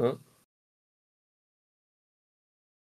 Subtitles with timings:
[0.00, 0.18] 1.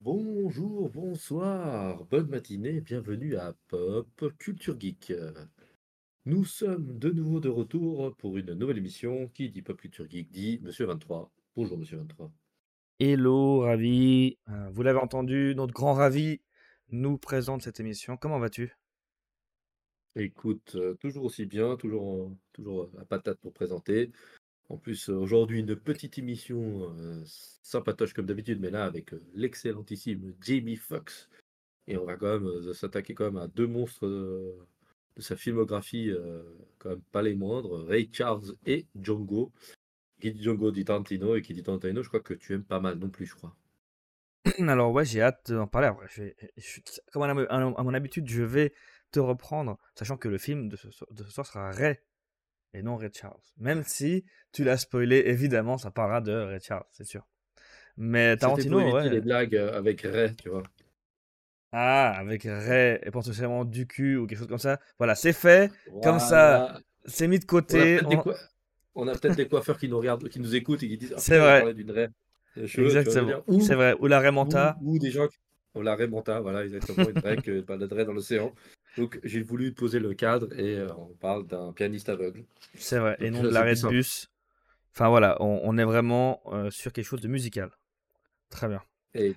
[0.00, 5.12] Bonjour, bonsoir, bonne matinée, bienvenue à Pop Culture Geek.
[6.26, 9.26] Nous sommes de nouveau de retour pour une nouvelle émission.
[9.34, 11.32] Qui dit Pop Culture Geek dit Monsieur 23.
[11.56, 12.30] Bonjour Monsieur 23.
[13.00, 14.38] Hello, ravi.
[14.48, 16.40] Euh, Vous l'avez entendu, notre grand ravi
[16.90, 18.16] nous présente cette émission.
[18.16, 18.76] Comment vas-tu?
[20.14, 24.12] Écoute, euh, toujours aussi bien, toujours, toujours à patate pour présenter.
[24.68, 27.22] En plus, euh, aujourd'hui, une petite émission euh,
[27.68, 31.28] sympatoche comme d'habitude, mais là avec euh, l'excellentissime Jamie Foxx.
[31.86, 34.66] Et on va quand même euh, s'attaquer quand même à deux monstres euh,
[35.16, 36.12] de sa filmographie,
[36.78, 39.52] quand même pas les moindres, Ray Charles et Django.
[40.20, 42.78] Qui dit Django dit Tarantino, et qui dit Tarantino, je crois que tu aimes pas
[42.78, 43.56] mal non plus, je crois.
[44.58, 45.90] Alors ouais, j'ai hâte d'en parler.
[47.12, 47.34] Comme à,
[47.82, 48.72] mon habitude, je vais
[49.10, 51.98] te reprendre, sachant que le film de ce soir sera Ray
[52.74, 53.40] et non Ray Charles.
[53.58, 57.26] Même si tu l'as spoilé, évidemment, ça parlera de Ray Charles, c'est sûr.
[57.96, 59.10] Mais pour Tarantino, éviter ouais.
[59.10, 60.62] les blagues euh, avec Ray, tu vois.
[61.72, 64.80] Ah, avec Ray et potentiellement du cul ou quelque chose comme ça.
[64.98, 65.70] Voilà, c'est fait.
[66.02, 67.98] Comme ça, c'est mis de On a côté.
[67.98, 68.36] peut-être
[68.94, 71.20] on- a peut-être des coiffeurs qui nous regardent, qui nous écoutent et qui disent Ah,
[71.20, 71.74] C'est vrai.
[71.74, 72.10] d'une
[72.56, 73.42] Exactement.
[73.60, 73.94] C'est Ou, vrai.
[74.00, 74.76] Ou la Ray ou, Manta.
[74.82, 75.36] ou des gens qui.
[75.74, 78.52] On la raie Manta, voilà, exactement, une raie que baladerait dans l'océan.
[78.98, 82.44] Donc j'ai voulu poser le cadre et euh, on parle d'un pianiste aveugle.
[82.74, 83.16] C'est vrai.
[83.20, 84.28] Et non de l'arrêt de bus.
[84.94, 87.70] Enfin voilà, on, on est vraiment euh, sur quelque chose de musical.
[88.50, 88.82] Très bien.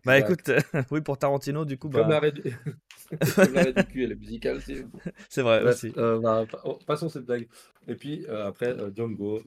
[0.05, 0.49] Bah Exact.
[0.49, 0.51] écoute,
[0.91, 2.41] oui pour Tarantino du coup Comme bah l'arrêt du...
[3.75, 4.59] Du cul, elle est musicale
[5.29, 5.93] c'est vrai Bref, aussi.
[5.97, 7.47] euh, bah, oh, passons cette blague.
[7.87, 9.41] Et puis après, Django,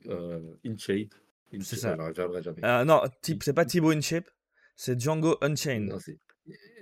[0.65, 1.09] In Shade.
[1.53, 1.92] In C'est ça.
[1.92, 2.85] alors jamais.
[2.85, 4.29] Non, type, In- c'est pas Thibaut InShape,
[4.77, 5.89] c'est Django Unchained.
[5.89, 5.98] Non,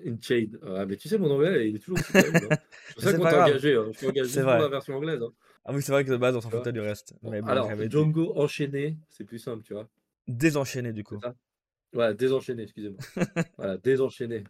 [0.06, 0.58] In Shade.
[0.66, 2.48] Ah, mais tu sais, mon anglais, il est toujours aussi terrible.
[2.50, 2.56] hein.
[2.88, 3.74] C'est pour ça qu'on t'a engagé.
[3.76, 3.86] hein.
[3.92, 4.58] Je juste pour vrai.
[4.58, 5.22] la version anglaise.
[5.22, 5.32] hein,
[5.64, 7.14] Ah oui, c'est vrai que de base on s'en foutait du reste.
[7.22, 9.88] Bon, Mais bon, alors, Django enchaîné, c'est plus simple, tu vois.
[10.26, 11.20] désenchaîner du coup.
[11.92, 12.98] Voilà, désenchaîné, excusez-moi.
[13.58, 14.44] Voilà, désenchaîné.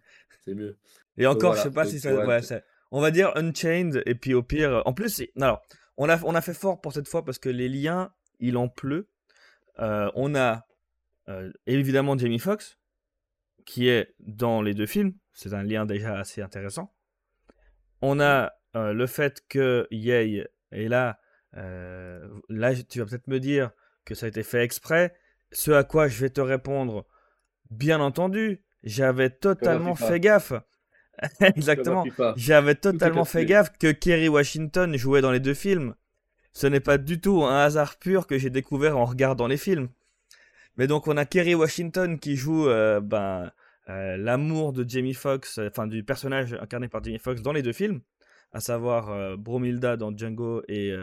[0.45, 0.77] C'est mieux.
[1.19, 2.15] Et encore, je voilà, sais pas si ça.
[2.15, 4.83] Ouais, on va dire Unchained, et puis au pire.
[4.87, 5.61] En plus, alors,
[5.97, 8.69] on a, on a fait fort pour cette fois parce que les liens, il en
[8.69, 9.09] pleut.
[9.79, 10.67] Euh, on a
[11.29, 12.79] euh, évidemment Jamie Foxx,
[13.65, 15.15] qui est dans les deux films.
[15.33, 16.95] C'est un lien déjà assez intéressant.
[18.01, 21.19] On a euh, le fait que Yay est là.
[21.57, 23.71] euh, là, tu vas peut-être me dire
[24.05, 25.15] que ça a été fait exprès.
[25.53, 27.07] Ce à quoi je vais te répondre,
[27.71, 30.53] bien entendu, j'avais totalement fait gaffe.
[31.41, 32.05] Exactement.
[32.37, 35.95] J'avais totalement fait gaffe que Kerry Washington jouait dans les deux films.
[36.53, 39.89] Ce n'est pas du tout un hasard pur que j'ai découvert en regardant les films.
[40.77, 43.51] Mais donc on a Kerry Washington qui joue euh, ben,
[43.89, 47.63] euh, l'amour de Jamie Foxx, euh, enfin du personnage incarné par Jamie Foxx dans les
[47.63, 48.01] deux films,
[48.53, 50.95] à savoir Bromilda dans Django et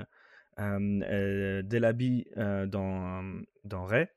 [0.58, 4.08] Delaby dans, dans Ray.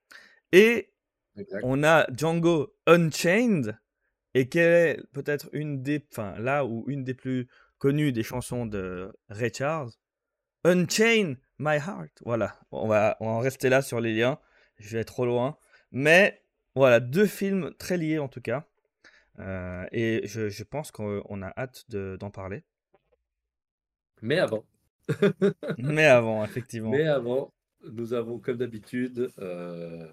[0.53, 0.91] Et
[1.37, 1.61] Exact.
[1.65, 3.79] on a Django Unchained,
[4.35, 7.49] et quelle est peut-être une des, enfin là où une des plus
[7.79, 9.91] connues des chansons de Ray Charles,
[10.65, 12.23] Unchain My Heart.
[12.25, 14.39] Voilà, on va, on va en rester là sur les liens.
[14.83, 15.57] Je vais être trop loin,
[15.93, 16.43] mais
[16.75, 18.67] voilà deux films très liés en tout cas,
[19.39, 22.65] Euh, et je, je pense qu'on on a hâte de- d'en parler.
[24.21, 24.65] Mais avant,
[25.79, 26.93] Mais avant, effectivement.
[26.93, 27.53] mais avant,
[27.91, 30.07] nous avons comme d'habitude euh,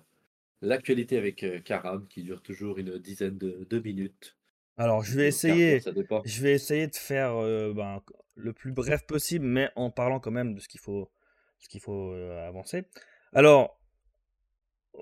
[0.62, 4.36] l'actualité avec euh, Karam qui dure toujours une dizaine de, de minutes.
[4.78, 5.82] Alors je vais essayer,
[6.26, 8.02] je vais essayer de faire euh, ben,
[8.36, 11.12] le plus bref possible, mais en parlant quand même de ce qu'il faut,
[11.60, 12.14] ce qu'il faut
[12.48, 12.86] avancer.
[13.34, 13.79] Alors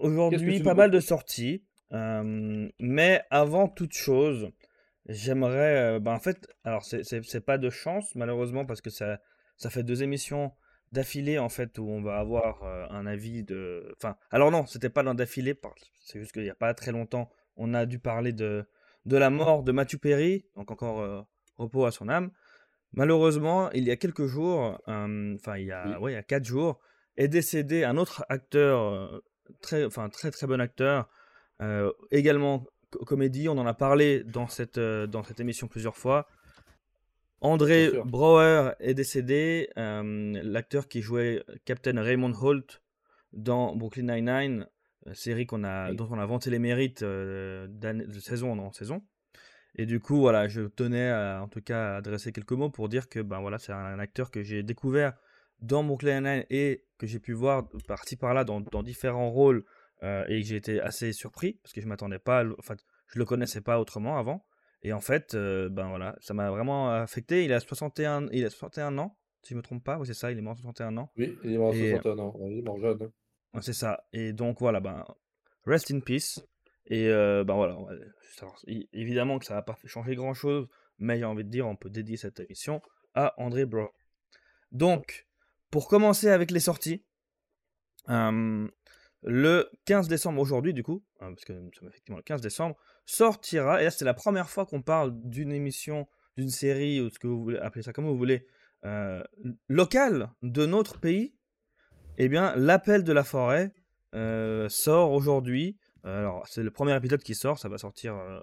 [0.02, 1.63] Aujourd'hui, pas mal de sorties.
[1.94, 4.52] euh, mais avant toute chose,
[5.08, 5.96] j'aimerais.
[5.96, 9.19] euh, ben, en fait, alors c'est pas de chance, malheureusement, parce que ça,
[9.56, 10.52] ça fait deux émissions
[10.91, 13.94] d'affilée, en fait, où on va avoir euh, un avis de.
[13.97, 15.56] Enfin, alors non, c'était pas l'un d'affilée,
[16.02, 18.66] c'est juste qu'il n'y a pas très longtemps, on a dû parler de,
[19.06, 21.28] de la mort de Matthew Perry, donc encore
[21.58, 22.31] repos à son âme.
[22.94, 25.96] Malheureusement, il y a quelques jours, enfin, il y Oui.
[26.00, 26.79] ouais, il y a quatre jours,
[27.18, 29.22] est décédé un autre acteur,
[29.62, 31.09] très, enfin, très très bon acteur,
[31.62, 35.97] euh, également co- comédie, on en a parlé dans cette, euh, dans cette émission plusieurs
[35.97, 36.28] fois.
[37.41, 37.91] André.
[38.05, 42.82] Brouwer est décédé, euh, l'acteur qui jouait Captain Raymond Holt
[43.32, 44.67] dans Brooklyn Nine-Nine,
[45.14, 45.96] série qu'on a, Oui.
[45.96, 49.03] dont on a vanté les mérites de saison en saison.
[49.76, 52.90] Et du coup, voilà, je tenais à, en tout cas à adresser quelques mots pour
[52.90, 55.14] dire que ben voilà, c'est un acteur que j'ai découvert
[55.62, 59.64] dans Brooklyn Nine-Nine et que j'ai pu voir par-ci par-là dans, dans différents rôles
[60.04, 62.76] euh, et que j'ai été assez surpris parce que je m'attendais pas, enfin,
[63.08, 64.46] je le connaissais pas autrement avant.
[64.84, 67.44] Et en fait, euh, ben voilà, ça m'a vraiment affecté.
[67.46, 69.98] Il a 61, il a 61 ans, si je me trompe pas.
[69.98, 71.12] Oui, c'est ça, il est mort à 61 ans.
[71.18, 72.34] Oui, il est mort à Et 61 ans.
[72.48, 73.12] Il est mort jeune.
[73.54, 73.62] hein.
[73.62, 74.06] c'est ça.
[74.14, 75.04] Et donc voilà, ben
[75.66, 76.40] rest in peace.
[76.90, 77.78] Et ben voilà,
[78.94, 80.68] évidemment que ça va pas changer grand-chose,
[81.00, 82.82] mais j'ai envie de dire, on peut dédier cette émission
[83.14, 83.90] à André Bro.
[84.72, 85.27] Donc,
[85.72, 87.03] pour commencer avec les sorties,
[89.23, 92.75] le 15 décembre aujourd'hui, du coup, hein, parce que nous sommes effectivement le 15 décembre,
[93.05, 97.19] sortira, et là c'est la première fois qu'on parle d'une émission, d'une série, ou ce
[97.19, 98.46] que vous voulez appeler ça comme vous voulez,
[98.85, 99.23] euh,
[99.67, 101.34] locale de notre pays,
[102.17, 103.73] eh bien, l'appel de la forêt
[104.16, 105.78] euh, sort aujourd'hui.
[106.03, 108.40] Alors, c'est le premier épisode qui sort, ça va sortir euh,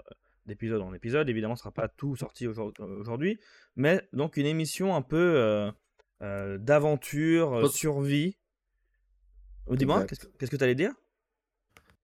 [0.46, 1.28] d'épisode en épisode.
[1.28, 3.38] Évidemment, ce ne sera pas tout sorti aujourd'hui,
[3.76, 5.72] mais donc une émission un peu
[6.20, 8.36] d'aventure, survie.
[9.66, 10.92] Oh, dis-moi, qu'est-ce que tu allais dire?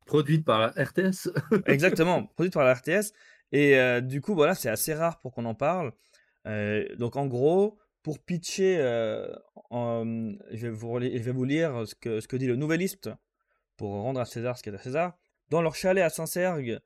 [0.07, 1.31] Produite par la RTS.
[1.67, 3.13] Exactement, produite par la RTS.
[3.53, 5.93] Et du coup, voilà, c'est assez rare pour qu'on en parle.
[6.99, 9.37] donc, en gros, pour pitcher, je,
[10.53, 13.11] vais vous, je, vais vous, lire ce que, ce que dit le Nouvelliste
[13.81, 15.17] pour rendre à César ce qui est à César.
[15.49, 16.81] Dans leur chalet à Saint-Sergue,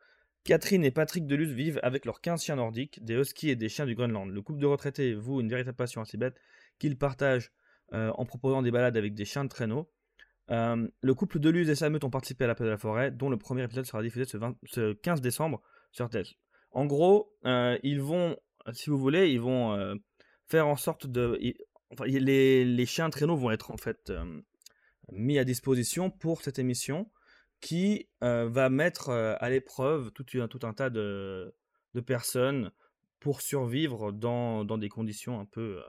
[0.44, 3.84] Catherine et Patrick Deluz vivent avec leurs 15 chiens nordiques, des huskies et des chiens
[3.84, 4.30] du Groenland.
[4.30, 6.16] Le couple de retraités voue une véritable passion assez
[6.74, 7.52] bête qu'ils partagent
[7.92, 9.90] en proposant des balades avec des chiens de traîneau.
[10.48, 13.36] le couple Deluz et sa meute ont participé à l'appel de la forêt, dont le
[13.36, 15.62] premier épisode sera diffusé ce, ce 15 décembre
[15.92, 16.34] sur TES.
[16.72, 18.36] En gros, ils vont,
[18.72, 19.98] si vous voulez, ils vont
[20.46, 21.38] faire en sorte de.
[22.04, 24.12] les, les, chiens traîneaux vont être en fait
[25.12, 27.10] mis à disposition pour cette émission
[27.60, 31.54] qui va mettre à l'épreuve tout, tout, un tas de,
[31.94, 32.72] de, personnes
[33.20, 35.80] pour survivre dans, dans, des conditions un peu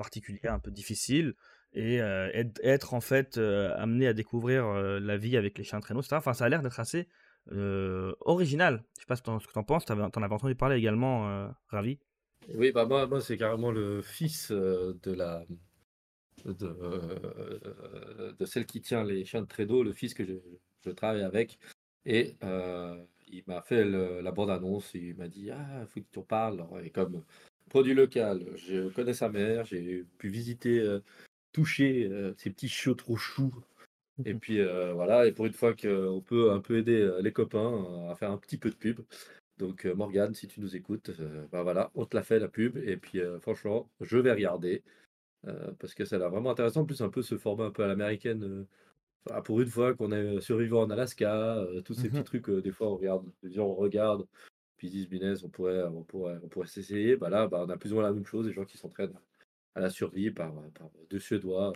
[0.00, 1.34] particulières, un peu difficiles
[1.72, 6.16] et être, en fait amené à découvrir la vie avec les chiens traîneaux, etc.
[6.16, 7.06] Enfin, ça a l'air d'être assez
[8.22, 8.82] original.
[8.96, 12.00] Je sais pas ce que tu en penses, tu en avais entendu parler également, Ravi?
[12.54, 15.44] Oui, bah moi, moi c'est carrément le fils de la
[16.44, 20.34] de, celle qui tient les chiens de traîneau, le fils que je,
[20.84, 21.58] je travaille avec.
[22.04, 22.36] Et
[23.28, 26.64] il m'a fait la bande-annonce, il m'a dit Ah, il faut que tu en parles.
[26.82, 27.22] Et comme
[27.70, 30.98] produit local, je connais sa mère, j'ai pu visiter,
[31.52, 33.54] toucher ces petits chiots trop choux.
[34.26, 34.60] Et mmh puis
[34.92, 38.36] voilà, et pour une fois qu'on peut un peu aider les copains à faire un
[38.36, 39.00] petit peu de pub.
[39.56, 41.10] Donc Morgane, si tu nous écoutes,
[41.50, 42.76] bah voilà, on te l'a fait la pub.
[42.76, 44.82] Et puis franchement, je vais regarder.
[45.78, 46.82] parce que ça a l'air vraiment intéressant.
[46.82, 48.66] En plus, un peu ce format un peu à l'américaine.
[49.44, 52.88] pour une fois qu'on est survivant en Alaska, tous ces petits mmh trucs, des fois
[52.88, 53.24] on regarde,
[53.56, 54.26] on regarde,
[54.80, 57.14] puis ils disent, on pourrait, on pourrait, on pourrait s'essayer.
[57.14, 59.12] Bah là, bah, on a plus ou moins la même chose, des gens qui s'entraînent
[59.74, 60.54] à la survie par,
[61.10, 61.74] deux Suédois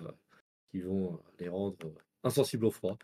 [0.70, 1.76] qui vont les rendre
[2.22, 2.98] insensibles au froid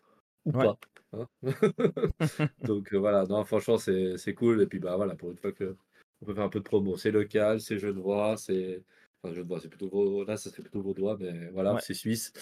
[0.47, 0.79] ou pas.
[1.13, 1.27] Hein.
[2.65, 4.63] Donc voilà, non, franchement, c'est cool.
[4.63, 5.77] Et puis bah voilà, pour une fois que
[6.23, 8.83] on peut faire un peu de promo, c'est local, c'est genevois, c'est.
[9.23, 10.25] Enfin, genevois, c'est plutôt.
[10.25, 12.33] Là, ça serait plutôt vaudois, mais voilà, c'est suisse.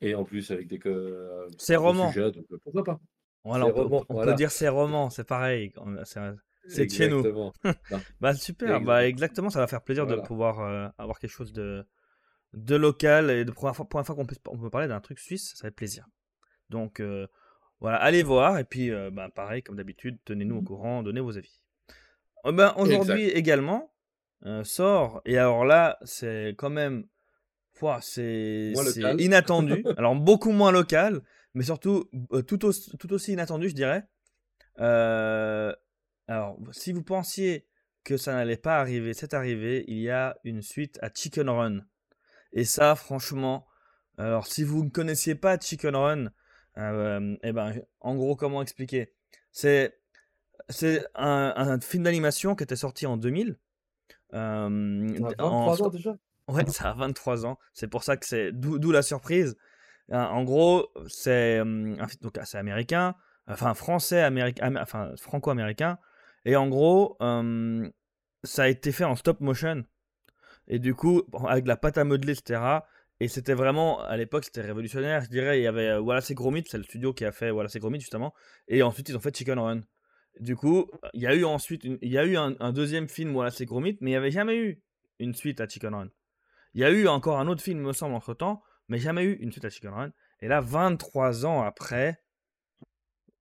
[0.00, 0.80] Et en plus, avec des.
[0.86, 2.12] Euh, c'est roman.
[2.12, 3.00] donc pourquoi pas?
[3.44, 5.72] Voilà, on, peut, dire c'est roman, c'est pareil.
[6.68, 7.52] C'est chez nous.
[8.20, 11.86] bah super, bah exactement, ça va faire plaisir de pouvoir avoir quelque chose de,
[12.52, 15.18] de local et de première fois, première fois qu'on peut, on peut parler d'un truc
[15.18, 16.06] suisse, ça fait plaisir.
[16.70, 17.02] Donc
[17.80, 21.36] voilà, allez voir et puis bah, pareil comme d'habitude, tenez-nous au mmh courant, donnez vos
[21.36, 21.60] avis.
[22.44, 23.92] Ben, aujourd'hui également
[24.62, 27.06] sort et alors là c'est quand même
[28.00, 28.72] c'est
[29.18, 29.84] inattendu.
[29.96, 31.22] alors beaucoup moins local,
[31.54, 32.08] mais surtout
[32.46, 32.64] tout
[33.12, 34.04] aussi inattendu, je dirais.
[36.28, 37.66] Alors si vous pensiez
[38.04, 39.84] que ça n'allait pas arriver, c'est arrivé.
[39.88, 41.80] Il y a une suite à Chicken Run.
[42.52, 43.66] Et ça, franchement,
[44.18, 46.30] alors si vous ne connaissiez pas Chicken Run,
[46.76, 49.12] euh, eh ben, en gros, comment expliquer?
[49.50, 49.98] C'est
[50.68, 53.58] c'est un, film d'animation qui était sorti en 2000.
[54.32, 56.16] Euh, 23 ans déjà?
[56.48, 57.58] Ouais, ça a 23 ans.
[57.72, 59.56] C'est pour ça que c'est d'où la surprise.
[60.10, 61.58] En gros, c'est
[62.20, 63.14] donc c'est américain,
[63.46, 65.98] enfin français américain, enfin franco-américain,
[66.44, 67.16] et en gros,
[68.42, 69.84] ça a été fait en stop motion.
[70.66, 72.80] Et du coup, avec de la pâte à modeler, etc.
[73.20, 75.22] Et c'était vraiment, à l'époque, c'était révolutionnaire.
[75.22, 77.68] Je dirais, il y avait voilà c'est Gromit, c'est le studio qui a fait voilà
[77.68, 78.34] c'est Gromit justement.
[78.68, 79.80] Et ensuite, ils ont fait Chicken Run.
[80.40, 83.50] Du coup, il y a eu ensuite, il y a eu un, deuxième film, voilà
[83.50, 84.82] c'est Gromit, mais il n'y avait jamais eu
[85.20, 86.08] une suite à Chicken Run.
[86.74, 89.34] Il y a eu encore un autre film, me semble, entre temps, mais jamais eu
[89.34, 90.12] une suite à Chicken Run.
[90.40, 92.20] Et là, 23 ans après,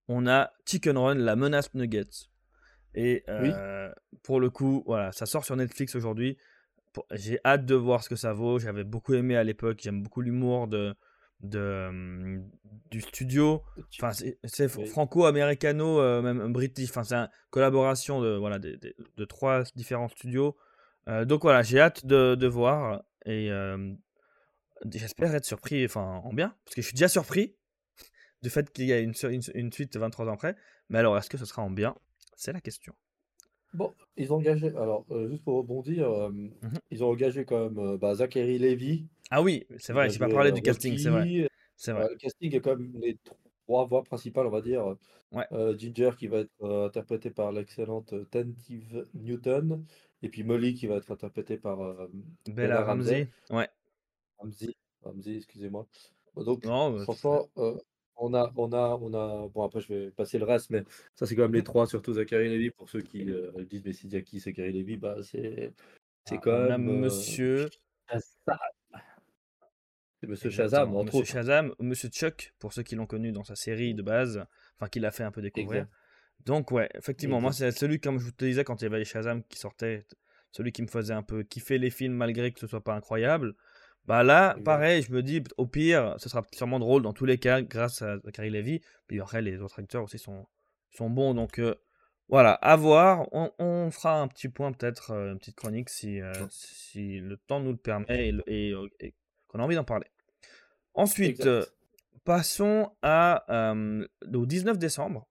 [0.08, 2.30] on a Chicken Run, la menace Nuggets.
[2.96, 3.92] Et euh,
[4.24, 6.38] pour le coup, voilà, ça sort sur Netflix aujourd'hui.
[7.12, 8.60] J'ai hâte de voir ce que ça vaut.
[8.60, 9.80] J'avais beaucoup aimé à l'époque.
[9.82, 10.96] J'aime beaucoup l'humour de,
[11.42, 12.40] de,
[12.92, 13.64] du studio.
[14.00, 14.12] Enfin,
[14.44, 16.90] c'est franco-américano, euh, même british.
[16.90, 18.80] Enfin, c'est une collaboration de, voilà, de,
[19.18, 20.56] de, trois différents studios.
[21.10, 23.04] Euh, donc voilà, j'ai hâte de, de, voir.
[23.26, 23.50] Et
[24.92, 26.56] j'espère être surpris enfin, en bien.
[26.64, 27.56] Parce que je suis déjà surpris.
[28.44, 30.56] du fait qu'il y a une, une, une, suite 23 ans après.
[30.90, 31.96] Mais alors, est-ce que ce sera en bien?
[32.36, 32.94] C'est la question.
[33.74, 36.54] Bon, ils ont engagé, alors euh, juste pour rebondir, euh, mmh
[36.92, 39.08] ils ont engagé quand même euh, bah, Zachary Levy.
[39.32, 41.50] Ah oui, c'est vrai, j'ai pas parlé du casting, c'est vrai.
[41.88, 42.08] Vrai.
[42.12, 43.18] le casting est quand même les
[43.66, 44.96] trois voix principales, on va dire.
[45.32, 45.48] Ouais.
[45.80, 49.84] Ginger qui va être interprétée par l'excellente Tentive Newton,
[50.22, 51.80] et puis Molly qui va être interprétée par
[52.46, 53.28] Bella Ramsey.
[53.50, 53.68] Ouais.
[54.38, 55.88] Ramsey, Ramsey excusez-moi.
[56.36, 57.50] Donc, non, franchement,
[58.24, 59.48] on a, on a, on a.
[59.50, 60.84] Bon, après, je vais passer le reste, mais
[61.16, 62.70] ça, c'est quand même les trois, surtout Zachary Levy.
[62.72, 65.74] Pour ceux qui euh, disent, mais c'est qui Zachary Levy Bah, c'est
[66.26, 66.88] c'est Ah, quand on a même.
[66.88, 67.70] euh, Monsieur,
[68.10, 68.58] Shazam.
[70.22, 71.32] C'est Monsieur Shazam, exactement, entre Monsieur autres.
[71.32, 74.46] Shazam, Monsieur Chuck, pour ceux qui l'ont connu dans sa série de base,
[74.78, 75.82] enfin, qu'il a fait un peu découvrir.
[75.82, 75.94] Exact.
[76.46, 79.00] Donc, ouais, effectivement, moi, c'est celui, comme je vous te disais, quand il y avait
[79.00, 80.06] les Shazam qui sortaient,
[80.52, 83.54] celui qui me faisait un peu kiffer les films malgré que ce soit pas incroyable.
[84.06, 87.38] Bah là, pareil, je me dis, au pire, ce sera sûrement drôle dans tous les
[87.38, 88.82] cas, grâce à Zachary Levy.
[89.08, 90.46] Puis après, les autres acteurs aussi sont,
[90.92, 91.34] sont bons.
[91.34, 91.76] Donc euh,
[92.28, 93.28] voilà, à voir.
[93.32, 97.38] On, on fera un petit point, peut-être, euh, une petite chronique si, euh, si le
[97.38, 99.16] temps nous le permet et, le- et, et
[99.48, 100.08] qu'on a envie d'en parler.
[100.96, 101.42] Ensuite,
[102.26, 103.46] passons à,
[104.34, 105.28] au 19 décembre,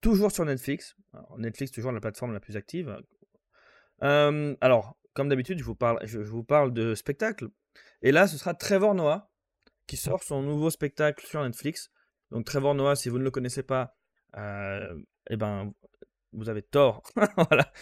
[0.00, 0.96] toujours sur Netflix.
[1.12, 2.98] Alors, Netflix, toujours la plateforme la plus active.
[4.00, 7.48] Alors, comme d'habitude, je vous parle, je, je vous parle de spectacle.
[8.02, 9.30] Et là, ce sera Trevor Noah
[9.86, 11.90] qui sort son nouveau spectacle sur Netflix.
[12.30, 13.96] Donc, Trevor Noah, si vous ne le connaissez pas,
[14.36, 14.94] euh,
[15.30, 15.72] eh ben,
[16.32, 17.02] vous avez tort.
[17.50, 17.72] voilà.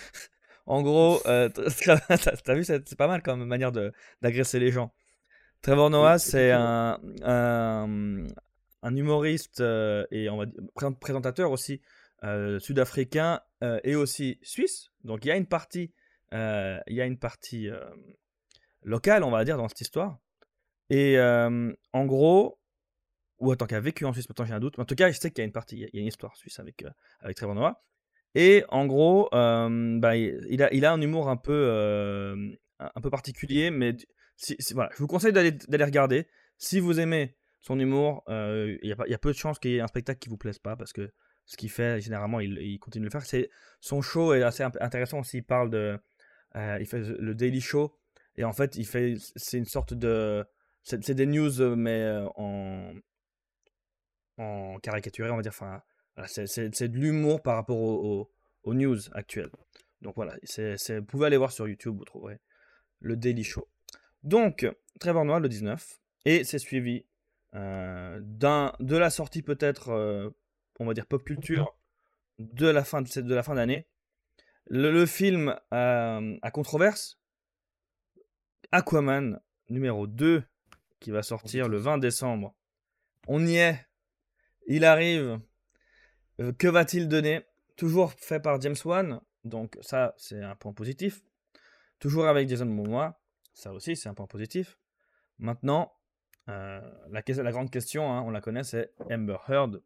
[0.67, 1.49] En gros, euh,
[2.45, 4.95] t'as vu, c'est pas mal comme manière de- d'agresser les gens.
[5.63, 8.27] Trevor Noah, c'est un, un,
[8.83, 11.81] un humoriste euh, et on va dire, pré- présentateur aussi
[12.25, 14.91] euh, sud-africain euh, et aussi suisse.
[15.05, 15.93] Donc il y a une partie,
[16.33, 17.69] il y a une partie
[18.85, 20.19] locale, on va dire, dans cette histoire.
[20.91, 22.59] Et euh, en gros,
[23.39, 24.77] ou attends, qui a vécu en Suisse, maintenant j'ai un doute.
[24.79, 26.07] Mais en tout cas, je sais qu'il y a une partie, il y a- une
[26.07, 27.83] histoire suisse avec, euh, avec Trevor Noah.
[28.35, 33.01] Et en gros, euh, bah, il, a, il a un humour un peu, euh, un
[33.01, 33.97] peu particulier, mais
[34.73, 36.27] voilà, je vous conseille d'aller regarder.
[36.57, 39.87] Si vous aimez son humour, il y, a peu de chances qu'il y ait un
[39.87, 41.13] spectacle qui vous plaise pas, parce que
[41.45, 43.47] ce qu'il fait, généralement, il, il continue de le faire.
[43.81, 45.39] Son show est assez int- intéressant aussi.
[45.39, 45.99] Il parle de,
[46.55, 47.95] il fait le Daily Show,
[48.37, 48.79] et en fait,
[49.37, 50.45] c'est une sorte de,
[50.83, 52.95] c'est des news, euh, mais euh, en,
[54.83, 55.53] caricaturé, on va dire.
[55.53, 55.83] Enfin,
[56.27, 58.31] c'est de l'humour par rapport au- au-
[58.65, 59.51] aux news actuelles.
[60.01, 62.39] Donc voilà, vous pouvez aller voir sur YouTube, vous trouverez
[63.01, 63.69] le Daily Show.
[64.23, 64.67] Donc,
[65.01, 67.05] Trevor Noah le 19, et c'est suivi
[67.55, 70.31] euh, de la sortie peut-être, euh,
[70.81, 71.77] on va dire pop culture,
[72.39, 73.87] de la fin de, de la fin d'année.
[74.67, 77.21] Le, le film euh, à controverse,
[78.73, 79.39] Aquaman
[79.69, 80.43] numéro 2,
[80.99, 82.55] qui va sortir le 20 décembre.
[83.29, 83.87] On y est,
[84.67, 85.41] il arrive.
[86.41, 87.43] Euh, que va-t-il donner?
[87.77, 91.23] Toujours fait par James Wan, donc ça c'est un point positif.
[91.99, 93.21] Toujours avec Jason Momoa,
[93.53, 94.79] ça aussi c'est un point positif.
[95.39, 95.93] Maintenant,
[96.49, 99.83] euh, la, la grande question, hein, on la connaît, c'est Amber Heard.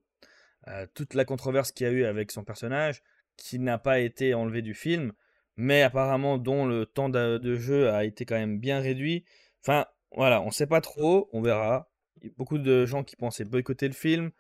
[0.69, 3.03] Euh, toute la controverse qu'il y a eu avec son personnage,
[3.37, 5.13] qui n'a pas été enlevé du film,
[5.57, 9.25] mais apparemment dont le temps de, jeu a été quand même bien réduit.
[9.63, 11.91] Enfin, voilà, on sait pas trop, on verra.
[12.23, 14.31] Il y a beaucoup de gens qui pensaient boycotter le film.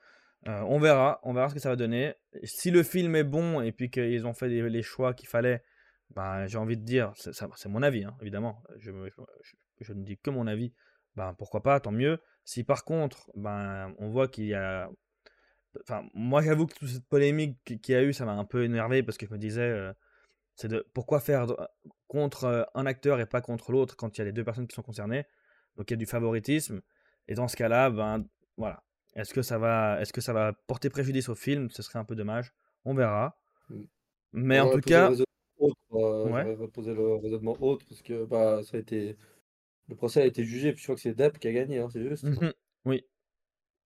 [0.48, 2.14] Euh, on verra, on verra ce que ça va donner.
[2.44, 5.62] Si le film est bon et puis qu'ils ont fait les, choix qu'il fallait,
[6.10, 8.62] ben, j'ai envie de dire, c'est mon avis, hein, évidemment.
[8.78, 10.72] Je, ne dis que mon avis.
[11.16, 12.20] Ben, pourquoi pas, tant mieux.
[12.44, 14.90] Si par contre, ben, on voit qu'il y a.
[15.82, 18.44] Enfin, moi j'avoue que toute cette polémique qui- qu'il y a eu, ça m'a un
[18.44, 19.92] peu énervé parce que je me disais, euh,
[20.56, 21.46] c'est de pourquoi faire
[22.08, 24.66] contre euh, un acteur et pas contre l'autre quand il y a les deux personnes
[24.66, 25.26] qui sont concernées.
[25.76, 26.80] Donc il y a du favoritisme.
[27.28, 28.82] Et dans ce cas-là, ben voilà.
[29.14, 31.70] Est-ce que ça va, est-ce que ça va porter préjudice au film?
[31.70, 32.52] Ce serait un peu dommage.
[32.84, 33.38] On verra.
[33.68, 33.82] Mm.
[34.32, 35.10] Mais en tout cas,
[35.58, 36.68] autre, euh, ouais.
[36.68, 39.16] posé le raisonnement autre parce que bah, ça a été...
[39.88, 41.88] le procès a été jugé, puis je crois que c'est Depp qui a gagné, hein,
[41.90, 42.24] c'est juste?
[42.24, 42.52] Mhm.
[42.84, 43.06] Oui.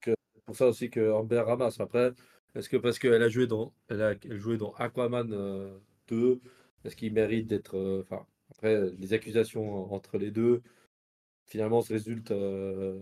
[0.05, 1.79] C'est pour ça aussi que Amber ramasse.
[1.81, 2.13] Après,
[2.55, 6.41] est-ce que parce qu'elle a joué dans, elle a, elle jouait dans Aquaman euh, 2,
[6.85, 7.77] est-ce qu'il mérite d'être.
[7.77, 10.63] euh, Enfin, après, les accusations entre les deux,
[11.47, 12.99] finalement, se résultent euh,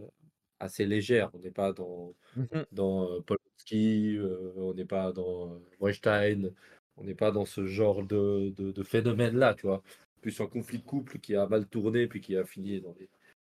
[0.60, 1.30] assez légères.
[1.34, 2.66] On n'est pas dans, Mhm.
[2.72, 6.52] dans euh, Polanski, euh, on n'est pas dans Weinstein,
[6.96, 9.82] on n'est pas dans ce genre de, de, de phénomène-là, tu vois.
[10.22, 13.08] Plus un conflit de couple qui a mal tourné, puis qui a fini dans les,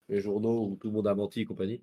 [0.10, 1.82] les journaux où tout le monde a menti et compagnie.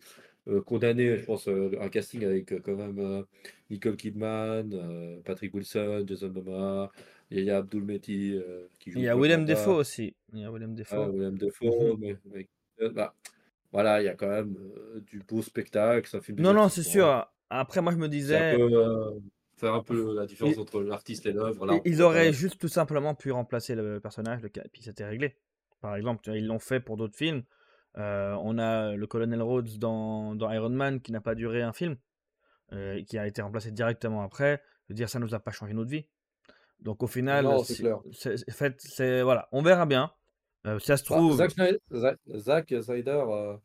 [0.49, 3.25] Euh, condamné, je pense, euh, un casting avec euh, quand même
[3.71, 6.93] Nicole Kidman, Patrick Wilson, Jason Momoa,
[7.31, 10.15] Yaya Abdul-Mehdi euh, qui joue Il y a Willem Dafoe aussi.
[10.33, 11.97] Il y a Willem euh, Dafoe, Mhm.
[11.99, 12.49] mais- mais-
[12.81, 13.15] euh, bah,
[13.73, 16.83] voilà, il y a quand même euh, du beau spectacle, un film Non, non, c'est
[16.83, 17.21] divertissement.
[17.23, 17.33] sûr.
[17.51, 19.23] après, moi, je me disais, peu, heu,
[19.57, 21.81] faire un peu la différence ils, entre l'artiste et l'œuvre.
[21.85, 25.37] Ils- auraient juste tout simplement pu remplacer le personnage, le, puis c'était réglé.
[25.81, 27.43] Par exemple, ils l'ont fait pour d'autres films.
[27.99, 31.73] Euh, on a le colonel Rhodes dans, dans Iron Man qui n'a pas duré un
[31.73, 31.97] film,
[32.73, 34.63] euh, qui a été remplacé directement après.
[34.85, 36.05] Je veux dire, ça nous a pas changé notre vie.
[36.81, 38.01] Donc au final, non, c'est si- clair.
[38.13, 40.13] c'est, c'est- fait, c'est voilà, on verra bien.
[40.67, 41.49] Euh, ça se Bah, trouve,
[41.95, 43.59] Zack Zack Snyder, heu,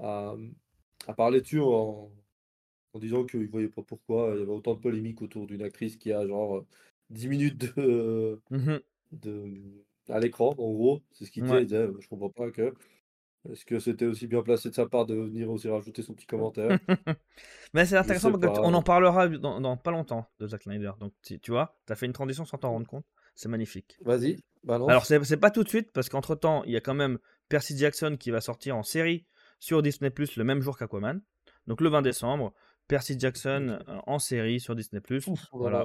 [0.00, 0.54] a, mmh,
[1.08, 2.12] a parlé dessus en
[2.94, 5.96] en disant qu'il voyait pas pourquoi il y avait autant de polémiques autour d'une actrice
[5.96, 6.66] qui a genre, heu,
[7.10, 8.78] 10 minutes de mhm,
[9.12, 11.02] de à l'écran, en gros.
[11.12, 11.60] C'est ce qu'il disait.
[11.60, 11.64] ouais.
[11.64, 12.74] Il disait: «Heu, je comprends pas que
[13.50, 16.26] est-ce que c'était aussi bien placé de sa part de venir aussi rajouter son petit
[16.26, 16.78] commentaire?»
[17.74, 20.92] Mais c'est intéressant parce qu'on en parlera dans, dans pas longtemps de Zack Snyder.
[21.00, 23.04] Donc tu, tu vois, tu as fait une transition sans t'en rendre compte.
[23.34, 23.96] C'est magnifique.
[24.04, 25.06] Vas-y, Alors balance.
[25.06, 27.18] c'est c'est pas tout de suite parce qu'entre temps, il y a quand même
[27.48, 29.26] Percy Jackson qui va sortir en série
[29.60, 31.20] sur Disney Plus le même jour qu'Aquaman.
[31.68, 32.52] Donc le 20 décembre,
[32.88, 35.28] Percy Jackson euh, en série sur Disney Plus.
[35.28, 35.84] Oh Voilà.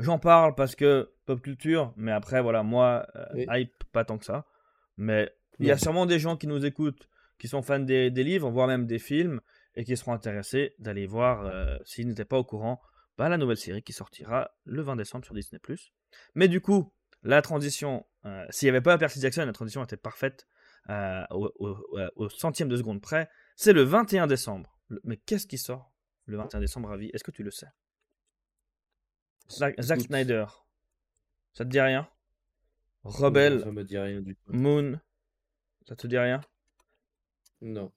[0.00, 3.46] J'en parle parce que pop culture, mais après voilà, moi euh, Oui.
[3.48, 4.46] hype pas tant que ça.
[4.96, 8.24] Mais il y a sûrement des gens qui nous écoutent qui sont fans des, des
[8.24, 9.40] livres, voire même des films,
[9.76, 12.80] et qui seront intéressés d'aller voir, euh, s'ils n'étaient pas au courant,
[13.16, 15.60] bah, la nouvelle série qui sortira le 20 décembre sur Disney+.
[16.34, 19.96] Mais du coup, la transition, euh, s'il n'y avait pas Percy Jackson, la transition était
[19.96, 20.48] parfaite
[20.90, 23.28] euh, au, au- au- au centième de seconde près.
[23.54, 24.76] C'est le 21 décembre.
[25.04, 25.92] Mais qu'est-ce qui sort
[26.26, 27.10] le 21 décembre, Ravi?
[27.14, 27.66] Est-ce que tu le sais?
[29.50, 29.74] Zack.
[30.00, 30.46] Snyder,
[31.54, 32.08] ça te dit rien?
[33.04, 34.52] Non, Rebel ça me dit rien du tout.
[34.52, 35.00] Moon,
[35.88, 36.40] ça te dit rien?
[37.60, 37.90] Non.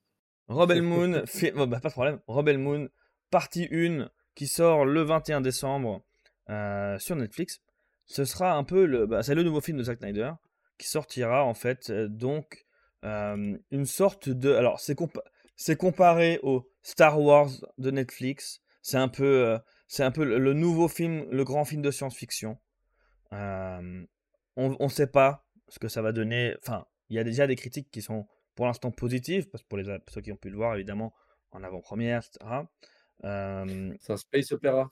[0.48, 2.20] Rebel Moon, fi- oh, bah, pas de problème.
[2.28, 2.90] Rebel Moon,
[3.30, 6.04] partie 1, qui sort le 21 décembre
[6.50, 7.62] euh, sur Netflix.
[8.06, 10.32] Ce sera un peu le, bah, c'est le nouveau film de Zack Snyder
[10.78, 12.66] qui sortira en fait euh, donc
[13.06, 15.22] euh, une sorte de, alors c'est compa-
[15.56, 18.62] c'est comparé au Star Wars de Netflix.
[18.82, 22.58] C'est un peu, c'est un peu le, nouveau film, le grand film de science-fiction.
[23.32, 24.08] On
[24.58, 26.56] ne sait pas ce que ça va donner.
[26.64, 29.78] Enfin, il y a déjà des critiques qui sont pour l'instant positives, parce que pour
[29.78, 31.14] les, ceux qui ont pu le voir, évidemment,
[31.52, 32.70] en avant-première, etc.
[33.26, 34.92] Euh, C'est un space opéra.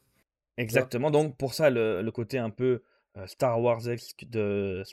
[0.57, 1.11] exactement.
[1.11, 2.83] Donc, pour ça, le, le côté un peu
[3.17, 4.83] euh, Star Wars de,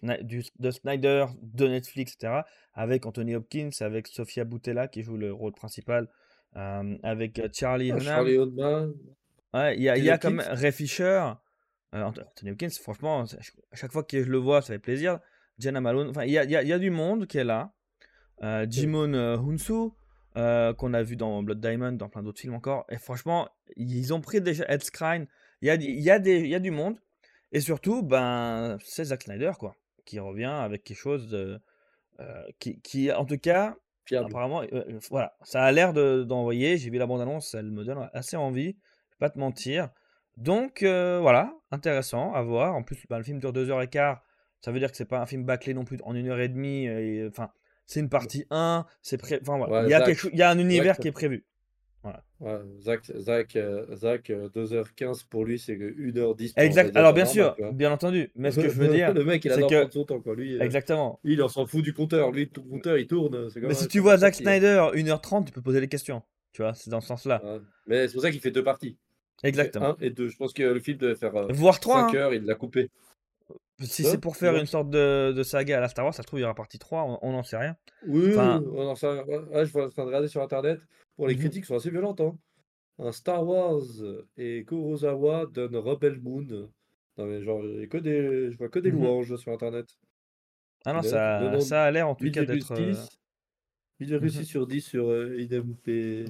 [0.59, 2.43] de Snyder, de Netflix, etc.
[2.75, 6.09] Avec Anthony Hopkins, avec Sofia Boutella qui joue le rôle principal,
[6.57, 8.25] euh, avec euh, Charlie Ah, Hunnam.
[9.55, 11.33] Ouais, il y a, y a même Ray Fisher.
[11.93, 15.19] Ant- Anthony Hopkins, franchement, à chaque fois que je le vois, ça fait plaisir.
[15.59, 17.73] Jenna Malone, enfin, il y a, y a- y a du monde qui est là.
[18.43, 19.91] Euh, Jimon euh, Hunsu,
[20.37, 22.85] euh, qu'on a vu dans Blood Diamond, dans plein d'autres films encore.
[22.91, 25.25] Et franchement, ils ont pris déjà Ed Skrein.
[25.63, 26.99] Il y a, y, a des- y a du monde.
[27.53, 31.59] Et surtout, ben, c'est Zack Snyder, quoi, qui revient avec quelque chose de,
[32.59, 34.27] qui, qui, en tout cas, Fiable.
[34.27, 34.63] apparemment,
[35.11, 36.77] voilà, ça a l'air de- d'envoyer.
[36.77, 38.77] J'ai vu la bande-annonce, elle me donne assez envie,
[39.11, 39.89] je vais pas te mentir.
[40.37, 42.75] Donc voilà, intéressant à voir.
[42.75, 44.23] En plus, bah, le film dure deux heures et quart.
[44.61, 46.49] Ça veut dire que c'est pas un film bâclé non plus en une heure et
[46.49, 46.87] demie.
[46.87, 47.51] et, Enfin,
[47.87, 48.85] c'est une partie 1.
[49.03, 49.39] C'est pré...
[49.41, 51.09] Enfin voilà, Ouais, il y a Zach- quelque il y a un univers Zach- qui
[51.09, 51.45] est prévu.
[52.39, 56.97] Ouais, Zach, Zach, euh, Zach, euh, 2h15 pour lui, c'est que 1h10 pour un Exact.
[56.97, 57.73] Alors bien sûr, vois.
[57.73, 58.31] bien entendu.
[58.37, 60.37] Mais ce que je veux dire, le mec, il adore que son temps, quoi.
[60.37, 61.19] Lui, euh, exactement.
[61.25, 62.31] lui, il en s'en fout du compteur.
[62.31, 63.49] Lui, le compteur, il tourne.
[63.57, 64.35] Mais si tu vois Zack.
[64.37, 66.23] Snyder 1h30, tu peux poser des questions.
[66.53, 67.43] Tu vois, c'est dans ce sens-là.
[67.45, 67.59] Ouais.
[67.89, 68.97] Mais c'est pour ça qu'il fait deux parties.
[69.43, 69.91] Exactement.
[69.91, 70.29] Un et deux.
[70.29, 72.11] Je pense que le film devait faire euh, Voire 3.
[72.11, 72.89] 5 heures, il l'a coupé.
[73.81, 74.61] Si Hein, c'est pour faire ouais.
[74.61, 76.55] une sorte de, de saga à la Star Wars, ça se trouve, il y aura
[76.55, 77.77] partie 3, on n'en sait rien.
[78.07, 80.81] Oui, Enfin- on en sait- ouais, je suis en train de regarder sur internet.
[81.17, 81.41] Pour les Mhm.
[81.41, 82.21] critiques sont assez violentes.
[82.21, 82.37] Hein.
[82.99, 83.83] Un Star Wars
[84.39, 86.71] et Kurosawa donne Rebel Moon.
[87.19, 87.61] Non mais genre,
[87.91, 88.51] que des...
[88.51, 88.99] je vois que des Mhm.
[89.03, 89.87] louanges sur internet.
[90.87, 92.73] Ah non, ça, 90 ça a l'air en tout cas d'être.
[92.73, 93.19] euh, 8,6
[94.01, 96.27] 8,6 sur 10 sur euh, IMDb.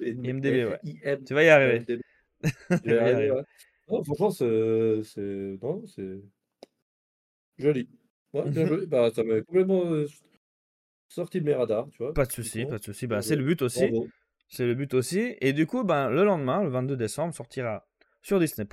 [0.00, 0.80] IMDb, ouais.
[0.84, 1.76] IM- Tu vas y arriver.
[1.78, 2.00] IMDb.
[2.42, 2.50] Y
[3.32, 3.42] ouais.
[3.88, 6.20] Non, franchement, c'est- Non, c'est.
[7.58, 7.88] Joli.
[8.32, 8.66] Ouais, bien.
[8.88, 10.06] Bah, ça m'est complètement euh,
[11.08, 12.12] sorti de mes radars, tu vois.
[12.14, 13.06] Pas de souci, pas de souci.
[13.06, 13.88] Bah, c'est le but aussi.
[13.88, 14.08] Bravo.
[14.48, 15.34] C'est le but aussi.
[15.40, 17.86] Et du coup, ben, le lendemain, le 22 décembre, sortira
[18.22, 18.66] sur Disney+.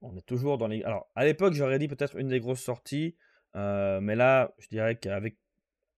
[0.00, 0.82] On est toujours dans les...
[0.82, 3.16] Alors, à l'époque, j'aurais dit peut-être une des grosses sorties.
[3.56, 5.36] euh, mais là, je dirais qu'avec...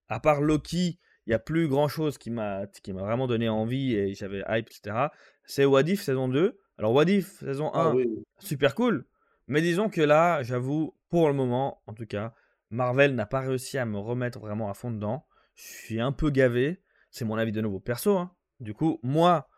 [0.08, 3.96] À part Loki, il n'y a plus grand-chose qui m'a qui m'a vraiment donné envie
[3.96, 5.08] et j'avais hype, etc.
[5.44, 6.56] C'est What If saison 2.
[6.78, 8.08] Alors, What If saison 1, Ah oui.
[8.38, 9.04] super cool.
[9.48, 12.34] Mais disons que là, j'avoue, pour le moment, en tout cas,
[12.70, 15.26] Marvel n'a pas réussi à me remettre vraiment à fond dedans.
[15.54, 16.82] Je suis un peu gavé.
[17.10, 18.16] C'est mon avis de nouveau perso.
[18.18, 18.34] hein.
[18.60, 19.48] Du coup, moi,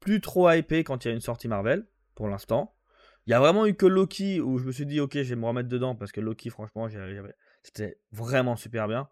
[0.00, 2.76] plus trop hypé quand il y a une sortie Marvel, pour l'instant.
[3.26, 5.36] Il y a vraiment eu que Loki où je me suis dit, ok, je vais
[5.36, 6.88] me remettre dedans parce que Loki, franchement,
[7.62, 9.08] c'était vraiment super bien.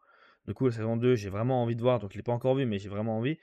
[0.47, 1.99] Du coup, la saison 2, j'ai vraiment envie de voir.
[1.99, 3.38] Donc, je l'ai pas encore vu, mais j'ai vraiment envie.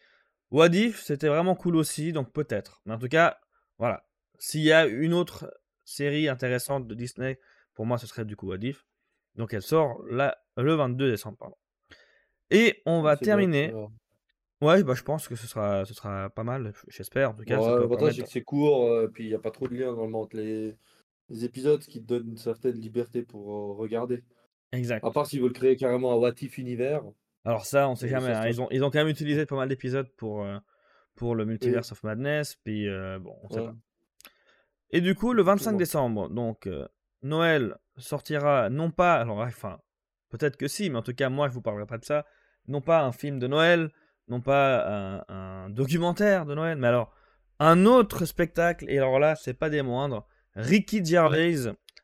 [0.51, 2.81] What If, c'était vraiment cool aussi, donc peut-être.
[2.85, 3.39] Mais en tout cas,
[3.77, 4.05] voilà.
[4.37, 5.51] S'il y a une autre
[5.85, 7.39] série intéressante de Disney,
[7.79, 8.85] pour moi, ce serait du coup Adif.
[9.35, 11.37] Donc elle sort là, le 22 décembre.
[11.37, 11.55] Pardon.
[12.51, 13.73] Et on va C'est bien, terminer.
[14.59, 17.29] Ouais, bah, je pense que ce sera, ce sera pas mal, j'espère.
[17.29, 18.23] En tout cas, l'avantage, c'est permettre.
[18.25, 20.75] que c'est court, euh, puis il n'y a pas trop de liens normalement entre les,
[21.29, 24.25] les épisodes, qui te donne une certaine liberté pour euh, regarder.
[24.73, 25.05] Exact.
[25.05, 27.03] À part s'ils veulent créer carrément un What If univers.
[27.45, 28.33] Alors ça, on sait Et jamais.
[28.33, 28.45] hein.
[28.49, 30.57] Ils, ont, ils ont quand même utilisé pas mal d'épisodes pour, euh,
[31.15, 32.55] pour le Multiverse of Madness.
[32.57, 33.75] Puis euh, bon, on sait Ouais, pas.
[34.91, 35.77] Et du coup, le 25 effectivement.
[35.77, 36.85] décembre, donc euh,
[37.21, 39.79] Noël sortira non pas, alors enfin,
[40.29, 42.25] peut-être que si, mais en tout cas, moi, je vous parlerai pas de ça.
[42.67, 43.89] Non pas un film de Noël,
[44.27, 44.85] non pas
[45.17, 47.13] un, un documentaire de Noël, mais alors
[47.59, 48.85] un autre spectacle.
[48.89, 50.27] Et alors là, c'est pas des moindres.
[50.55, 51.55] Ricky Gervais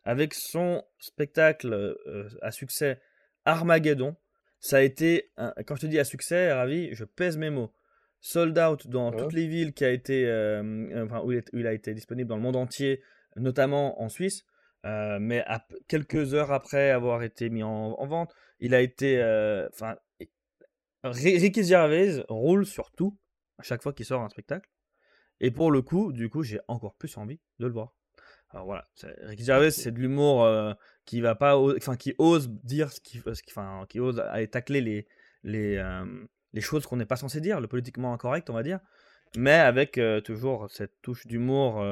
[0.04, 3.00] avec son spectacle euh, à succès
[3.46, 4.16] Armageddon.
[4.60, 7.74] Ça a été, un- quand je te dis à succès, ravi, je pèse mes mots.
[8.22, 9.18] Sold out dans Ouais.
[9.22, 11.74] toutes les villes qui a été, euh, euh, enfin, où, il est- où il a
[11.74, 13.02] été disponible dans le monde entier,
[13.36, 14.44] notamment en Suisse.
[14.86, 19.20] Euh, mais à quelques heures après avoir été mis en, en vente, il a été,
[19.22, 19.96] euh, enfin,
[21.04, 23.18] Ri- Ricky Gervais roule sur tout
[23.58, 24.70] à chaque fois qu'il sort un spectacle.
[25.40, 27.94] Et pour le coup, du coup, j'ai encore plus envie de le voir.
[28.52, 28.86] Alors voilà,
[29.24, 33.22] Ricky Gervais, c'est de l'humour euh, qui va pas, enfin qui ose dire ce qui,
[33.26, 35.08] enfin qui ose aller tacler les
[35.44, 35.84] les
[36.54, 38.80] les choses qu'on n'est pas censé dire, le politiquement incorrect, on va dire,
[39.36, 41.84] mais avec toujours cette touche d'humour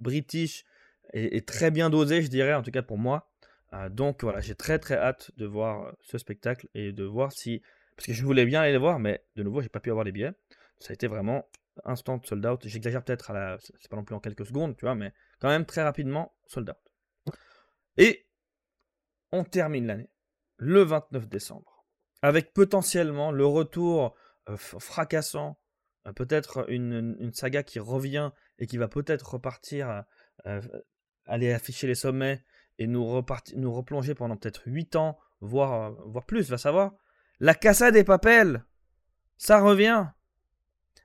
[0.00, 0.64] british
[1.12, 3.32] et très bien dosé, je dirais, en tout cas pour moi.
[3.74, 7.32] Euh, donc voilà, j'ai très très hâte de voir euh, ce spectacle et de voir
[7.32, 7.62] si,
[7.96, 10.04] parce que je voulais bien aller le voir, mais de nouveau, j'ai pas pu avoir
[10.04, 10.32] les billets.
[10.78, 11.48] Ça a été vraiment
[11.84, 12.60] instant sold out.
[12.66, 15.48] J'exagère peut-être à la, c'est pas non plus en quelques secondes, tu vois, mais quand
[15.48, 17.34] même très rapidement sold out.
[17.96, 18.26] Et
[19.30, 20.10] on termine l'année
[20.58, 21.86] le 29 décembre
[22.20, 24.14] avec potentiellement le retour
[24.48, 25.58] euh, fracassant,
[26.14, 30.04] peut-être une, une saga qui revient et qui va peut-être repartir,
[31.26, 32.42] aller afficher les sommets
[32.78, 36.92] et nous, replonger pendant peut-être 8 ans, voire, euh, voire plus, va savoir.
[37.40, 38.64] La Casa des Papels,
[39.36, 40.06] ça revient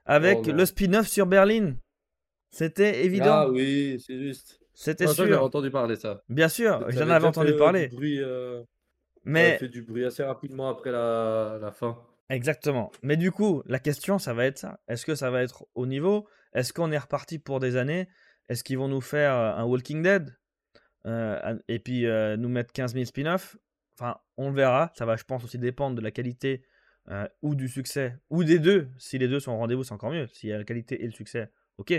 [0.04, 1.74] avec Oh le spin-off sur Berlin.
[2.50, 4.60] C'était évident, Ah oui, c'est juste.
[4.72, 5.42] c'était ça, j'avais sûr.
[5.44, 6.22] entendu parler ça.
[6.28, 7.88] Bien sûr, Ça j'en avais entendu fait, euh, parler.
[7.88, 8.66] du bruit, euh, ça
[9.24, 11.98] Mais fait du bruit assez rapidement après la, la fin.
[12.30, 12.90] Exactement.
[13.02, 14.80] Mais du coup, la question, ça va être ça.
[14.88, 16.26] Est-ce que ça va être au niveau?
[16.54, 18.08] Est-ce qu'on est reparti pour des années?
[18.48, 20.36] Est-ce qu'ils vont nous faire un Walking Dead
[21.68, 22.06] et puis
[22.38, 23.56] nous mettre 15 000 spin-offs?
[23.94, 24.92] Enfin, on le verra.
[24.96, 26.64] Ça va, je pense, aussi dépendre de la qualité
[27.42, 28.90] ou du succès, ou des deux.
[28.98, 30.26] Si les deux sont au rendez-vous, c'est encore mieux.
[30.28, 31.94] S'il y a la qualité et le succès, ok.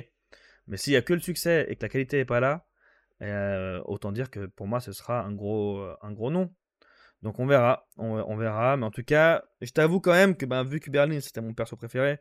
[0.67, 2.65] Mais s'il y a que le succès et que la qualité n'est pas là,
[3.85, 6.53] autant dire que pour moi, ce sera un gros, un gros non.
[7.21, 8.77] Donc on verra, on verra.
[8.77, 11.53] Mais en tout cas, je t'avoue quand même que ben, vu que Berlin c'était mon
[11.53, 12.19] perso préféré,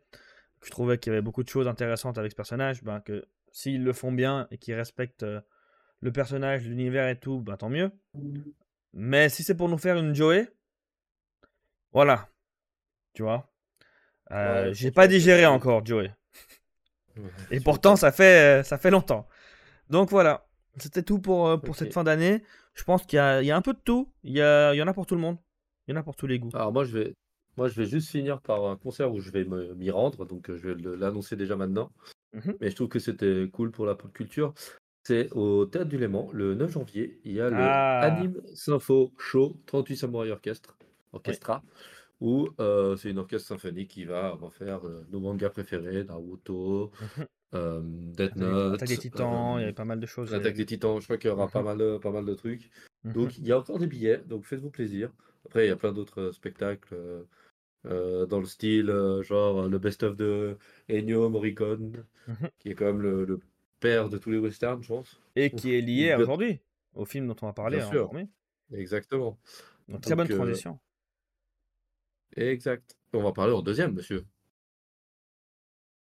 [0.61, 3.25] que je trouvais qu'il y avait beaucoup de choses intéressantes avec ce personnage, ben, que
[3.53, 5.41] s'ils le font bien et qu'ils respectent euh,
[6.01, 7.91] le personnage, l'univers et tout, ben, tant mieux.
[8.93, 10.49] Mais si c'est pour nous faire une Joey,
[11.93, 12.29] voilà,
[13.15, 13.51] tu vois?
[14.31, 16.15] Euh, Ouais, J'ai pas digéré encore Joey.
[17.17, 19.27] Ouais, Et pourtant, ça fait, euh, ça fait longtemps.
[19.91, 22.43] Donc voilà, c'était tout pour, euh, pour cette fin d'année.
[22.75, 24.13] Je pense qu'il y y a un peu de tout.
[24.23, 25.39] Il y, a, il y en a pour tout le monde.
[25.87, 26.51] Il y en a pour tous les goûts.
[26.55, 27.15] Alors moi je vais
[27.57, 30.69] moi je vais juste finir par un concert où je vais m'y rendre, donc je
[30.69, 31.91] vais l'annoncer déjà maintenant.
[32.33, 32.57] Mhm.
[32.61, 34.55] Mais je trouve que c'était cool pour la pop culture.
[35.05, 37.21] C'est au Théâtre du Léman, le 9 janvier.
[37.25, 38.01] Il y a le Ah.
[38.01, 40.77] Anime Sympho Show 38 Samouraï Orchestre,
[41.13, 41.63] Orchestra,
[42.21, 47.27] où euh, c'est une orchestre symphonique qui va refaire euh, nos mangas préférés, Naruto, Mhm.
[47.55, 50.31] euh, Death Attaque, Note, Attaque des Titans, il y euh, avait pas mal de choses.
[50.31, 51.01] L'attaque des Titans.
[51.01, 51.65] Je crois qu'il y aura pas Mhm.
[51.65, 52.71] mal, de- pas mal de trucs.
[53.05, 55.11] Donc il y a encore des billets, donc faites-vous plaisir.
[55.47, 56.95] Après, il y a plein d'autres euh, spectacles
[57.87, 60.57] euh, euh, dans le style, euh, genre euh, le best-of de
[60.91, 62.49] Ennio Morricone, Mhm.
[62.59, 63.41] qui est quand même le, le
[63.81, 65.21] père de tous les westerns, je pense.
[65.37, 66.61] Et qui est lié aujourd'hui,
[66.95, 68.13] au film dont on va parler Bien en sûr.
[68.73, 69.39] Exactement.
[69.89, 70.79] Donc, très bonne euh, transition.
[72.37, 72.97] Exact.
[73.15, 74.27] On va parler en deuxième, monsieur.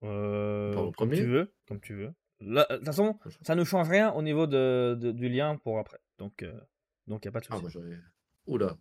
[0.04, 2.14] Euh, comme tu premier veux, comme tu veux.
[2.42, 6.00] De toute façon, ça ne change rien au niveau de, de- du lien pour après.
[6.18, 6.60] Donc, euh,
[7.08, 7.72] donc il n'y a pas de Ah, souci.
[7.74, 8.00] j'aurais.
[8.48, 8.78] Oula.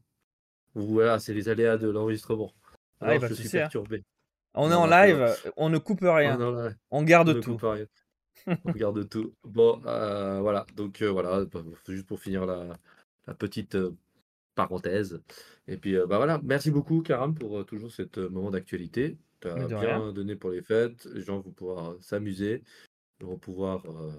[0.75, 2.53] Voilà, c'est les aléas de l'enregistrement.
[3.01, 4.05] Alors, je suis perturbé.
[4.55, 6.39] on est en live, on ne coupe rien.
[6.91, 7.59] On garde tout.
[8.65, 9.35] On regarde tout.
[9.45, 10.67] Bon, euh, voilà.
[10.75, 12.69] Donc, euh, voilà, bah, juste pour finir la,
[13.27, 13.95] la petite euh,
[14.55, 15.21] parenthèse.
[15.69, 16.41] Et puis, euh, bah voilà.
[16.43, 19.19] Merci beaucoup, Karam, pour euh, toujours euh, moment d'actualité.
[19.41, 20.13] Tu as bien rien.
[20.13, 21.07] donné pour les fêtes.
[21.07, 22.63] Les gens vont pouvoir euh, s'amuser.
[23.21, 24.11] Ils vont pouvoir, euh,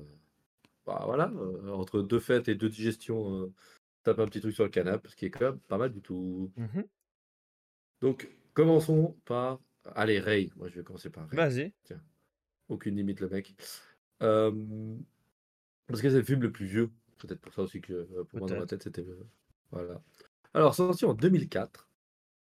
[0.86, 3.54] bah, voilà, euh, entre deux fêtes et deux digestions, euh,
[4.04, 6.02] taper un petit truc sur le canapé, ce qui est quand même pas mal du
[6.02, 6.52] tout.
[6.58, 6.86] Mhm.
[8.02, 9.60] Donc, commençons par.
[9.96, 10.52] Allez, Ray.
[10.56, 11.38] Moi, je vais commencer par Ray.
[11.38, 11.74] Vas-y.
[12.70, 13.56] Aucune limite, le mec.
[14.24, 14.52] Euh,
[15.88, 16.92] parce que c'est le film le plus vieux.
[17.18, 19.06] Peut-être pour ça aussi que euh, pour moi dans ma tête c'était.
[19.72, 20.02] voilà.
[20.54, 21.90] Alors, sorti en 2004.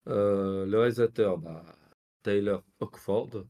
[0.07, 1.63] euh, le réalisateur, bah,
[2.23, 3.45] Taylor Hockford,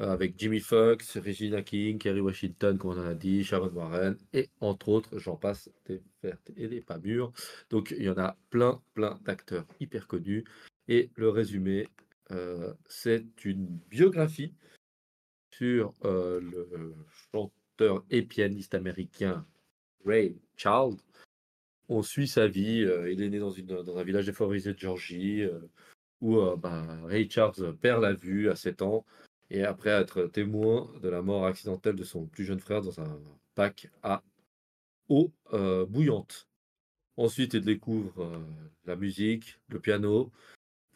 [0.00, 4.16] euh, avec Jimmy Foxx, Regina King, Kerry Washington, comme on en a dit, Sharon Warren,
[4.32, 7.32] et entre autres, j'en passe des vertes et des pas mûres.
[7.70, 10.44] Donc, il y en a plein, plein d'acteurs hyper connus.
[10.88, 11.86] Et le résumé,
[12.30, 14.54] euh, c'est une biographie
[15.50, 16.94] sur euh, le
[17.32, 19.46] chanteur et pianiste américain
[20.04, 20.96] Ray Charles.
[21.88, 22.82] On suit sa vie.
[22.82, 23.52] euh, il est né dans,
[23.98, 25.44] un village défavorisé de Georgie
[26.20, 29.04] où bah, Ray Charles perd la vue à 7 ans
[29.50, 33.20] et après être témoin de la mort accidentelle de son plus jeune frère dans un
[33.56, 34.22] bac à
[35.08, 35.32] eau
[35.88, 36.48] bouillante.
[37.16, 38.42] Ensuite, il découvre
[38.84, 40.30] la musique, le piano.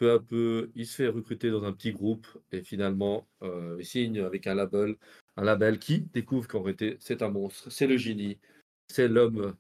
[0.03, 3.87] Peu à peu, il se fait recruter dans un petit groupe et finalement, euh, il
[3.87, 4.97] signe avec un label,
[5.37, 8.41] un label qui découvre qu'en réalité, c'est un monstre, c'est le génie,
[8.89, 9.55] c'est l'homme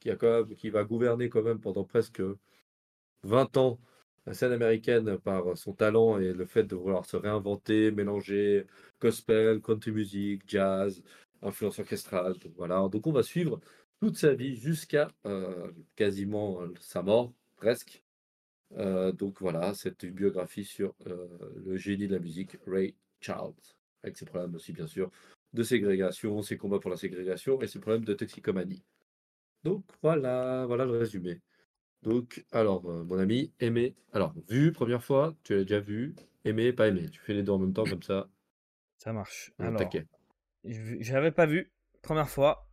[0.00, 0.10] qui,
[0.56, 2.20] qui va gouverner quand même pendant presque
[3.22, 3.78] 20 ans
[4.26, 8.66] la scène américaine par son talent et le fait de vouloir se réinventer, mélanger
[9.00, 11.04] gospel, country music, jazz,
[11.40, 12.36] influence orchestrale.
[12.38, 12.88] Donc, voilà.
[12.88, 13.60] Donc on va suivre
[14.00, 18.03] toute sa vie jusqu'à euh, quasiment sa mort, presque.
[18.76, 21.28] Euh, donc voilà, c'est une biographie sur euh,
[21.64, 23.54] le génie de la musique, Ray Charles,
[24.02, 25.10] avec ses problèmes aussi bien sûr
[25.52, 28.82] de ségrégation, ses combats pour la ségrégation et ses problèmes de toxicomanie.
[29.62, 31.40] Donc voilà, voilà le résumé.
[32.02, 33.94] Donc, alors, euh, mon ami, aimé.
[34.12, 36.14] Alors, vu, première fois, tu l'as déjà vu.
[36.44, 37.08] Aimé, pas aimé.
[37.08, 38.28] Tu fais les deux en même temps, comme ça,
[38.98, 39.52] Ça marche.
[39.58, 39.80] Alors,
[40.64, 42.68] je j'avais pas vu, première fois.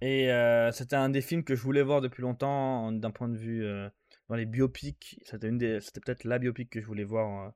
[0.00, 3.36] Et euh, c'était un des films que je voulais voir depuis longtemps d'un point de
[3.36, 3.88] vue euh,
[4.28, 5.20] dans les biopics.
[5.24, 7.50] C'était une des, c'était peut-être la biopic que je voulais voir euh,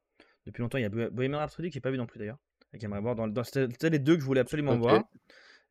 [0.47, 0.79] depuis longtemps.
[0.79, 2.39] Il y a Bo- Bohemian Rhapsody que j'ai pas vu non plus d'ailleurs.
[2.73, 5.09] Et j'aimerais voir dans, dans- c'était c'était les deux que je voulais absolument voir.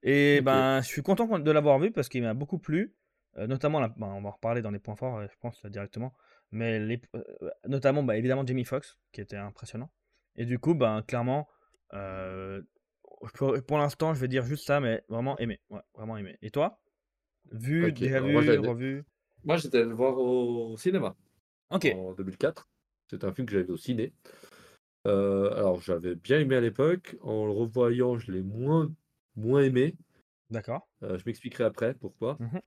[0.03, 2.93] Et ben, je suis content de l'avoir vu parce qu'il m'a beaucoup plu.
[3.38, 5.65] Euh, notamment, la- ben, on va en reparler dans les points forts, euh, je pense,
[5.65, 6.13] directement.
[6.51, 7.01] Mais les,
[7.67, 9.89] notamment, bah, évidemment, Jamie Foxx, qui était impressionnant.
[10.36, 11.47] Et du coup, ben, clairement,
[13.67, 15.60] pour l'instant, je vais dire juste ça, mais vraiment aimé.
[15.69, 16.38] Ouais, vraiment aimé.
[16.41, 16.79] Et toi?
[17.51, 19.05] Vu, Ok, déjà vu, revu?
[19.47, 21.15] Moi j'étais allé le voir au cinéma
[21.71, 21.86] Ok.
[21.95, 22.69] en 2004.
[23.10, 24.13] C'est un film que j'avais vu au ciné.
[25.07, 27.15] Euh, alors, j'avais bien aimé à l'époque.
[27.21, 28.91] En le revoyant, je l'ai moins,
[29.38, 29.95] moins aimé.
[30.49, 30.88] D'accord.
[31.03, 32.38] Euh, je m'expliquerai après pourquoi.
[32.39, 32.62] Mhm.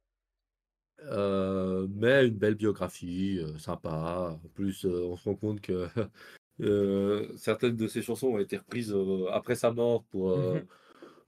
[1.02, 4.38] Euh, mais une belle biographie, sympa.
[4.42, 5.86] En plus, on se rend compte que
[7.36, 8.96] certaines de ses chansons ont été reprises
[9.30, 10.66] après sa mort pour Mhm.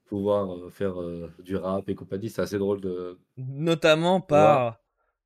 [0.06, 2.28] pouvoir faire euh, du rap et compagnie.
[2.28, 4.81] C'est assez drôle de Notamment par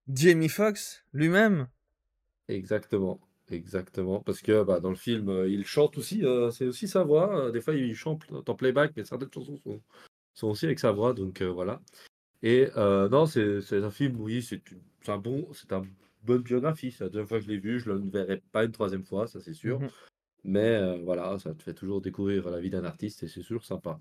[0.08, 1.68] Jamie Foxx lui-même.
[2.48, 4.20] Exactement, exactement.
[4.20, 7.46] Parce que bah, dans le film, euh, il chante aussi, euh, c'est aussi sa voix.
[7.46, 9.80] Euh, Des fois, il chante en playback, mais certaines chansons sont,
[10.34, 11.12] sont aussi avec sa voix.
[11.12, 11.80] Donc euh, voilà.
[12.42, 14.62] Et non, c'est un film, oui, c'est
[15.08, 15.90] un bon, c'est une
[16.22, 16.92] bonne biographie.
[16.92, 19.04] C'est la deuxième fois que je l'ai vu, je ne le verrai pas une troisième
[19.04, 19.80] fois, ça c'est sûr.
[19.80, 19.88] Mhm.
[20.44, 23.98] Mais voilà, ça te fait toujours découvrir la vie d'un artiste et c'est toujours sympa.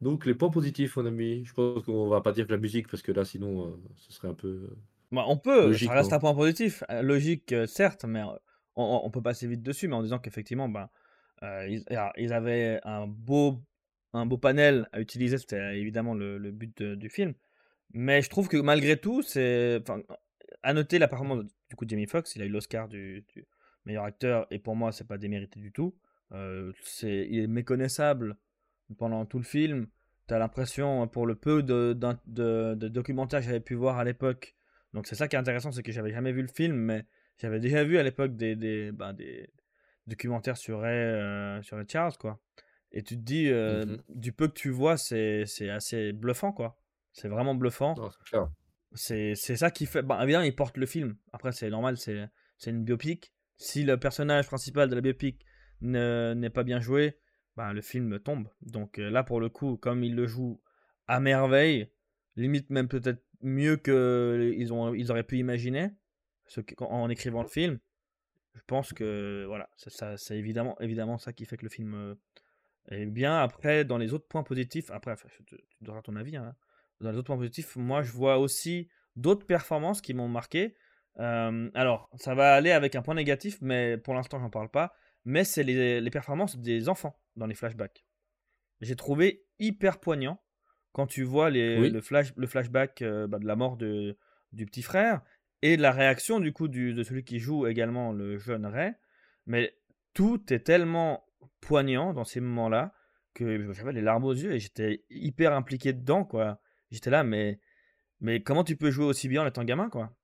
[0.00, 2.86] Donc les points positifs, mon ami, je pense qu'on va pas dire que la musique,
[2.86, 4.68] parce que là, sinon, ce serait un peu
[5.12, 6.16] Bah, on peut, ça logique, reste non?
[6.16, 6.82] un point positif.
[6.90, 8.36] Euh, Logique, euh, certes, mais euh,
[8.74, 10.88] on, peut passer vite dessus, mais en disant qu'effectivement, ben,
[11.42, 11.78] euh,
[12.16, 13.62] ils, avaient un beau,
[14.12, 17.34] un beau panel à utiliser, c'était évidemment le, le but de- du film.
[17.92, 19.82] Mais je trouve que malgré tout, c'est.
[20.62, 23.46] À noter la performance du coup de Jamie Foxx, il a eu l'Oscar du, du
[23.84, 25.94] meilleur acteur, et pour moi, c'est pas démérité du tout.
[26.32, 28.36] Euh, c'est, il est méconnaissable
[28.98, 29.86] pendant tout le film.
[30.26, 34.55] T'as l'impression, pour le peu de, de documentaires que j'avais pu voir à l'époque,
[34.96, 37.04] donc c'est ça qui est intéressant, c'est que j'avais jamais vu le film, mais
[37.36, 39.48] j'avais déjà vu à l'époque des, des, ben, des
[40.06, 42.40] documentaires sur Ray, euh, sur Ray Charles, quoi.
[42.92, 44.02] Et tu te dis, euh, Mhm.
[44.08, 46.80] du peu que tu vois, c'est assez bluffant, quoi.
[47.12, 47.94] C'est vraiment bluffant.
[48.94, 50.02] C'est ça qui fait.
[50.02, 51.16] Bah, évidemment, il porte le film.
[51.32, 52.30] Après, c'est normal, c'est
[52.66, 53.32] une biopic.
[53.58, 55.44] Si le personnage principal de la biopic
[55.82, 57.18] ne- n'est pas bien joué,
[57.56, 58.48] bah, le film tombe.
[58.62, 60.62] Donc euh, là, pour le coup, comme il le joue
[61.06, 61.90] à merveille,
[62.36, 65.90] limite même peut-être mieux que ils, auraient pu imaginer
[66.78, 67.78] en écrivant le film,
[68.54, 72.14] je pense que voilà, ça, c'est évidemment, évidemment ça qui fait que le film euh,
[72.88, 73.38] est bien.
[73.38, 75.14] Après, dans les autres points positifs, après,
[75.46, 76.36] tu, donneras ton avis.
[76.36, 76.54] hein.
[77.00, 80.74] Dans les autres points positifs, moi, je vois aussi d'autres performances qui m'ont marqué.
[81.18, 84.94] Euh, alors, ça va aller avec un point négatif, mais pour l'instant, j'en parle pas.
[85.24, 88.06] Mais c'est les performances des enfants dans les flashbacks.
[88.80, 90.40] J'ai trouvé hyper poignant
[90.96, 91.90] quand tu vois les, Oui.
[91.90, 94.16] le, flash, le flashback euh, bah, de la mort de,
[94.52, 95.20] du petit frère
[95.60, 98.94] et de la réaction du coup du, de celui qui joue également le jeune Ray.
[99.44, 99.76] Mais
[100.14, 101.26] tout est tellement
[101.60, 102.94] poignant dans ces moments-là
[103.34, 106.62] que j'avais les larmes aux yeux et j'étais hyper impliqué dedans, quoi.
[106.90, 107.60] J'étais là, mais,
[108.20, 110.16] mais comment tu peux jouer aussi bien en étant gamin, quoi?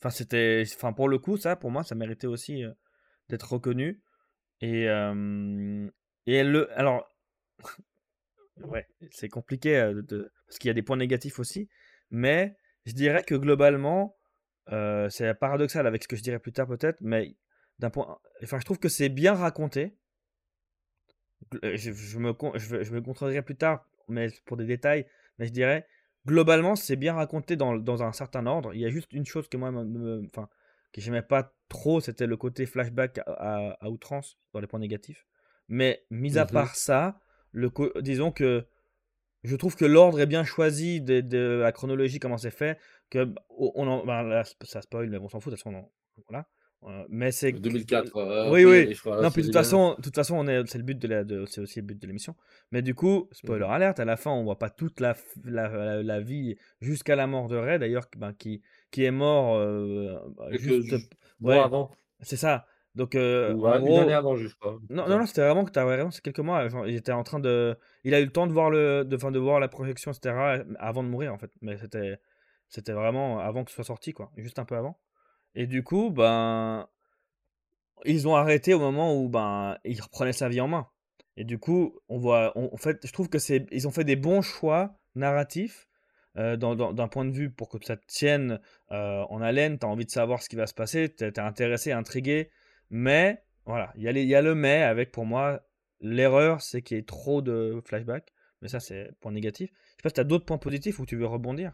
[0.00, 2.72] Enfin, c'était, enfin, pour le coup, ça, pour moi, ça méritait aussi euh,
[3.28, 4.02] d'être reconnu.
[4.60, 5.88] Et, euh,
[6.26, 7.08] et le, alors,
[8.64, 11.68] ouais, c'est compliqué euh, de, parce qu'il y a des points négatifs aussi,
[12.10, 14.16] mais je dirais que globalement,
[15.08, 17.36] c'est paradoxal avec ce que je dirais plus tard peut-être, mais
[17.78, 19.96] d'un point, enfin, je trouve que c'est bien raconté.
[21.62, 25.06] Je, je me, je, je me contredirai plus tard, mais pour des détails,
[25.38, 25.86] mais je dirais
[26.26, 28.74] globalement, c'est bien raconté dans, dans, un certain ordre.
[28.74, 29.72] Il y a juste une chose que moi,
[30.26, 30.48] enfin,
[30.92, 35.26] que j'aimais pas trop, c'était le côté flashback à, à, outrance dans les points négatifs.
[35.68, 37.20] Mais mis à mmh part ça,
[37.52, 38.66] le disons que
[39.44, 42.78] je trouve que l'ordre est bien choisi de, de, la chronologie, comment c'est fait.
[43.10, 45.88] Que on en, ben ça spoil, mais on s'en fout, de toute façon,
[46.28, 46.46] voilà.
[46.84, 48.16] Euh, mais c'est 2004.
[48.16, 48.96] Euh, oui, oui.
[49.06, 51.24] non, puis de toute façon, de toute façon, on est, c'est le but de, la,
[51.24, 52.36] de c'est aussi le but de l'émission.
[52.70, 53.70] Mais du coup, spoiler mmh.
[53.70, 57.48] alerte, à la fin, on voit pas toute la, la, la, vie jusqu'à la mort
[57.48, 60.18] de Ray, d'ailleurs, ben, qui, qui est mort euh,
[60.52, 60.94] juste,
[61.40, 61.90] ouais, avant.
[62.20, 62.66] C'est ça.
[62.96, 64.74] Donc, euh, Ou, une année avant, juste pas.
[64.88, 66.66] Non, non, non, c'était vraiment que tu avais raison, c'est quelques mois.
[66.86, 67.76] il était en train de.
[68.04, 70.64] Il a eu le temps de voir, le, de, fin, de voir la projection, etc.,
[70.78, 71.50] avant de mourir, en fait.
[71.60, 72.18] Mais c'était,
[72.70, 74.32] c'était vraiment avant que ce soit sorti, quoi.
[74.38, 74.98] Juste un peu avant.
[75.54, 76.88] Et du coup, ben,
[78.06, 80.88] ils ont arrêté au moment où ben, il reprenait sa vie en main.
[81.36, 84.16] Et du coup, on voit, en fait, je trouve que c'est, ils ont fait des
[84.16, 85.86] bons choix narratifs
[86.38, 89.78] euh, d'un point de vue pour que ça te tienne euh, en haleine.
[89.78, 92.50] Tu as envie de savoir ce qui va se passer, tu es, intéressé, intrigué.
[92.90, 95.62] Mais voilà, il y, a y a le mais avec pour moi
[96.00, 98.32] l'erreur, c'est qu'il y ait trop de flashbacks.
[98.62, 99.70] Mais ça, c'est point négatif.
[99.70, 101.72] Je sais pas si tu as d'autres points positifs où tu veux rebondir.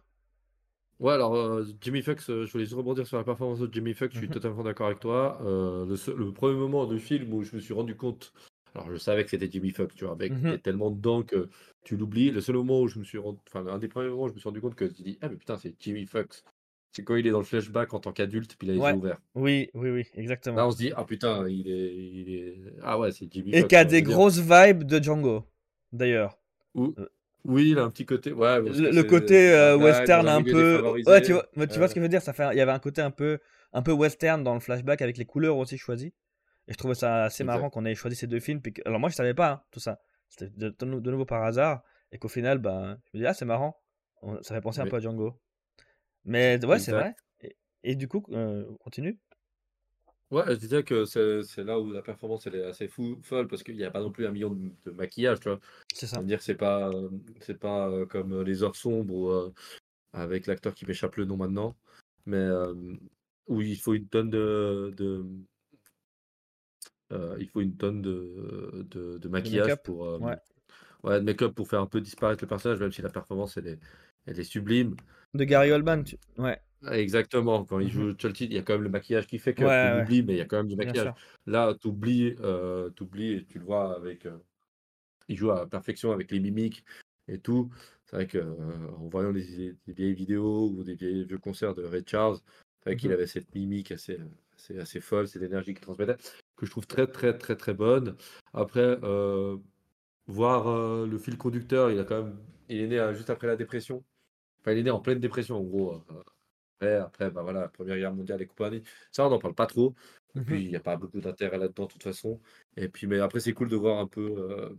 [1.03, 3.93] Ouais, alors euh, Jimmy Fox, euh, je voulais juste rebondir sur la performance de Jimmy
[3.93, 5.41] Fox, je suis mmh totalement d'accord avec toi.
[5.43, 5.85] Euh,
[6.17, 8.33] le, premier moment du film où je me suis rendu compte,
[8.75, 11.49] alors je savais que c'était Jimmy Fox, tu vois, avec mmh tellement dedans que
[11.83, 12.31] tu l'oublies.
[12.31, 14.35] Le seul moment où je me suis rendu, enfin, un des premiers moments où je
[14.35, 16.45] me suis rendu compte que tu dis, ah, mais putain, c'est Jimmy Fox.
[16.93, 18.99] C'est quand il est dans le flashback en tant qu'adulte, puis il a les yeux
[18.99, 19.19] ouverts.
[19.35, 20.57] Oui, oui, oui, exactement.
[20.57, 21.95] Là, on se dit, ah putain, il est.
[21.95, 22.75] Il est...
[22.83, 25.47] Ah ouais, c'est Jimmy Et qui a des grosses vibes de Django,
[25.91, 26.39] d'ailleurs.
[27.45, 28.33] Oui, il a un petit côté.
[28.33, 31.03] Ouais, le, côté euh, western un peu.
[31.07, 32.49] Ouais, tu vois, tu vois ce que je veux dire ça fait...
[32.53, 33.39] Il y avait un côté un peu,
[33.73, 36.13] un peu western dans le flashback avec les couleurs aussi choisies.
[36.69, 38.61] Et je trouvais ça assez marrant qu'on ait choisi ces deux films.
[38.61, 40.01] Puis Alors moi, je savais pas hein, tout ça.
[40.29, 41.83] C'était de, nouveau par hasard.
[42.13, 43.81] Et qu'au final, ben, je me dis, ah, c'est marrant.
[44.43, 45.42] Ça fait penser un peu à Django.
[46.25, 47.15] Mais ouais, c'est vrai.
[47.85, 49.19] Et, du coup, euh, continue?
[50.33, 53.63] Ouais, je disais que c'est là où la performance elle est assez fou, folle parce
[53.63, 55.61] qu'il n'y a pas non plus un million de, maquillage, tu vois?
[55.93, 56.23] C'est ça.
[56.23, 56.91] dire c'est pas
[57.41, 59.53] c'est pas euh, comme euh, les heures sombres ou, euh,
[60.15, 61.77] avec l'acteur qui m'échappe le nom maintenant,
[62.25, 62.49] mais
[63.47, 65.23] où il faut une tonne de, de
[67.39, 70.39] il faut une tonne de, de, maquillage pour ouais.
[71.03, 73.67] ouais, de make-up pour faire un peu disparaître le personnage, même si la performance elle
[73.67, 73.79] est
[74.25, 74.97] elle est sublime.
[75.35, 76.05] De Gary Oldman,
[76.39, 76.61] ouais.
[76.91, 79.55] Exactement, quand il joue mmh Chelsea, il y a quand même le maquillage qui fait
[79.55, 81.13] que tu l'oublies, mais il y a quand même du maquillage.
[81.47, 84.27] Là, tu oublies, euh, et tu le vois avec.
[84.27, 84.39] Euh,
[85.29, 86.85] il joue à perfection avec les mimiques
[87.29, 87.71] et tout.
[88.05, 92.39] C'est vrai qu'en euh, voyant les, vieilles vidéos ou des vieux concerts de Ray Charles,
[92.81, 94.19] c'est vrai qu'il mmh avait cette mimique assez,
[94.57, 96.17] assez, assez folle, cette énergie qu'il transmettait,
[96.57, 98.17] que je trouve très, très, très, très bonne.
[98.53, 98.99] Après,
[100.27, 102.37] voir le fil conducteur, il, a quand même,
[102.69, 104.03] il est né juste après la dépression.
[104.63, 106.03] Enfin, il est né en pleine dépression, en gros.
[106.83, 108.83] Après, bah voilà, la Première Guerre mondiale et compagnie.
[109.11, 109.95] Ça, on n'en parle pas trop.
[110.35, 112.41] Et puis, mmh il n'y a pas beaucoup d'intérêt là-dedans, de toute façon.
[112.77, 114.71] Et puis, mais après, c'est cool de voir un peu euh,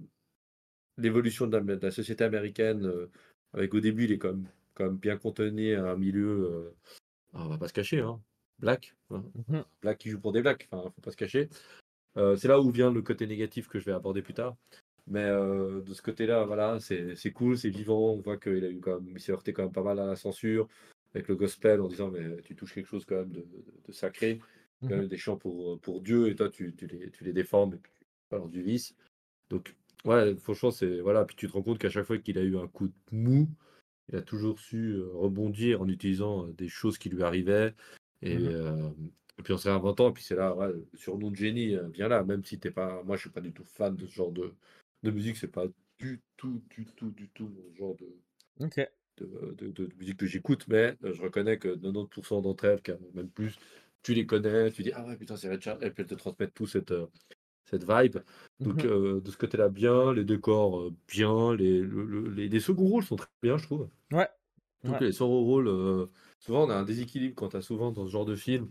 [0.97, 2.85] l'évolution de, la société américaine.
[2.85, 3.09] Euh,
[3.53, 6.27] avec au début, il est quand même, quand même bien contenu à un milieu.
[6.51, 6.75] Euh,
[7.33, 8.19] on va pas se cacher, hein.
[8.59, 8.95] Black.
[9.11, 9.23] Hein.
[9.47, 10.67] Mmh Black qui joue pour des blacks.
[10.71, 11.49] Enfin, faut pas se cacher.
[12.15, 14.55] c'est là où vient le côté négatif que je vais aborder plus tard.
[15.07, 18.13] Mais de ce côté-là, voilà, c'est cool, c'est vivant.
[18.13, 20.05] On voit qu'il a eu quand même, il s'est heurté quand même pas mal à
[20.05, 20.69] la censure
[21.13, 23.45] avec le gospel en disant mais tu touches quelque chose quand même de,
[23.91, 24.39] sacré,
[24.81, 27.33] quand mmh même des chants pour, pour Dieu et toi tu, tu, les, tu les
[27.33, 27.77] défends mais
[28.31, 28.95] alors du vice.
[29.49, 32.41] Donc ouais, franchement c'est voilà, puis tu te rends compte qu'à chaque fois qu'il a
[32.41, 33.47] eu un coup de mou,
[34.09, 37.73] il a toujours su euh, rebondir en utilisant euh, des choses qui lui arrivaient.
[38.21, 38.89] Et, mmh euh,
[39.39, 42.07] et puis en se réinventant et puis c'est là ouais, le surnom de génie bien
[42.07, 42.23] là.
[42.23, 44.53] Même si t'es pas moi je suis pas du tout fan de ce genre de,
[45.03, 45.67] de musique, c'est pas
[45.99, 48.07] du tout du tout du tout le genre de
[49.17, 52.81] de, musique que j'écoute, mais euh, je reconnais que 90% d'entre elles,
[53.13, 53.57] même plus,
[54.01, 56.53] tu les connais, tu dis ah ouais putain c'est Richard, et puis elles te transmettent
[56.53, 57.07] tout cette, euh,
[57.65, 58.17] cette vibe.
[58.59, 63.03] Donc mmh euh, de ce côté-là bien, les décors bien, les, les, les, second rôles
[63.03, 63.87] sont très bien je trouve.
[64.11, 64.27] Ouais.
[64.83, 68.11] Donc les second rôles, souvent on a un déséquilibre quand tu as souvent dans ce
[68.11, 68.69] genre de film.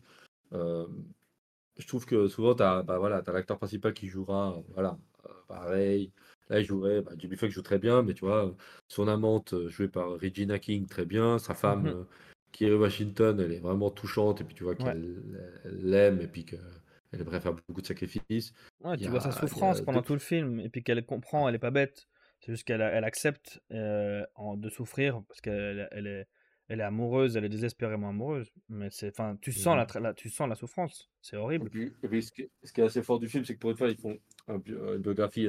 [0.52, 4.98] je trouve que souvent tu as, bah, voilà, as l'acteur principal qui jouera, voilà,
[5.52, 6.12] pareil,
[6.48, 8.54] là, il jouerait, bah, Jimmy Fox joue très bien, mais tu vois,
[8.88, 11.38] son amante, euh, jouée par Regina King, très bien.
[11.38, 11.92] Sa femme, Mhm.
[11.92, 12.04] euh,
[12.52, 15.22] Kerry Washington, elle est vraiment touchante, et puis tu vois qu'elle
[15.64, 16.60] elle l'aime, et puis qu'elle
[17.12, 18.52] aimerait faire beaucoup de sacrifices.
[18.80, 21.54] Ouais, tu vois sa souffrance a pendant tout le film, et puis qu'elle comprend, elle
[21.54, 22.06] est pas bête.
[22.40, 24.24] C'est juste qu'elle elle accepte euh,
[24.56, 26.26] de souffrir parce qu'elle elle est,
[26.68, 28.52] elle est amoureuse, elle est désespérément amoureuse.
[28.68, 31.10] Mais c'est, enfin, tu sens la, tu sens la souffrance.
[31.20, 31.70] C'est Et horrible.
[31.70, 33.70] puis, et puis ce, qui, ce qui est assez fort du film, c'est que pour
[33.70, 35.48] une fois, ils font un bi- une biographie.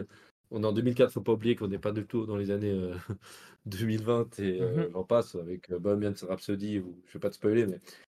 [0.52, 2.72] On est en 2004, faut pas oublier qu'on n'est pas du tout dans les années
[2.72, 2.96] euh,
[3.66, 4.92] 2020 et euh, Mhm.
[4.94, 7.80] j'en passe avec euh, Bohemian Rhapsody, ou, je vais pas te spoiler, mais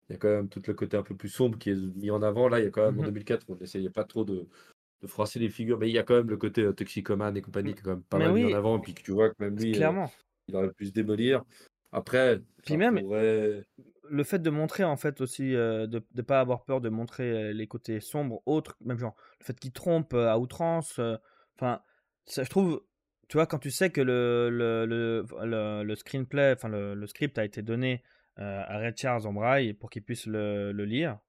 [0.10, 2.10] il y a quand même tout le côté un peu plus sombre qui est mis
[2.12, 2.48] en avant.
[2.50, 3.04] Là, il y a quand même en Mhm.
[3.04, 4.48] 2004, on n'essayait pas trop de,
[5.02, 7.42] de froisser les figures, mais il y a quand même le côté euh, toxicomane et
[7.44, 9.12] compagnie qui est quand même pas Mais mal mis en avant, et puis que tu
[9.12, 10.12] vois que même lui, euh, clairement.
[10.50, 11.44] il aurait pu se démolir.
[11.94, 13.64] Après, Puis même, pourrait.
[14.10, 17.32] le fait de montrer en fait aussi euh, de ne pas avoir peur de montrer
[17.32, 21.16] euh, les côtés sombres autres même genre le fait qu'il trompe euh, à outrance euh,
[21.56, 21.82] enfin
[22.26, 22.84] ça je trouve
[23.30, 27.08] tu vois quand tu sais que le le, le, le- le screenplay enfin le, le
[27.08, 28.04] script a été donné
[28.36, 31.20] à Ray Charles en braille pour qu'il puisse le, le lire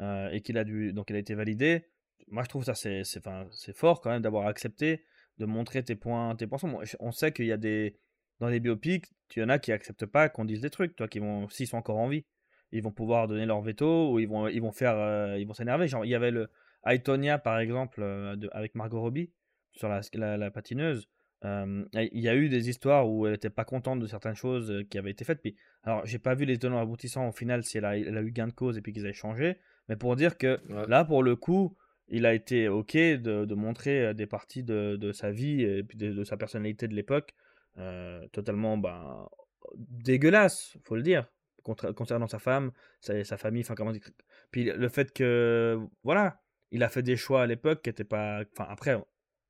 [0.00, 1.86] euh, et qu'il a dû donc il a été validé
[2.28, 5.04] moi je trouve ça c'est c'est fort quand même d'avoir accepté
[5.38, 6.82] de montrer tes points tes points sombres.
[7.00, 7.96] on sait qu'il y a des
[8.40, 11.06] dans les biopics tu y en a qui acceptent pas qu'on dise des trucs toi
[11.06, 12.24] qui vont s'ils sont encore en vie.
[12.72, 15.54] Ils vont pouvoir donner leur veto ou ils vont ils vont faire euh, ils vont
[15.54, 15.86] s'énerver.
[15.86, 16.48] Genre il y avait le
[16.86, 19.30] Aitonia par exemple euh, de- avec Margot Robbie
[19.72, 21.08] sur la, la, la patineuse.
[21.44, 24.84] Euh, il y a eu des histoires où elle était pas contente de certaines choses
[24.90, 25.40] qui avaient été faites.
[25.40, 28.22] Puis alors j'ai pas vu les tenants aboutissants au final si elle a, elle a
[28.22, 29.58] eu gain de cause et puis qu'ils avaient changé.
[29.88, 30.86] Mais pour dire que Ouais.
[30.88, 31.76] là pour le coup
[32.08, 35.96] il a été ok de, de montrer des parties de, de sa vie et puis
[35.96, 37.34] de, de sa personnalité de l'époque
[37.78, 39.28] euh, totalement ben,
[39.76, 41.26] dégueulasse, faut le dire,
[41.62, 44.02] concernant sa femme, sa, sa famille, enfin comment dire.
[44.50, 46.40] Puis le fait que, voilà,
[46.70, 48.42] il a fait des choix à l'époque qui étaient pas.
[48.52, 48.96] Enfin, après,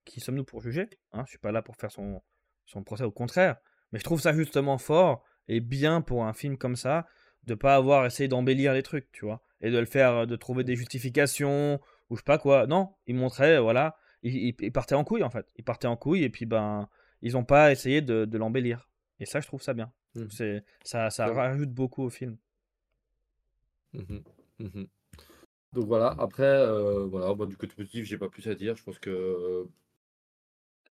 [0.05, 2.23] qui sommes-nous pour juger hein Je suis pas là pour faire son,
[2.67, 3.57] son procès, au contraire.
[3.93, 7.07] Mais je trouve ça justement fort et bien pour un film comme ça
[7.45, 10.63] de pas avoir essayé d'embellir les trucs, tu vois, et de le faire, de trouver
[10.63, 12.67] des justifications ou je sais pas quoi.
[12.67, 15.47] Non, il montrait, voilà, il, il- il partait en couille en fait.
[15.57, 16.89] Il partait en couille et puis ben,
[17.23, 18.89] ils ont pas essayé de, de l'embellir.
[19.19, 19.93] Et ça, je trouve ça bien.
[20.31, 21.35] C'est ça, ça Ouais.
[21.35, 22.37] rajoute beaucoup au film.
[23.93, 24.23] Mhm,
[24.59, 24.87] mhm.
[25.73, 28.77] Donc voilà, après, euh, voilà, du côté positif, j'ai pas plus à dire.
[28.77, 29.65] Je pense que euh,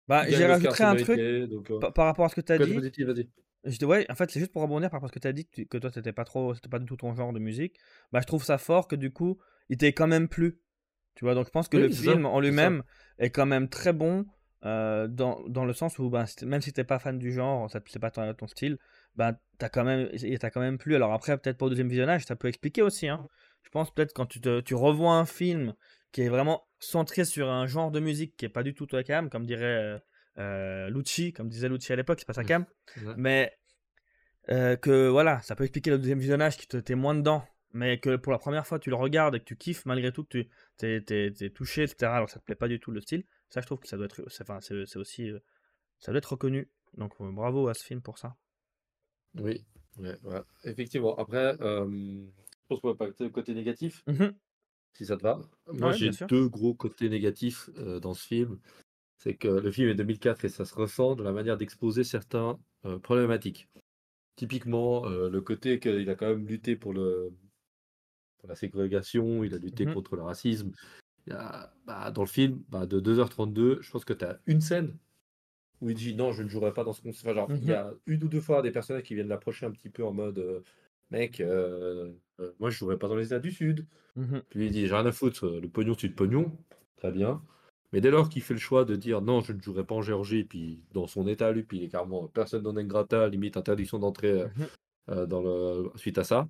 [0.09, 1.19] Bah, j'ai rajouté un truc.
[1.51, 2.75] Donc, euh, par, rapport à ce que tu as dit.
[2.75, 3.29] positif, vas-y.
[3.65, 5.33] Je ouais, en fait, c'est juste pour rebondir par rapport à ce que tu as
[5.33, 7.41] dit, que, tu- que toi, c'était pas trop, c'était pas du tout ton genre de
[7.41, 7.77] musique.
[8.13, 10.61] Bah, je trouve ça fort que du coup, il t'ait quand même plu.
[11.17, 12.83] Tu vois, donc je pense que le ça, film en lui-même
[13.19, 14.27] est quand même très bon
[14.67, 17.81] euh, dans, dans le sens où, si- même si t'es pas fan du genre, ça
[17.87, 18.77] c'est pas ton, ton style,
[19.15, 20.95] bah, t'as quand même, il t'a quand même plu.
[20.95, 23.09] Alors après, peut-être pour le deuxième visionnage, ça peut expliquer aussi.
[23.09, 23.27] Hein.
[23.63, 25.75] Je pense peut-être quand tu, te, tu revois un film
[26.13, 29.03] qui est vraiment centré sur un genre de musique qui est pas du tout toi
[29.03, 29.99] cam, comme dirait euh,
[30.39, 32.47] euh, Lucci, comme disait Lucci à l'époque, c'est pas sa Mm.
[32.47, 32.67] cam.
[33.17, 33.53] Mais
[34.51, 37.99] euh, que voilà, ça peut expliquer le deuxième visionnage qui te t'es moins dedans, mais
[37.99, 40.39] que pour la première fois tu le regardes et que tu kiffes malgré tout, que
[40.79, 42.15] tu t'es, touché, etc.
[42.17, 43.25] Alors ça te plaît pas du tout le style.
[43.51, 45.39] Ça, je trouve que ça doit être, enfin, c'est, aussi, euh,
[46.01, 46.71] ça doit être reconnu.
[46.97, 48.37] Donc euh, bravo à ce film pour ça.
[49.39, 49.65] Oui,
[49.99, 50.41] ouais, ouais.
[50.65, 51.15] Effectivement.
[51.17, 54.35] Après, euh, je pense qu'on va passer au côté négatif, Mhm.
[54.95, 55.41] si ça te va.
[55.73, 58.59] Moi, Ouais, j'ai deux gros côtés négatifs euh, dans ce film.
[59.19, 62.59] C'est que le film est 2004 et ça se ressent de la manière d'exposer certains
[62.85, 63.69] euh, problématiques.
[64.37, 67.33] Typiquement, le côté qu'il a quand même lutté pour le
[68.39, 69.95] pour la ségrégation, il a lutté Mhm.
[69.95, 70.73] contre le racisme.
[71.29, 74.97] Bah, dans le film, bah, de 2h32, je pense que tu as une scène
[75.81, 77.31] où il dit non, je ne jouerai pas dans ce concert.
[77.33, 77.75] Enfin, genre, il y Mhm.
[77.75, 80.39] a une ou deux fois des personnages qui viennent l'approcher un petit peu en mode
[80.39, 80.61] euh,
[81.11, 83.87] mec, euh, euh, moi je jouerai pas dans les États du Sud.
[84.17, 84.43] Mhm.
[84.49, 86.57] Puis il dit j'ai rien à foutre, le pognon c'est le pognon,
[86.97, 87.43] très bien.
[87.93, 90.03] Mais dès lors qu'il fait le choix de dire non, je ne jouerai pas en
[90.03, 93.99] Géorgie, puis dans son état, lui, puis il est carrément personne non grata, limite interdiction
[93.99, 94.45] d'entrée
[95.09, 95.27] Mhm.
[95.27, 95.91] dans le...
[95.97, 96.49] suite à ça.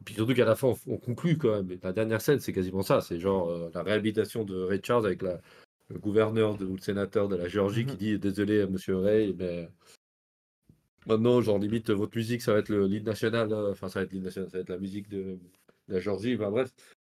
[0.00, 1.70] Et puis surtout qu'à la fin, on, on conclut quand même.
[1.70, 3.00] Et La dernière scène, c'est quasiment ça.
[3.00, 5.40] C'est genre euh, la réhabilitation de Ray Charles avec la,
[5.88, 7.98] le gouverneur de- ou le sénateur de la Géorgie qui Mhm.
[7.98, 9.68] dit désolé, monsieur Ray, mais
[11.06, 13.52] maintenant, genre limite, votre musique, ça va être le lead national.
[13.52, 15.38] euh, Enfin, ça va être lead national, ça va être la musique de,
[15.88, 16.34] de la Géorgie.
[16.34, 16.70] Enfin, bref,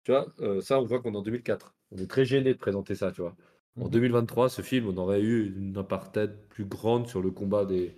[0.05, 1.75] tu vois, euh, ça, on voit qu'on est en 2004.
[1.93, 3.37] On est très gêné de présenter ça, tu vois.
[3.79, 3.91] En Mhm.
[3.91, 7.95] 2023, ce film, on aurait eu une apartheid plus grande sur le combat des,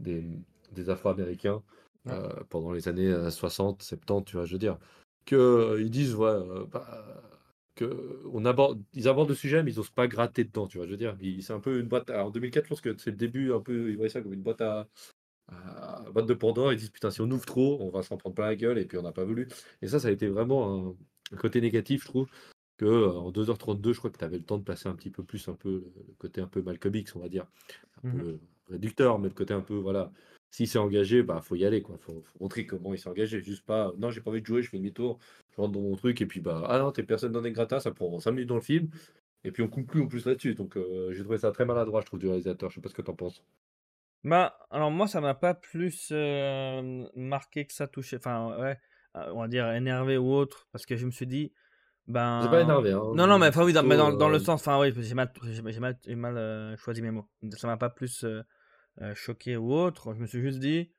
[0.00, 0.24] des,
[0.72, 1.62] des Afro-Américains
[2.06, 2.12] Ouais.
[2.12, 4.78] euh, pendant les années euh, 60, 70, tu vois, je veux dire.
[5.24, 7.22] Que, euh, disent, ouais, euh, bah,
[7.74, 10.86] que on aborde, ils abordent le sujet, mais ils n'osent pas gratter dedans, tu vois,
[10.86, 11.16] je veux dire.
[11.40, 12.10] C'est un peu une boîte.
[12.10, 14.34] à- en 2004, je pense que c'est le début, un peu, ils voyaient ça comme
[14.34, 14.86] une boîte à,
[15.48, 16.72] à- boîte de Pandore.
[16.72, 18.86] Ils disent, putain, si on ouvre trop, on va s'en prendre plein la gueule, et
[18.86, 19.48] puis on n'a pas voulu.
[19.82, 20.96] Et ça, ça a été vraiment
[21.32, 22.28] un, côté négatif, je trouve.
[22.76, 25.10] que euh, en 2h32, je crois que tu avais le temps de placer un petit
[25.10, 27.46] peu plus un peu le, côté un peu Malcolm X, on va dire.
[28.04, 28.38] Un Mmh peu
[28.70, 30.10] réducteur, mais le côté un peu, voilà,
[30.54, 31.96] s'il s'est engagé, bah faut y aller, quoi.
[31.98, 33.40] Faut, faut montrer comment il s'est engagé.
[33.42, 35.18] Juste pas, non, j'ai pas envie de jouer, je fais demi-tour,
[35.50, 37.80] je rentre dans mon truc, et puis bah, ah non, t'es personne dans des gratins,
[37.80, 38.88] ça prend 5 minutes dans le film,
[39.42, 40.54] et puis on conclut en plus là-dessus.
[40.54, 42.70] Donc euh, j'ai trouvé ça très maladroit, je trouve, du réalisateur.
[42.70, 43.42] Je sais pas ce que t'en penses.
[44.22, 48.18] Bah, alors moi, ça m'a pas plus euh, marqué que ça touchait.
[48.18, 48.78] Enfin, ouais,
[49.16, 51.52] euh, on va dire énervé ou autre, parce que je me suis dit,
[52.06, 52.60] C'est pas ben.
[52.60, 54.80] énervé, hein, Non, non, mais, enfin, oui, dans, mais dans, dans le euh, sens, enfin,
[54.80, 57.26] oui, j'ai mal, j'ai mal, j'ai mal, euh, choisi mes mots.
[57.56, 58.24] Ça m'a pas plus
[59.02, 60.14] euh, choqué ou autre.
[60.14, 60.90] Je me suis juste dit,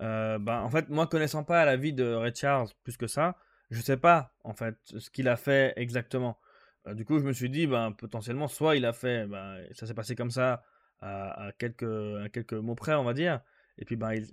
[0.00, 3.36] euh, ben, en fait, moi, connaissant pas la vie de Ray Charles plus que ça,
[3.70, 6.38] je sais pas, en fait, ce qu'il a fait exactement.
[6.86, 9.86] Euh, du coup, je me suis dit, ben, potentiellement, soit il a fait, ben, ça
[9.86, 10.62] s'est passé comme ça,
[11.00, 13.40] à, quelques, à quelques mots près, on va dire,
[13.78, 14.26] et puis, il-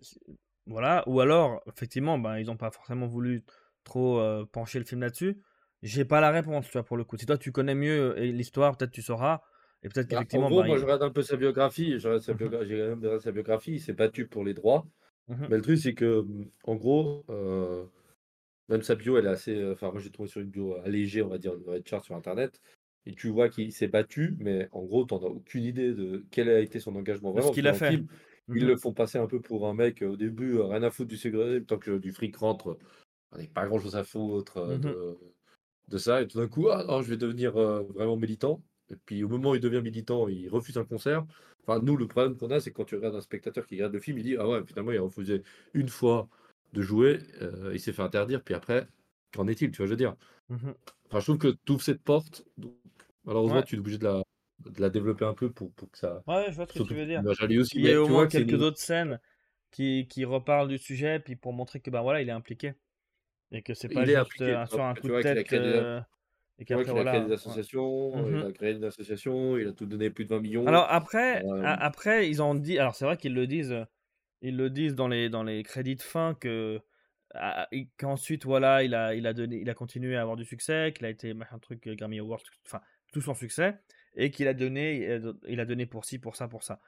[0.68, 3.44] voilà, ou alors, effectivement, ben, ils n'ont pas forcément voulu
[3.84, 5.42] trop pencher le film là-dessus.
[5.82, 7.18] J'ai pas la réponse, tu vois, pour le coup.
[7.18, 9.42] Si toi, tu connais mieux l'histoire, peut-être tu sauras,
[9.84, 12.00] et peut-être bah, en qu'effectivement, gros, ben, moi, il- je regarde un peu sa biographie,
[12.00, 14.86] je regarde sa biogra- même regardé sa biographie, il s'est battu pour les droits.
[15.28, 15.48] mhm.
[15.50, 16.26] Mais le truc, c'est que,
[16.64, 17.86] en gros, euh,
[18.70, 19.56] Même sa bio, elle est assez.
[19.56, 22.04] euh, Enfin, moi, j'ai trouvé sur une bio allégée, on va dire, de Red Chart
[22.04, 22.62] sur Internet.
[23.06, 26.26] Et tu vois qu'il s'est battu, mais en gros, tu n'en as aucune idée de
[26.32, 27.50] quel a été son engagement ce vraiment.
[27.50, 27.90] Que qu'il a fait.
[27.92, 28.08] film,
[28.54, 31.10] ils le font passer un peu pour un mec euh, au début, rien à foutre
[31.10, 32.78] du secret, tant que du fric rentre,
[33.32, 35.18] on n'a pas grand chose à foutre de,
[35.90, 36.22] de ça.
[36.22, 38.62] Et tout d'un coup, ah non, je vais devenir euh, vraiment militant.
[38.92, 41.26] Et puis au moment où il devient militant, il refuse un concert.
[41.68, 44.00] Enfin, nous, le problème qu'on a, c'est quand tu regardes un spectateur qui regarde le
[44.00, 46.28] film, il dit Ah ouais, finalement, il a refusé une fois
[46.74, 48.88] de jouer, euh, il s'est fait interdire, puis après,
[49.34, 50.16] qu'en est-il Tu vois, je veux dire?
[50.50, 50.74] Mhm.
[51.08, 52.74] Enfin, je trouve que tu ouvres cette porte, donc,
[53.26, 53.64] malheureusement, Ouais.
[53.64, 54.24] tu es obligé de la,
[54.66, 56.22] de la développer un peu pour, pour que ça.
[56.28, 57.24] Ouais, je vois ce que tu veux dire.
[57.26, 57.78] aussi.
[57.78, 59.20] Il y a au moins quelques une- autres scènes
[59.72, 62.74] qui, qui reparlent du sujet, puis pour montrer que ben voilà, il est impliqué.
[63.52, 65.44] Et que c'est pas il juste euh, sur un Tu coup de tête.
[65.46, 66.02] créé euh,
[66.60, 67.34] et qu'il a créé des ouais.
[67.34, 68.44] associations, il Mhm.
[68.48, 70.68] a créé une association, il a tout donné plus de 20 millions.
[70.68, 72.78] Alors après, Euh, après, ils ont dit.
[72.80, 73.72] Alors c'est vrai qu'ils le disent.
[73.72, 73.86] euh,
[74.42, 76.80] Ils le disent dans les, dans les crédits de fin que
[77.98, 81.06] qu'ensuite voilà il a il a donné il a continué à avoir du succès qu'il
[81.06, 82.82] a été machin truc euh, Grammy Awards enfin
[83.14, 83.80] tout son succès
[84.16, 86.82] et qu'il a donné il a donné pour ci pour ça pour ça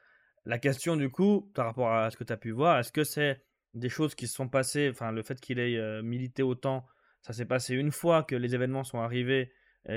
[0.46, 3.04] la question du coup par rapport à ce que tu as pu voir est-ce que
[3.04, 3.44] c'est
[3.74, 6.86] des choses qui se sont passées enfin le fait qu'il ait euh, milité autant
[7.22, 9.52] ça s'est passé une fois que les événements sont arrivés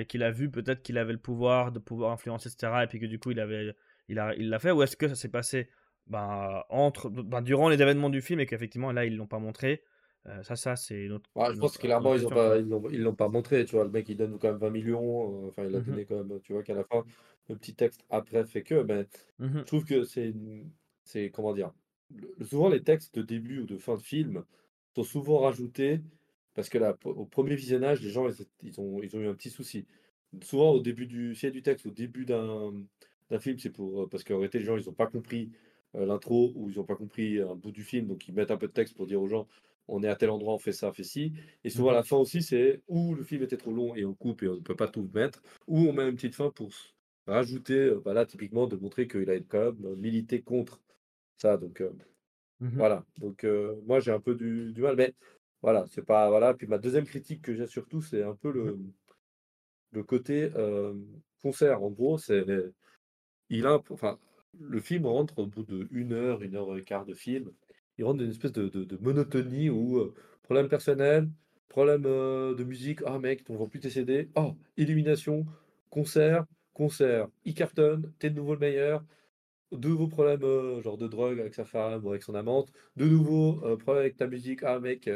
[0.08, 3.06] qu'il a vu peut-être qu'il avait le pouvoir de pouvoir influencer etc et puis que
[3.06, 3.74] du coup il avait
[4.08, 5.68] il a il l'a fait ou est-ce que ça s'est passé
[6.06, 9.84] ben, entre ben, durant les événements du film et qu'effectivement là ils l'ont pas montré
[10.26, 13.14] euh, ça, ça, c'est une autre, Ouais, je pense clairement, ils ils l'ont, ils l'ont
[13.16, 13.64] pas montré.
[13.64, 15.44] Tu vois, le mec, il donne quand même 20 millions.
[15.46, 16.40] euh, Enfin, il a Mhm, donné quand même.
[16.40, 17.04] Tu vois qu'à la fin,
[17.48, 18.82] le petit texte après fait que.
[18.82, 19.06] Ben,
[19.38, 20.32] mhm, je trouve que c'est,
[21.04, 21.72] c'est comment dire.
[22.14, 24.44] le- souvent, les textes de début ou de fin de film
[24.94, 26.00] sont souvent rajoutés
[26.54, 28.28] parce que là, au premier visionnage, les gens,
[28.62, 29.86] ils, ont, ils ont eu un petit souci.
[30.42, 32.72] Souvent, au début du, s'il y a du texte au début d'un,
[33.30, 35.50] d'un film, c'est pour euh, parce qu'en réalité, les gens, ils n'ont pas compris
[35.96, 38.56] euh, l'intro ou ils n'ont pas compris un bout du film, donc ils mettent un
[38.56, 39.46] peu de texte pour dire aux gens,
[39.88, 41.32] on est à tel endroit, on fait ça, on fait ci.
[41.64, 44.04] Et souvent, à mhm, la fin aussi, c'est où le film était trop long et
[44.04, 46.50] on coupe et on ne peut pas tout mettre, ou on met une petite fin
[46.50, 46.70] pour
[47.26, 50.80] rajouter, euh, bah là, typiquement, de montrer qu'il a quand même milité contre
[51.38, 51.56] ça.
[51.58, 51.92] Donc, euh,
[52.60, 53.06] mhm, voilà.
[53.18, 55.14] Donc, euh, moi, j'ai un peu du, du mal, mais
[55.64, 56.28] voilà, c'est pas.
[56.30, 56.54] Voilà.
[56.54, 58.78] Puis ma deuxième critique que j'ai surtout, c'est un peu le,
[59.92, 60.94] le côté euh,
[61.42, 61.82] concert.
[61.82, 62.44] En gros, c'est.
[63.50, 64.18] Il a, un- enfin,
[64.58, 67.50] le film rentre au bout de une heure, une heure et quart de film.
[67.98, 71.28] Il rentre dans une espèce de, de- de monotonie où euh, problème personnel,
[71.68, 73.00] problème euh, de musique.
[73.06, 74.30] Ah mec, on vend plus tes CD.
[74.36, 75.46] Oh, illumination,
[75.90, 77.28] concert, concert.
[77.44, 79.04] Il cartonne, t'es de nouveau le meilleur.
[79.72, 82.72] De nouveaux problèmes, euh, genre de drogue avec sa femme ou avec son amante.
[82.96, 84.62] De nouveau, euh, problème avec ta musique.
[84.64, 85.08] Ah mec,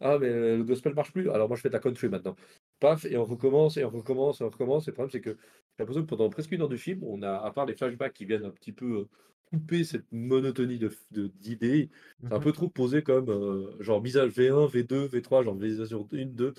[0.00, 1.30] ah mais euh, le gospel marche plus.
[1.30, 2.36] Alors moi je fais de la country maintenant.
[2.80, 4.88] Paf, et on recommence, et on recommence, et on recommence.
[4.88, 5.38] Et le problème c'est que j'ai
[5.80, 8.24] l'impression que pendant presque une heure de film, on a, à part les flashbacks qui
[8.24, 9.08] viennent un petit peu euh,
[9.46, 11.90] couper cette monotonie de, de- d'idées,
[12.28, 15.54] c'est un mhm, peu trop posé comme euh, genre mise à V1, V2, V3, genre
[15.54, 16.54] visualisation 1, 2.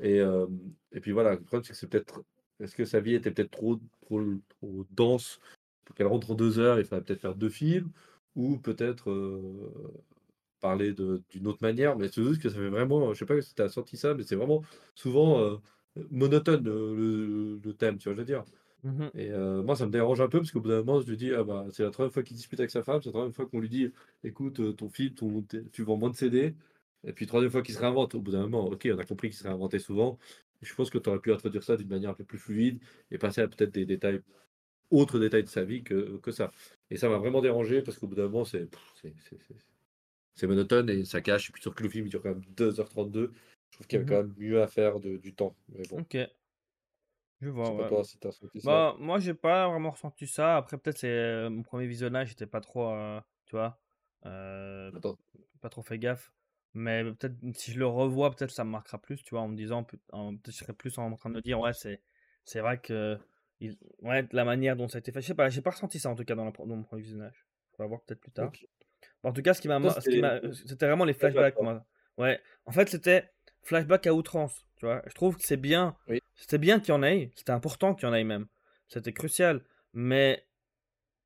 [0.00, 0.46] Et, euh,
[0.92, 2.24] et puis voilà, le problème c'est que c'est peut-être.
[2.60, 5.40] Est-ce que sa vie était peut-être trop, trop, trop dense
[5.84, 7.90] pour qu'elle rentre en deux heures, il faudrait peut-être faire deux films,
[8.34, 9.92] ou peut-être euh,
[10.60, 13.54] parler d'une autre manière, mais c'est juste que ça fait vraiment, je sais pas si
[13.54, 14.62] tu as senti ça, mais c'est vraiment
[14.94, 15.56] souvent euh,
[16.10, 18.44] monotone le, le thème, tu vois, je veux dire.
[18.82, 19.10] mhm.
[19.14, 21.16] Et euh, moi, ça me dérange un peu, parce qu'au bout d'un moment, je lui
[21.16, 23.34] dis, ah bah, c'est la troisième fois qu'il dispute avec sa femme, c'est la troisième
[23.34, 23.92] fois qu'on lui dit,
[24.24, 26.54] écoute, euh, ton film, ton, tu vends moins de CD,
[27.04, 29.30] et puis troisième fois qu'il se réinvente, au bout d'un moment, ok, on a compris
[29.30, 30.18] qu'il se réinventait souvent,
[30.62, 32.80] je pense que tu aurais pu introduire ça d'une manière un peu plus fluide,
[33.10, 34.22] et passer à peut-être des détails
[34.90, 36.52] autre détail de sa vie que, que ça.
[36.90, 38.68] Et ça m'a vraiment dérangé parce qu'au bout d'un moment, c'est
[40.36, 41.50] c'est- monotone et ça cache.
[41.50, 43.32] Et puis surtout que le film il dure quand même 2h32.
[43.70, 44.06] Je trouve qu'il y avait Mhm.
[44.06, 45.56] quand même mieux à faire de- du temps.
[45.68, 46.02] Mais bon.
[46.02, 46.14] Ok.
[47.40, 47.90] Je vois, sais pas ouais.
[47.90, 48.18] toi si
[48.60, 48.82] ça?
[48.82, 50.56] Bah, moi, j'ai pas vraiment ressenti ça.
[50.58, 53.82] Après, peut-être c'est, heu, mon premier visionnage, j'étais pas trop, heu, tu vois?
[54.92, 55.18] Attends.
[55.60, 56.32] pas trop fait gaffe.
[56.74, 59.40] Mais peut-être si je le revois, peut-être ça me marquera plus, tu vois?
[59.42, 60.02] En me disant peut-être
[60.46, 62.02] je serai plus en train de me dire: «Ouais, c'est
[62.44, 63.18] c'est vrai que
[64.02, 65.22] ouais, la manière dont ça a été fait».
[65.22, 66.82] Je sais pas, j'ai pas ressenti ça en tout cas dans la pre dans mon
[66.84, 67.46] premier visionnage.
[67.78, 68.58] On va voir peut-être plus tard.
[69.26, 69.80] En tout cas, ce qui m'a
[70.52, 71.84] c'était vraiment les flashback, flashbacks, moi.
[72.16, 73.28] Ouais, en fait, c'était
[73.62, 75.02] flashback à outrance, tu vois?
[75.06, 76.20] Je trouve que c'est bien Oui.
[76.36, 78.46] c'était bien qu'il y en ait, c'était important qu'il y en ait même.
[78.88, 80.46] C'était crucial, mais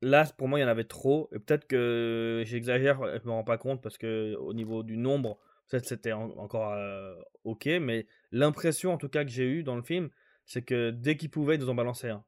[0.01, 3.31] là, pour moi, il y en avait trop et peut-être que j'exagère et je me
[3.31, 5.39] rends pas compte parce qu'au niveau du nombre,
[5.69, 9.75] peut-être c'était en encore, heu, OK, mais l'impression en tout cas que j'ai eue dans
[9.75, 10.09] le film,
[10.45, 12.23] c'est que dès qu'ils pouvaient, ils nous en balançaient un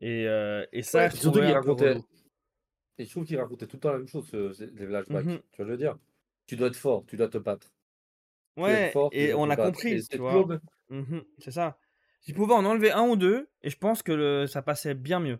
[0.00, 0.26] et
[0.72, 2.06] et ça, Ouais, je surtout un peu racontait relou.
[2.98, 5.28] Et je trouve qu'il racontait tout le temps la même chose, ce les flashbacks.
[5.28, 5.42] mh.
[5.52, 5.98] Tu vois, je veux dire?
[6.46, 7.68] Tu dois être fort, tu dois te battre.
[8.56, 10.52] Ouais fort, et on a battre compris, c'est tu vois?
[10.90, 11.78] Mmh c'est ça.
[12.20, 15.20] S'ils pouvaient en enlever un ou 2 et je pense que le ça passait bien
[15.20, 15.38] mieux.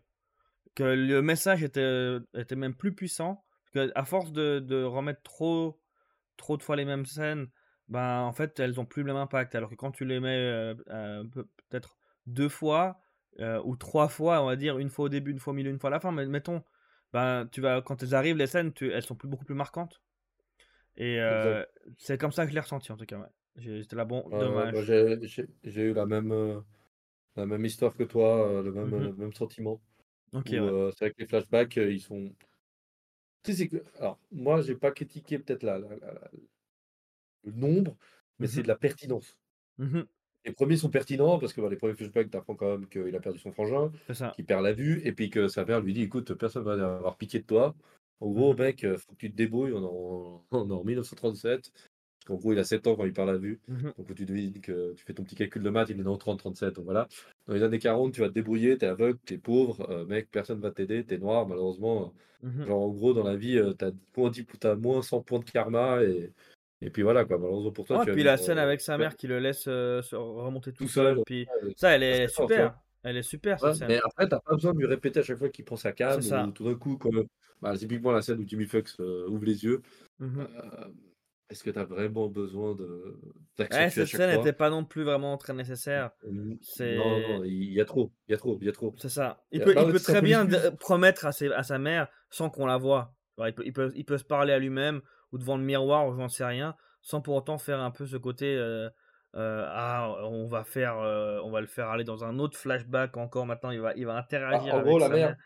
[0.77, 3.45] Que le message était, était même plus puissant,
[3.75, 5.81] parce qu'à force de de remettre trop
[6.39, 7.49] trop de fois les mêmes scènes,
[7.89, 9.55] ben, en fait, elles ont plus le même impact.
[9.57, 10.77] Alors que quand tu les mets, heu,
[11.33, 13.01] peut peut-être 2 fois,
[13.41, 15.71] heu, ou 3 fois, on va dire, une fois au début, une fois au milieu,
[15.71, 16.63] une fois à la fin, mais mettons,
[17.13, 20.03] ben, tu vas quand elles arrivent les scènes, tu elles sont plus beaucoup plus marquantes
[20.97, 21.67] et heu,
[21.99, 23.29] c'est comme ça que je l'ai ressenti en tout cas, ouais.
[23.57, 24.97] J'étais là: «Bon, bah, dommage».
[25.63, 26.63] j'ai eu la même, heu,
[27.37, 29.83] la même histoire que toi, heu, le même, Mmh le même sentiment
[30.33, 30.73] OK, où, ouais.
[30.73, 32.35] heu, c'est vrai que les flashbacks, ils sont
[33.45, 36.31] tu sais, que alors moi, j'ai pas critiqué peut-être la la la la
[37.45, 37.97] le nombre,
[38.41, 39.39] mais c'est Mmh de la pertinence.
[39.79, 40.07] Mmh
[40.45, 43.15] Les premiers sont pertinents parce que, bah, les premiers flashbacks, tu apprends quand même qu'il
[43.15, 43.93] a perdu son frangin,
[44.33, 47.17] qu'il perd la vue et puis que sa mère lui dit: «Écoute, personne va avoir
[47.17, 47.77] pitié de toi.
[48.21, 49.73] En gros, Mmh mec, heu, faut que tu te débrouilles».
[49.73, 53.05] On est en on est en 1937, parce qu'en gros, il a 7 ans quand
[53.05, 53.61] il perd la vue.
[53.69, 56.09] Mmh Donc tu devines que tu fais ton petit calcul de maths, il est né
[56.09, 57.07] en 30-37, donc voilà.
[57.47, 60.07] Dans les années 40, tu vas te débrouiller, tu es aveugle, tu es pauvre, heu,
[60.07, 62.13] mec, personne va t'aider, tu es noir malheureusement, heu,
[62.43, 65.03] Mmh genre en gros dans la vie, heu, tu as moins 10 tu as moins
[65.03, 66.33] 100 points de karma et
[66.83, 67.39] et puis voilà quoi.
[67.39, 69.63] Malheureusement pour toi, Oh, tu vas puis la scène avec sa mère qui le laisse,
[69.65, 72.79] se remonter tout tout seul, seul, puis ça, elle c'est est très fort, super.
[73.03, 73.97] Elle est super cette Ouais, scène.
[73.97, 75.93] mais après, tu as pas besoin de lui répéter à chaque fois qu'il prend sa
[75.93, 77.27] canne ou tout d'un coup, comme,
[77.61, 79.83] bah, typiquement la scène où Jimmy Fox, heu, ouvre les yeux.
[80.19, 80.95] Mmh Hem,
[81.51, 83.21] est-ce que tu as vraiment besoin de
[83.71, 84.31] Ouais, cette scène fois?
[84.31, 86.11] était pas non plus vraiment très nécessaire.
[86.79, 88.95] Non, non, il y a trop, il y a trop, il y a trop.
[88.97, 89.45] c'est ça.
[89.51, 90.47] Il peut il très bien
[90.79, 93.15] promettre à ses à sa mère sans qu'on la voie.
[93.49, 95.01] Il peut il peut il peut se parler à lui-même
[95.33, 98.17] ou devant le miroir ou j'en sais rien, sans pour autant faire un peu ce
[98.17, 98.91] côté, heu
[99.35, 103.17] heu: «Ah, on va faire, heu, on va le faire aller dans un autre flashback
[103.17, 105.37] encore maintenant, il va il va interagir en gros, avec la sa mère mère».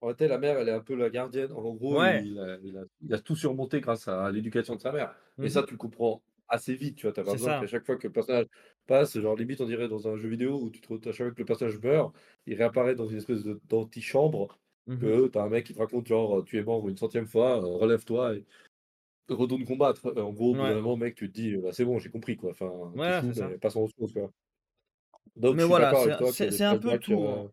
[0.00, 1.52] en réalité, la mère, elle est un peu la gardienne.
[1.52, 2.26] En gros, Ouais.
[2.26, 5.14] il a il a il a tout surmonté grâce à l'éducation de sa mère.
[5.42, 7.12] Mais ça, Mmh tu le comprends assez vite, tu vois?
[7.12, 7.68] Tu as pas besoin qu'à ça.
[7.68, 8.46] chaque fois que le personnage
[8.86, 11.26] passe, genre limite, on dirait dans un jeu vidéo où tu te re à chaque
[11.28, 12.14] fois que le personnage meurt,
[12.46, 16.06] il réapparaît dans une espèce d'antichambre, Mmh que tu as un mec qui te raconte
[16.08, 18.46] genre, tu es mort une centième fois, relève-toi et
[19.30, 20.12] retourne combattre.
[20.18, 20.82] En gros, Ouais.
[20.82, 22.50] moment, mec, tu te dis: «Bah, c'est bon, j'ai compris, quoi.
[22.52, 24.30] Enfin, Ouais, fou, mais passons autre chose, quoi».
[25.36, 27.52] Donc Mais voilà, c'est un peu tout, hein.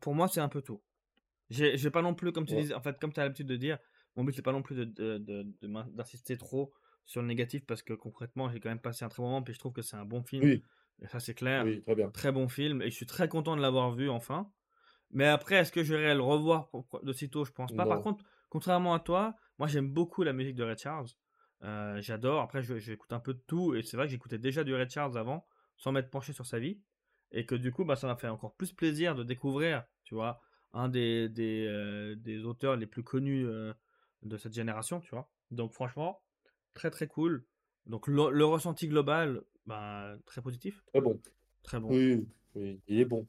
[0.00, 0.82] pour moi, c'est un peu tout.
[1.50, 2.56] J'ai pas non plus, comme tu ouais.
[2.56, 3.78] disais, en fait, comme tu as l'habitude de dire,
[4.16, 5.42] mon but, c'est pas non plus de de de
[5.92, 6.74] d'insister trop
[7.06, 9.54] sur le négatif parce que concrètement, j'ai quand même passé un très bon moment, puis
[9.54, 10.62] je trouve que c'est un bon film Oui,
[11.02, 11.70] et ça, c'est clair.
[11.70, 12.12] oui, très bien.
[12.12, 14.52] Très bon film et je suis très content de l'avoir vu enfin.
[15.12, 16.70] Mais après, est-ce que j'irai le revoir
[17.02, 17.44] de sitôt?
[17.44, 17.86] Je pense pas.
[17.86, 21.08] Par contre, contrairement à toi, moi, j'aime beaucoup la musique de Ray Charles.
[21.62, 22.40] Heu, j'adore.
[22.40, 25.16] Après, j'écoute un peu de tout et c'est vrai que j'écoutais déjà du Ray Charles
[25.18, 25.46] avant,
[25.76, 26.80] sans m'être penché sur sa vie
[27.30, 30.40] et que du coup, bah, ça m'a fait encore plus plaisir de découvrir, tu vois?
[30.72, 33.74] Un des des, heu, des auteurs les plus connus, heu,
[34.22, 35.30] de cette génération, tu vois?
[35.50, 36.22] Donc franchement,
[36.74, 37.44] très, très cool.
[37.86, 41.20] Donc le le ressenti global, bah, très positif, Très bon.
[41.62, 41.90] très bon.
[41.90, 43.26] Oui, oui, il est bon.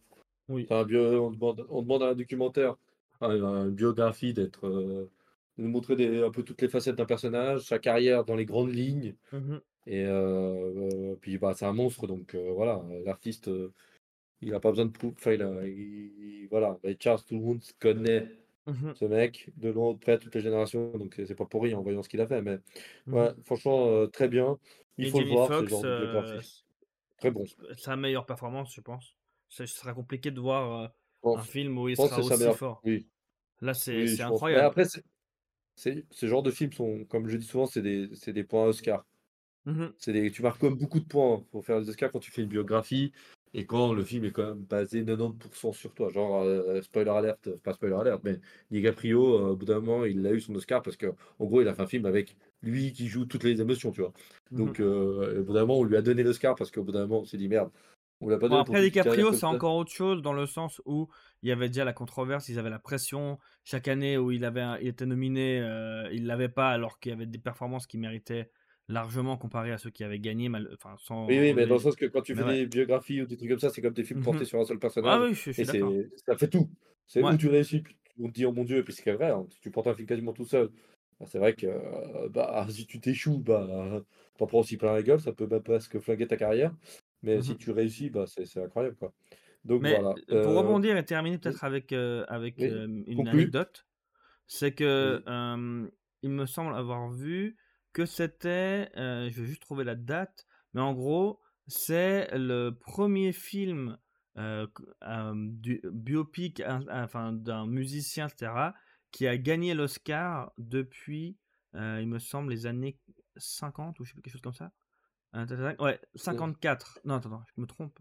[0.49, 0.73] Oui.
[0.85, 2.75] Bio on demande on demande à un documentaire,
[3.21, 5.11] à une biographie d'être, heu,
[5.57, 8.45] de nous montrer des un peu toutes les facettes d'un personnage, sa carrière dans les
[8.45, 13.49] grandes lignes Mmh et heu, puis, bah, c'est un monstre donc heu, voilà, l'artiste,
[14.41, 17.41] il a pas besoin de prou enfin, il a il voilà, Ray Charles, tout le
[17.41, 18.29] monde connaît
[18.65, 21.83] Mmh ce mec de loin près, toutes les générations, donc c'est pas pour rien en
[21.83, 22.59] voyant ce qu'il a fait, mais
[23.05, 24.59] Mmh ouais, franchement, très bien.
[24.97, 26.41] Il Et faut le voir ce Foxx, genre de.
[27.19, 27.45] Très bon.
[27.77, 29.15] sa meilleure performance, je pense.
[29.53, 30.91] Ce sera compliqué de voir,
[31.21, 32.83] pense un film où il que sera aussi fort.
[32.83, 33.07] oui,
[33.61, 34.67] Là, c'est oui, incroyable.
[34.67, 34.85] après
[36.11, 39.05] ce genre de films sont, comme je dis souvent, c'est des des points Oscar.
[39.65, 42.41] Mmh des tu marques comme beaucoup de points pour faire les Oscars quand tu fais
[42.43, 43.11] une biographie
[43.53, 46.09] et quand le film est quand même basé 90% sur toi.
[46.09, 48.39] Genre, heu, spoiler alert, euh, pas spoiler alert, mais
[48.71, 51.67] DiCaprio, heu, au bout d'un moment, il a eu son Oscar parce qu'en gros, il
[51.67, 54.13] a fait un film avec lui qui joue toutes les émotions, tu vois?
[54.51, 56.91] Mmh Donc, heu, au bout d'un moment, on lui a donné l'Oscar parce qu'au bout
[56.91, 57.71] d'un moment, on s'est dit: «Merde,
[58.23, 60.81] On l'a pas Bon, donné pour après, DiCaprio, c'est encore autre chose dans le sens
[60.85, 61.09] où
[61.41, 63.39] il y avait déjà la controverse, ils avaient la pression.
[63.63, 67.13] Chaque année où il, avait, il était nominé, euh, il l'avait pas alors qu'il y
[67.15, 68.51] avait des performances qui méritaient
[68.89, 71.79] largement comparé à ceux qui avaient gagné, mal, enfin, sans Oui, oui, mais dans le
[71.79, 72.43] sens que quand tu fais ouais.
[72.43, 74.21] des biographies ou des trucs comme ça, c'est comme des films Mhm.
[74.21, 75.21] portés sur un seul Ah personnage.
[75.21, 76.69] oui, je, je Et ça fait tout.
[77.07, 77.33] C'est Ouais.
[77.33, 79.45] où tu réussis, puis on te dit, oh mon Dieu, et puis c'est vrai, hein,
[79.49, 80.69] si tu portes un film quasiment tout seul,
[81.19, 84.03] bah, c'est vrai que euh, bah, si tu t'échoues, bah,
[84.37, 86.73] t'en prends aussi plein la gueule, ça peut même presque flinguer ta carrière.
[87.23, 87.57] Mais si Mhm.
[87.57, 88.95] tu réussis, bah, c'est, incroyable.
[88.97, 89.13] Quoi.
[89.65, 90.15] Donc Mais voilà.
[90.29, 93.85] euh, pour Euh, rebondir et terminer peut-être avec, euh, avec oui, euh, une anecdote,
[94.47, 95.91] c'est que Oui.
[96.21, 97.57] il me semble avoir vu
[97.93, 103.97] que c'était, je vais juste trouver la date, mais en gros, c'est le premier film
[104.35, 108.73] du biopic, un- enfin d'un musicien, etc.,
[109.11, 111.37] qui a gagné l'Oscar depuis,
[111.73, 112.97] il me semble, les années
[113.37, 114.71] 50 ou je sais plus quelque chose comme ça.
[115.79, 116.99] Ouais, 54.
[117.05, 117.99] Non, attends, attends, je me trompe.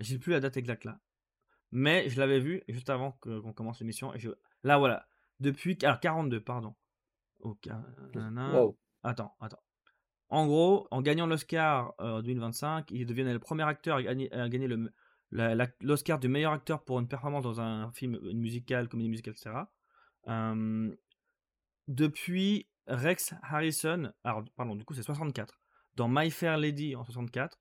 [0.00, 1.00] J'ai plus la date exacte là.
[1.72, 4.14] Mais je l'avais vu juste avant que- qu'on commence l'émission.
[4.14, 4.30] Et je...
[4.62, 5.06] Là, voilà.
[5.40, 5.76] Depuis.
[5.82, 6.74] Alors, 42, pardon.
[7.40, 7.66] Ok.
[8.14, 8.60] nanana.
[8.60, 8.78] Wow.
[9.02, 9.62] Attends, attends.
[10.28, 14.32] En gros, en gagnant l'Oscar euh, en 2025, il devient le premier acteur à gagner,
[14.32, 14.90] à gagner le,
[15.80, 19.56] l'Oscar du meilleur acteur pour une performance dans un film une musical, comédie musicale, etc.
[20.28, 20.96] Euh,
[21.88, 25.60] depuis Rex Harrison, alors pardon, du coup c'est 64,
[25.96, 27.58] dans My Fair Lady en 64,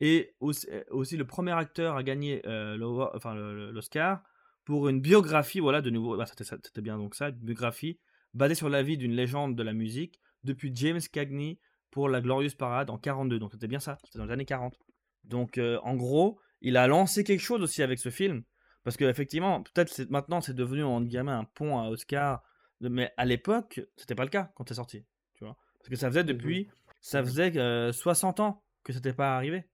[0.00, 4.22] et aussi, aussi le premier acteur à gagner euh, l'Awa- enfin, le- le- l'Oscar
[4.64, 7.98] pour une biographie, voilà, de nouveau, bah, c'était bien donc ça, une biographie
[8.34, 11.58] basée sur la vie d'une légende de la musique depuis James Cagney
[11.90, 14.78] pour la Glorious Parade en 42, donc c'était bien ça, c'était dans les années 40.
[15.24, 18.42] Donc euh, en gros, il a lancé quelque chose aussi avec ce film,
[18.84, 22.42] parce que effectivement, peut-être maintenant c'est devenu en gamin un pont à Oscar,
[22.80, 25.04] mais à l'époque, c'était pas le cas quand c'est sorti,
[25.34, 25.56] tu vois.
[25.78, 26.68] Parce que ça faisait depuis,
[27.00, 27.26] ça Mhm.
[27.28, 29.68] faisait euh, 60 ans que c'était pas arrivé.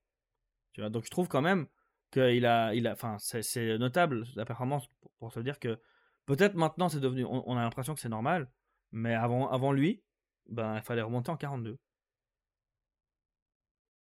[0.72, 1.66] Tu vois, donc je trouve quand même
[2.12, 5.80] qu'il a, il a, enfin, c'est- notable la performance pour, pour se dire que
[6.26, 8.50] peut-être maintenant c'est devenu, on, on a l'impression que c'est normal,
[8.92, 10.02] mais avant, avant lui,
[10.48, 11.78] ben il fallait remonter en 42.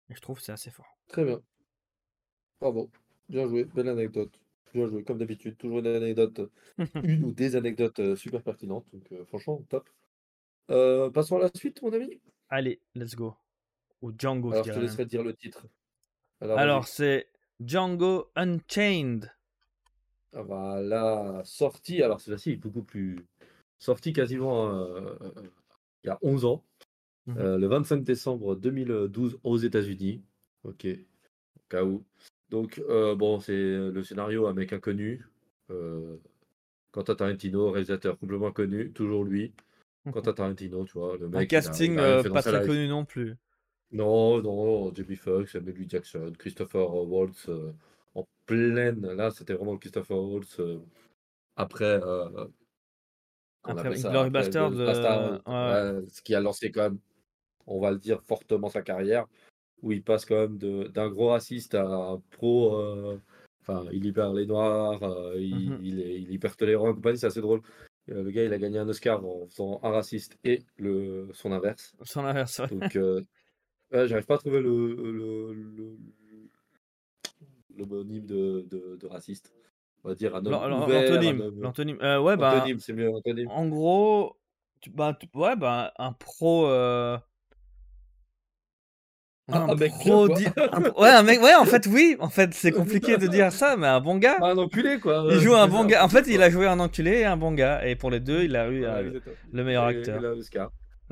[0.09, 0.97] Et je trouve que c'est assez fort.
[1.09, 1.41] Très bien.
[2.59, 2.89] Bravo.
[3.29, 3.65] Bien joué.
[3.65, 4.39] Belle anecdote.
[4.73, 5.03] Bien joué.
[5.03, 6.51] Comme d'habitude, toujours une anecdote,
[7.03, 8.85] une ou des anecdotes euh, super pertinentes.
[8.93, 9.89] Donc, euh, franchement, top.
[10.71, 12.21] Euh, passons à la suite, mon ami.
[12.55, 13.33] Allez, let's go.
[14.03, 14.85] Ou Django, Alors, je te même.
[14.85, 15.65] laisserai dire le titre.
[16.39, 17.27] Alors, c'est
[17.59, 19.31] Django Unchained.
[20.33, 22.03] Ah, Voilà, sorti.
[22.03, 23.25] Alors, celui-ci est beaucoup plus.
[23.79, 25.15] Sorti quasiment euh,
[26.03, 26.63] il y a 11 ans,
[27.25, 27.37] Mhm.
[27.39, 30.21] euh, le 25 décembre 2012 aux États-Unis.
[30.63, 32.03] Ok, au cas où.
[32.49, 33.51] Donc, euh, bon, c'est
[33.89, 35.25] le scénario Un mec inconnu.
[36.91, 39.53] Quentin Tarantino, réalisateur complètement connu, toujours lui.
[40.11, 41.51] Quentin Tarantino, tu vois, le Un mec.
[41.51, 43.35] il a- casting il a rien euh, pas très connu non plus.
[43.91, 45.63] Non, non, Jamie Foxx, L.
[45.87, 47.71] Jackson, Christopher Waltz euh,
[48.15, 49.05] en pleine.
[49.13, 50.79] Là, c'était vraiment Christopher Waltz euh,
[51.55, 52.01] après.
[52.03, 52.47] euh,
[53.63, 54.11] Après ça,
[55.45, 56.01] ouais.
[56.01, 56.99] ouais, ce qui a lancé quand même,
[57.67, 59.27] on va le dire, fortement sa carrière,
[59.81, 60.57] où il passe quand même
[60.89, 63.17] d'un gros raciste à un pro.
[63.61, 64.99] Enfin, il libère les noirs,
[65.37, 65.79] il, Mhm.
[65.81, 67.61] il est, il est hyper tolérant c'est assez drôle.
[68.09, 71.51] Euh, le gars, il a gagné un Oscar en faisant un raciste et le, son
[71.51, 71.95] inverse.
[72.03, 72.59] Son inverse.
[72.59, 72.67] ouais.
[72.67, 73.21] Donc, euh,
[73.91, 75.97] ouais, j'arrive pas à trouver le, le, le,
[77.77, 79.53] l'homonyme de, de, de raciste.
[80.03, 81.41] On va dire un homme un L'antonyme.
[81.41, 81.61] homme...
[81.61, 81.97] L'antonyme.
[82.01, 82.57] Euh, ouais, bah.
[82.57, 83.47] Antonyme, c'est mieux, antonyme.
[83.49, 84.35] En gros,
[84.81, 86.67] tu- bah, tu- ouais, bah, un pro.
[86.67, 87.17] euh,
[89.49, 91.41] Un un mec un Ouais, un mec.
[91.41, 92.15] Ouais, en fait, oui.
[92.19, 94.37] En fait, c'est compliqué de dire ça, mais un bon gars.
[94.41, 95.25] Ah, un enculé, quoi.
[95.31, 96.03] Il joue un bon gars.
[96.05, 97.85] En fait, il a joué un enculé et un bon gars.
[97.85, 99.19] Et pour les deux, il a eu euh,
[99.51, 100.21] le meilleur acteur.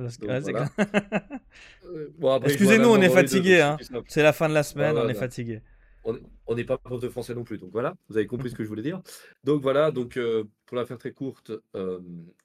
[0.09, 0.69] c'est voilà.
[2.17, 3.61] bon, Excusez-nous, on est fatigué.
[3.61, 3.77] Hein.
[4.07, 5.61] c'est la fin de la semaine, on est fatigué.
[6.03, 8.49] On est- on n'est pas prof de français non plus, donc voilà, vous avez compris
[8.49, 9.01] ce que je voulais dire.
[9.43, 11.99] Donc voilà, donc euh, pour la faire très courte, euh,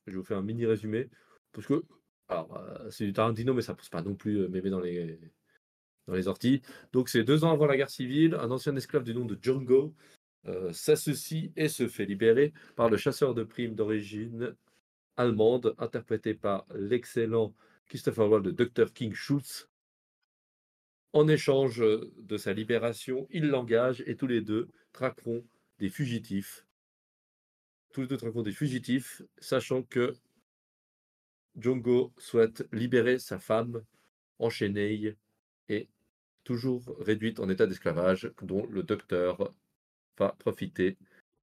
[0.06, 1.08] je vous fais un mini résumé,
[1.52, 1.82] parce que
[2.28, 5.18] alors euh, c'est du Tarantino, mais ça pousse pas non plus mémé dans les
[6.06, 6.62] dans les orties.
[6.92, 9.94] Donc c'est deux ans avant la guerre civile, un ancien esclave du nom de Django
[10.46, 14.54] euh, s'associe et se fait libérer par le chasseur de primes d'origine
[15.16, 17.54] allemande, interprété par l'excellent
[17.86, 18.92] Christopher Waltz de Dr.
[18.92, 19.68] King Schultz.
[21.12, 25.44] En échange de sa libération, ils l'engagent et tous les deux traqueront
[25.78, 26.66] des fugitifs.
[27.92, 30.14] Tous les deux traqueront des fugitifs, sachant que
[31.56, 33.82] Django souhaite libérer sa femme
[34.38, 35.16] enchaînée
[36.46, 39.52] toujours réduite en état d'esclavage, dont le docteur
[40.18, 40.98] va profiter,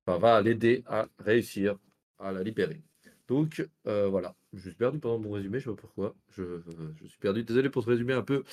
[0.08, 1.78] enfin, va l'aider à réussir
[2.20, 2.84] à la libérer.
[3.28, 6.16] Donc euh, voilà, je suis perdu pendant mon résumé, je sais pas pourquoi.
[6.32, 6.62] Je,
[7.02, 7.44] je suis perdu.
[7.44, 8.44] Désolé pour ce résumé un peu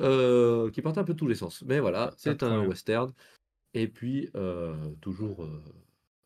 [0.00, 1.62] euh, qui partait un peu tous les sens.
[1.62, 3.12] Mais voilà, c'est un western.
[3.74, 5.48] Et puis, heu, toujours,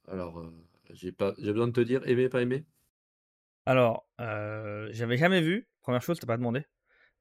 [0.09, 0.45] alors,
[0.93, 2.64] j'ai pas j'ai besoin de te dire aimer, pas aimer?
[3.66, 6.64] Alors, j'avais jamais vu, 1re chose, t'ai pas demandé,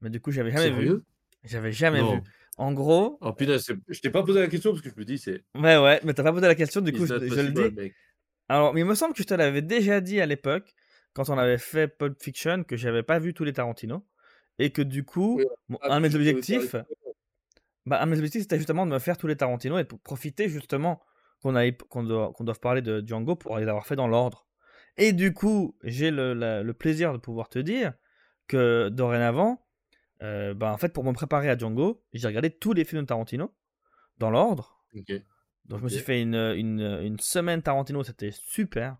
[0.01, 0.99] mais du coup, j'avais jamais vu.
[1.43, 2.21] J'avais jamais vu.
[2.57, 5.17] En gros Oh c'est je t'ai pas posé la question parce que je me dis
[5.17, 7.75] c'est Ouais, ouais, mais tu as pas posé la question, du coup, je le dis.
[7.75, 7.95] mec.
[8.49, 10.75] Alors, mais il me semble que je te l'avais déjà dit à l'époque,
[11.13, 14.05] quand on avait fait Pulp Fiction, que j'avais pas vu tous les Tarantino
[14.59, 16.75] et que du coup, Oui, ah un de mes objectifs
[17.85, 19.99] bah, un de mes objectifs, c'était justement de me faire tous les Tarantino et pour
[19.99, 21.01] profiter justement
[21.41, 21.53] qu'on
[21.89, 24.47] qu'on doive doive parler de Django pour les avoir fait dans l'ordre.
[24.95, 27.93] Et du coup, j'ai le le plaisir de pouvoir te dire
[28.47, 29.62] que dorénavant,
[30.23, 33.07] heu, bah, en fait, pour me préparer à Django, j'ai regardé tous les films de
[33.07, 33.53] Tarantino
[34.17, 34.85] dans l'ordre.
[35.65, 38.97] Donc je me suis fait une, une, semaine Tarantino, c'était super.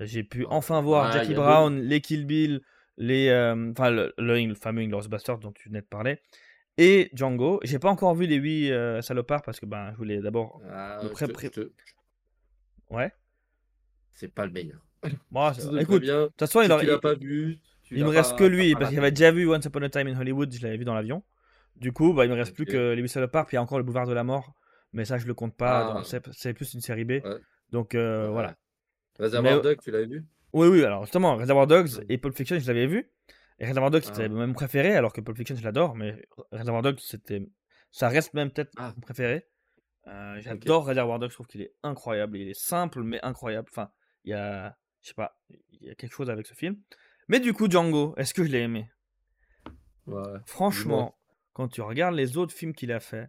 [0.00, 2.60] J'ai pu Oh, enfin voir Jackie Brown, les Kill Bill,
[2.96, 3.30] les,
[3.70, 6.20] enfin le le le fameux Inglourious Basterds dont tu venais de parler
[6.76, 7.60] et Django.
[7.62, 11.00] J'ai pas encore vu Les 8, heu, salopards parce que, ben, je voulais d'abord Ah,
[11.02, 11.72] me je pré te je pré te
[12.90, 13.12] Ouais?
[14.12, 14.80] C'est pas le meilleur.
[15.02, 17.60] Te écoute, de toute façon, il aurait pas vu,
[17.98, 18.96] il me reste que pas lui parce raté.
[18.96, 21.22] j'avais déjà vu Once Upon a Time in Hollywood, je l'avais vu dans l'avion.
[21.76, 23.62] Du coup, bah, il me reste plus que Les 8 salopards, puis il y a
[23.62, 24.54] encore Le Boulevard de la mort,
[24.92, 26.20] mais ça, je le compte pas Ah.
[26.32, 27.10] c'est plus une série B.
[27.12, 27.22] Ouais.
[27.70, 28.26] Donc, Ouais.
[28.28, 28.56] voilà.
[29.18, 30.24] Mais Réservoir Dogs, tu l'avais vu?
[30.52, 33.10] oui, oui, alors justement, Reservoir Dogs et Pulp Fiction, je l'avais vu
[33.58, 34.28] et Reservoir Dogs, c'était Ah.
[34.28, 36.20] même préféré alors que Pulp Fiction, je l'adore, mais
[36.52, 37.46] Reservoir Dogs, c'était
[37.90, 38.92] ça reste même peut-être Ah.
[38.94, 39.46] mon préféré.
[40.06, 40.12] OK.
[40.40, 42.36] j'adore Reservoir Dogs, je trouve qu'il est incroyable.
[42.36, 43.68] Il est simple mais incroyable.
[43.70, 43.90] Enfin,
[44.24, 45.38] il y a je sais pas,
[45.80, 46.76] il y a quelque chose avec ce film.
[47.28, 48.90] Mais du coup, Django, est-ce que je l'ai aimé?
[50.06, 50.22] Ouais.
[50.46, 51.16] Franchement,
[51.52, 53.28] quand tu regardes les autres films qu'il a fait,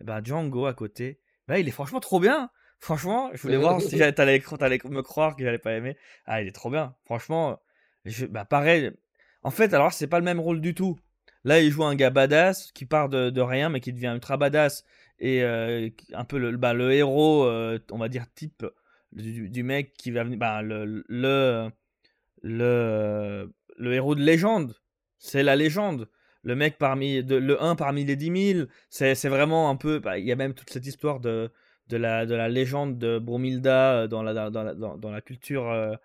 [0.00, 2.50] et bah, Django à côté, bah, il est franchement trop bien.
[2.78, 5.72] Franchement, je voulais voir si j'a tu allais tu allais me croire que j'allais pas
[5.72, 5.96] aimer.
[6.26, 6.94] Ah, il est trop bien.
[7.04, 7.60] Franchement,
[8.04, 8.90] je bah, pareil.
[9.42, 10.98] En fait, alors c'est pas le même rôle du tout.
[11.44, 14.36] Là, il joue un gars badass qui part de de rien, mais qui devient ultra
[14.36, 14.84] badass
[15.18, 18.66] et qui un peu le bah, le héros, heu, on va dire type
[19.12, 21.70] du du mec qui va venir le le
[22.42, 24.74] le le héros de légende.
[25.18, 26.08] C'est la légende.
[26.42, 28.68] Le mec parmi de le un parmi les 10 000.
[28.88, 31.50] C'est vraiment un peu bah, il y a même toute cette histoire de
[31.88, 35.20] de la de la légende de Bromilda, heu, dans la dans la dans dans la
[35.20, 35.98] culture,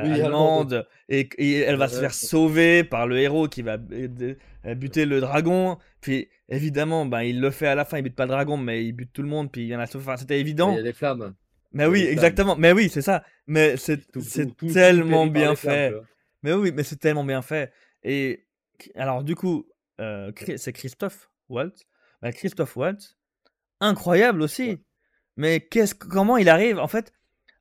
[0.00, 0.86] Oui, allemande.
[1.08, 1.28] et
[1.60, 2.00] elle va se Ouais.
[2.00, 4.36] faire sauver par le héros qui va de
[4.74, 5.78] buter le dragon.
[6.00, 8.84] Puis évidemment, bah, il le fait à la fin, il bute pas le dragon, mais
[8.84, 10.78] il bute tout le monde, puis il y en a enfin, c'était Mais il y
[10.78, 10.78] évident.
[10.78, 11.34] a des flammes.
[11.72, 12.12] Mais oui, flammes.
[12.12, 12.56] exactement.
[12.56, 13.24] Mais oui, c'est ça.
[13.46, 15.94] Mais c'est tout tellement bien fait.
[16.42, 17.72] Mais oui, mais c'est tellement bien fait
[18.02, 18.46] et
[18.96, 19.66] alors du coup,
[20.34, 21.86] Chri c'est Christophe Waltz.
[22.22, 23.16] Bah, Christophe Waltz,
[23.80, 24.44] incroyable Ouais.
[24.44, 24.78] aussi.
[25.36, 27.12] Mais qu'est-ce comment il arrive en fait?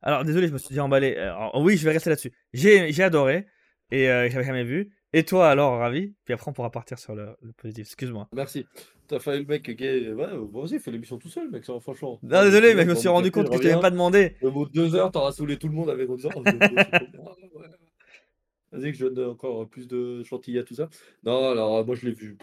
[0.01, 1.15] Alors désolé, je me suis déjà emballé.
[1.15, 2.33] Alors oui, je vais rester là-dessus.
[2.53, 3.47] J'ai j'ai adoré
[3.91, 4.93] et heu, j'avais jamais vu.
[5.13, 6.13] Et toi alors, Ravi?
[6.25, 7.87] Puis après on pourra partir sur le le positif.
[7.87, 8.27] Excuse-moi.
[8.33, 8.65] Merci.
[9.13, 10.27] Tu as fait le mec gay, ouais,
[10.71, 12.17] il fait l'émission tout seul, mec, ça franchement.
[12.23, 14.37] Non, désolé, mais je me suis rendu compte que je reviens, pas demandé.
[14.41, 16.31] au bout de 2 heures, tu auras saoulé tout le monde avec en disant.
[18.71, 20.89] Vas-y que je donne encore plus de chantilly à tout ça.
[21.23, 22.35] Non, alors moi je l'ai vu,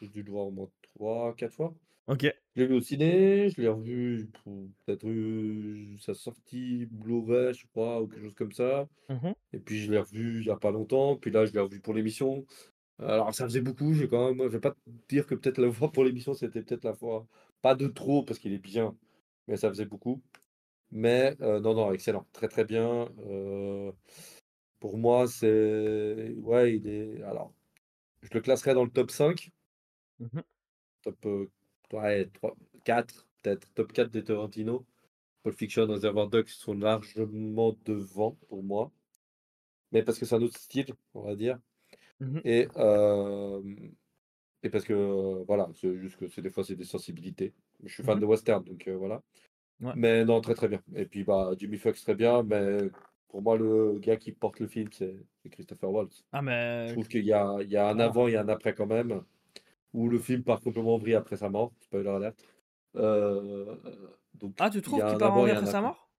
[0.00, 1.74] j'ai dû le voir au moins 3-4 fois.
[2.06, 2.22] OK.
[2.56, 4.30] Je l'ai vu au ciné, je l'ai revu
[4.86, 8.88] peut-être eu sa sortie Blu-ray, je crois, ou quelque chose comme ça.
[9.10, 9.34] Mmh mh.
[9.52, 11.80] Et puis je l'ai revu il y a pas longtemps, puis là je l'ai revu
[11.80, 12.46] pour l'émission.
[13.00, 14.76] Alors ça faisait beaucoup, j'ai quand même je vais pas te
[15.08, 17.26] dire que peut-être le voir pour l'émission, c'était peut-être la fois
[17.62, 18.96] pas de trop parce qu'il est bien,
[19.46, 20.20] mais ça faisait beaucoup.
[20.92, 23.08] Mais heu, non, non, excellent, très, très bien.
[23.28, 23.92] Heu,
[24.80, 27.54] pour moi, c'est ouais, il est alors,
[28.22, 29.50] je le classerais dans le top 5.
[30.20, 30.42] Mmh mh.
[31.02, 31.50] Top, heu,
[31.94, 34.86] ouais 3-4 peut-être, top 4 des Tarantino.
[35.44, 38.92] Pulp Fiction, Reservoir Dogs sont largement devant pour moi.
[39.92, 41.58] Mais parce que c'est un autre style, on va dire
[42.20, 42.42] Mmh mh.
[42.44, 42.68] et
[44.62, 47.54] et parce que voilà, c'est juste que c'est des fois, c'est des sensibilités.
[47.84, 48.20] Je suis Mmh fan mh.
[48.20, 49.22] de western donc voilà.
[49.80, 49.96] Ouais.
[49.96, 52.78] Mais non, très, très bien et puis, bah, Jimmy Fox très bien, mais
[53.28, 56.24] pour moi, le gars qui porte le film, c'est Christopher Waltz.
[56.32, 56.42] Ah
[56.84, 58.00] Je mais trouve qu'il y a il y a un clairement.
[58.00, 59.24] avant et un après quand même,
[59.94, 62.36] où le film part complètement en vrille après sa mort, spoiler alert.
[62.96, 63.80] Heu,
[64.34, 66.10] donc Ah, tu trouves a qu'il part en vrille après sa mort?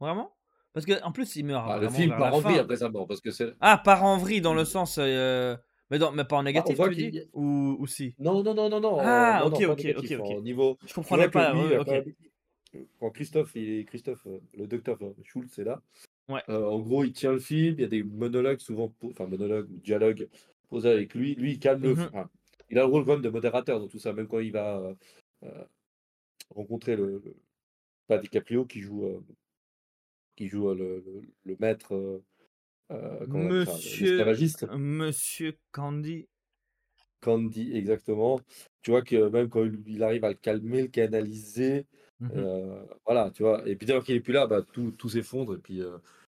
[0.00, 0.33] Vraiment?
[0.74, 3.20] Parce qu'en plus, il meurt Bah, le film part en vrille après sa mort parce
[3.22, 5.56] que c'est Ah, part en vrille dans le sens, heu,
[5.90, 7.14] mais dans mais pas en Bah, négatif, voit tu qu'il dis?
[7.14, 8.16] y a Ou ou si?
[8.18, 9.42] non, non, non, non, non, Ah!
[9.48, 10.32] non, OK, non, OK, OK, négatif, OK.
[10.32, 11.94] en niveau Je comprenais que pas, lui, OK.
[13.00, 15.82] quand Christophe il est Christophe, heu, le docteur, Schultz est là,
[16.28, 16.44] Ouais.
[16.48, 19.78] en gros, il tient le film, il y a des monologues souvent enfin monologues ou
[19.80, 20.28] dialogues
[20.70, 21.34] posés avec lui.
[21.36, 22.14] Lui, il calme le Mmh f mh.
[22.14, 22.30] enfin,
[22.70, 24.94] il a le rôle quand même de modérateur dans tout ça, même quand il va,
[26.50, 27.22] rencontrer le
[28.08, 29.24] pas DiCaprio qui joue,
[30.36, 31.04] qui joue, le
[31.44, 32.22] le maître?
[33.30, 36.28] Le Monsieur Candy
[37.20, 38.40] Candy, exactement.
[38.82, 41.86] Tu vois que même quand il arrive à le calmer, le canaliser,
[42.20, 42.44] Mmh mh.
[42.44, 43.66] heu, voilà, tu vois?
[43.68, 45.80] Et puis dès lors qu'il est plus là, bah, tout tout s'effondre et puis,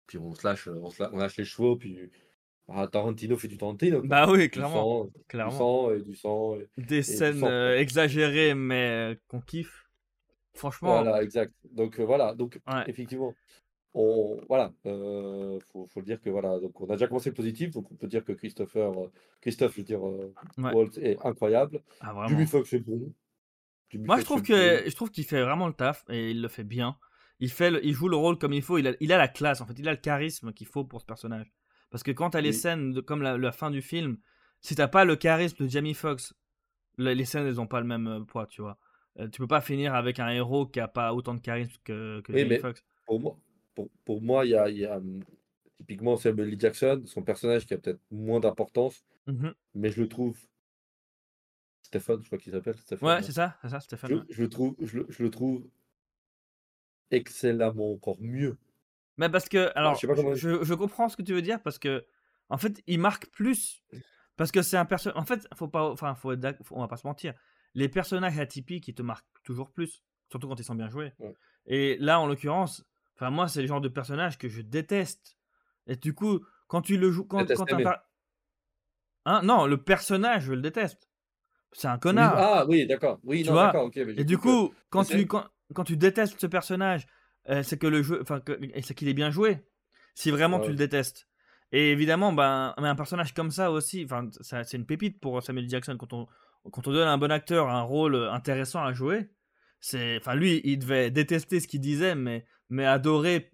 [0.07, 2.09] puis on se lâche, on se on lâche les chevaux, puis
[2.67, 4.09] bah, Tarantino fait du Tarantino, quoi.
[4.09, 5.07] Bah oui, Du clairement,
[5.43, 5.51] du clairement.
[5.51, 9.89] sang et du sang et Des et scènes, sang, exagérées mais qu'on kiffe.
[10.55, 11.53] Franchement Voilà, exact.
[11.71, 13.35] Donc voilà, donc ouais, effectivement,
[13.97, 17.71] on voilà, heu, faut faut le dire que voilà, donc on a déjà commencé positif,
[17.71, 20.01] donc on peut dire que Christopher, heu, Christophe, je veux dire,
[20.57, 20.77] ouais.
[20.77, 21.83] Waltz est incroyable.
[21.99, 22.47] Ah Jimmy.
[22.47, 23.13] Fox est bon,
[23.91, 24.81] Jimmy Moi je trouve bon.
[24.81, 26.97] que je trouve qu'il fait vraiment le taf et il le fait bien.
[27.39, 29.27] Il fait le il joue le rôle comme il faut, il a il a la
[29.27, 31.51] classe en fait, il a le charisme qu'il faut pour ce personnage.
[31.89, 34.17] Parce que quand tu as les Oui, scènes de comme la la fin du film,
[34.61, 36.33] si tu as pas le charisme de Jamie Foxx,
[36.97, 38.79] le les scènes elles ont pas le même, heu, poids, tu vois?
[39.31, 42.33] Tu peux pas finir avec un héros qui a pas autant de charisme que que
[42.33, 42.83] oui, Jamie Foxx.
[43.05, 43.37] pour moi
[43.77, 45.23] pour pour moi, il y a y a, mmh,
[45.77, 46.59] typiquement Samuel L.
[46.59, 49.53] Jackson, son personnage qui a peut-être moins d'importance, Mmh mh.
[49.75, 50.37] mais je le trouve
[51.83, 54.21] Stephen, je crois qu'il s'appelle Ouais, c'est ça, c'est ça, Je ouais.
[54.29, 55.69] je le trouve je le je le trouve
[57.11, 58.57] excellemment encore mieux.
[59.17, 61.61] Mais parce que je alors je comment je je comprends ce que tu veux dire
[61.61, 62.05] parce que
[62.49, 63.83] en fait, il marque plus
[64.37, 66.31] Parce que c'est un perso en fait, faut pas enfin, faut
[66.71, 67.33] on va pas se mentir.
[67.73, 71.11] Les personnages atypiques, ils te marquent toujours plus, surtout quand ils sont bien joués.
[71.19, 71.33] ouais,
[71.65, 72.85] Et là, en l'occurrence,
[73.17, 75.37] enfin moi, c'est le genre de personnage que je déteste.
[75.87, 77.67] Et du coup, quand tu le joues quand quand
[79.25, 79.41] hein?
[79.43, 81.09] Non, le personnage, je le déteste.
[81.73, 83.19] C'est un Oui, connard, ah oui, d'accord.
[83.23, 83.59] Oui, tu non, vois?
[83.59, 87.07] d'accord, OK, mais Et du que coup, quand tu quand quand tu détestes ce personnage,
[87.49, 88.41] heu, c'est que le jeu enfin
[88.83, 89.67] c'est qu'il est bien joué,
[90.15, 91.27] si vraiment tu ouais, le détestes.
[91.71, 95.97] Et évidemment, ben, un personnage comme ça aussi, enfin, c'est une pépite pour Samuel Jackson
[95.99, 96.27] quand on
[96.71, 99.31] quand on donne à un bon acteur un rôle, heu, intéressant à jouer,
[99.79, 103.51] c'est enfin lui, il devait détester ce qu'il disait, mais mais adorer,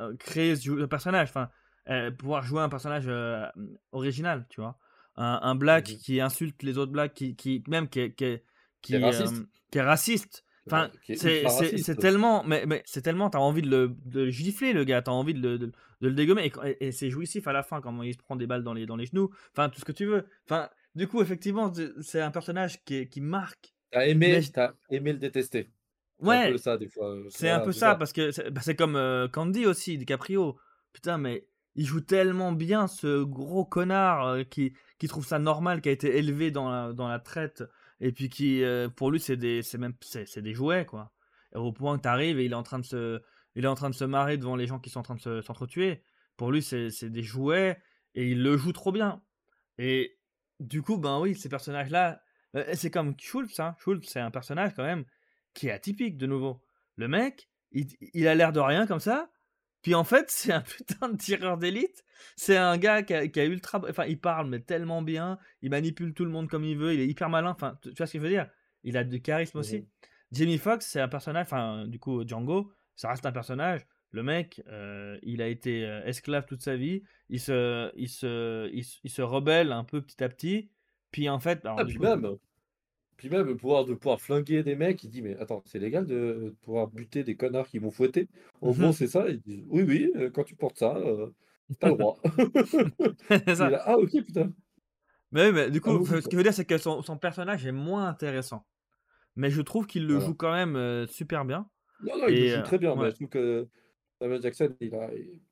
[0.00, 1.50] heu, créer ce personnage, enfin,
[1.90, 4.78] heu, pouvoir jouer un personnage, heu, mmh, original, tu vois?
[5.16, 8.44] Un un black qui insulte les autres blacks, qui qui même qui est qui est
[8.82, 9.82] Qui est raciste, qui est
[10.70, 14.72] Enfin, c'est tellement mais mais c'est tellement tu as envie de le de le gifler
[14.72, 16.44] le gars, tu as envie de le de de le dégommer.
[16.46, 18.86] Et quand c'est jouissif à la fin comment il se prend des balles dans les
[18.86, 20.26] dans les genoux, enfin tout ce que tu veux.
[20.48, 24.74] Enfin, du coup effectivement, c'est un personnage qui qui marque, Tu as mais aimé as
[24.90, 25.72] aimé le détester.
[26.22, 28.50] C'est un peu ouais, ça des fois, heu, c'est un peu ça parce que c'est
[28.50, 30.58] bah, comme, heu, Candy aussi, DiCaprio.
[30.92, 35.80] Putain, mais il joue tellement bien ce gros connard, heu, qui qui trouve ça normal,
[35.80, 37.64] qui a été élevé dans la dans la traite
[38.00, 38.62] et puis qui,
[38.96, 41.12] pour lui, c'est des c'est même c'est c'est des jouets, quoi.
[41.54, 43.22] Et au point que tu arrives et il est en train de se
[43.54, 45.20] il est en train de se marrer devant les gens qui sont en train de
[45.20, 46.02] se s'entretuer.
[46.36, 47.78] Pour lui, c'est c'est des jouets
[48.14, 49.22] et il le joue trop bien.
[49.78, 50.18] Et
[50.60, 52.22] du coup, ben oui, ces personnages-là,
[52.74, 53.74] c'est comme Schultz, hein.
[53.78, 55.04] Schultz, c'est un personnage quand même
[55.54, 56.62] qui est atypique de nouveau.
[56.96, 59.30] Le mec, il il a l'air de rien comme ça,
[59.82, 62.04] puis en fait, c'est un putain de tireur d'élite.
[62.36, 65.70] C'est un gars qui a qui a ultra enfin, il parle mais tellement bien, il
[65.70, 68.06] manipule tout le monde comme il veut, il est hyper malin, enfin, tu tu vois
[68.06, 68.48] ce que je veux dire?
[68.84, 69.88] Il a du charisme Mmh aussi.
[70.32, 73.82] Jamie Foxx, c'est un personnage enfin, du coup, Django, ça reste un personnage.
[74.10, 78.68] Le mec, heu, il a été, heu, esclave toute sa vie, il se il se
[78.72, 80.70] il se il se rebelle un peu petit à petit,
[81.10, 82.36] puis en fait, alors Ah puis coup, même
[83.22, 86.06] puis même le pouvoir de pouvoir flinguer des mecs, il dit: «Mais attends, c'est légal
[86.06, 88.28] de pouvoir buter des connards qui m'ont fouetté?»
[88.60, 91.32] en gros, mmh c'est ça, ils disent: «Oui, oui, heu, quand tu portes ça, heu,
[91.80, 92.18] tu as le droit».
[93.54, 93.70] Ça.
[93.70, 94.52] là: «Ah OK, putain,
[95.32, 96.28] Mais oui, mais du ah coup, enfin, ce quoi».
[96.28, 98.66] que je veux dire, c'est que son son personnage est moins intéressant.
[99.36, 100.20] Mais je trouve qu'il le Voilà.
[100.20, 101.70] joue quand même, heu, super bien
[102.00, 103.68] Non, non, il le joue heu, très bien, mais ouais, je trouve que
[104.20, 105.42] Samuel Jackson, il a il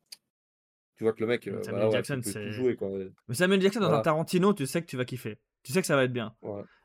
[0.97, 3.13] tu vois que le mec, Samuel voilà, ouais, Jackson, tout jouer, quoi, ouais.
[3.29, 5.41] mais Samuel Jackson dans un Tarantino, tu sais que tu vas kiffer.
[5.63, 6.37] Tu sais que ça va être bien.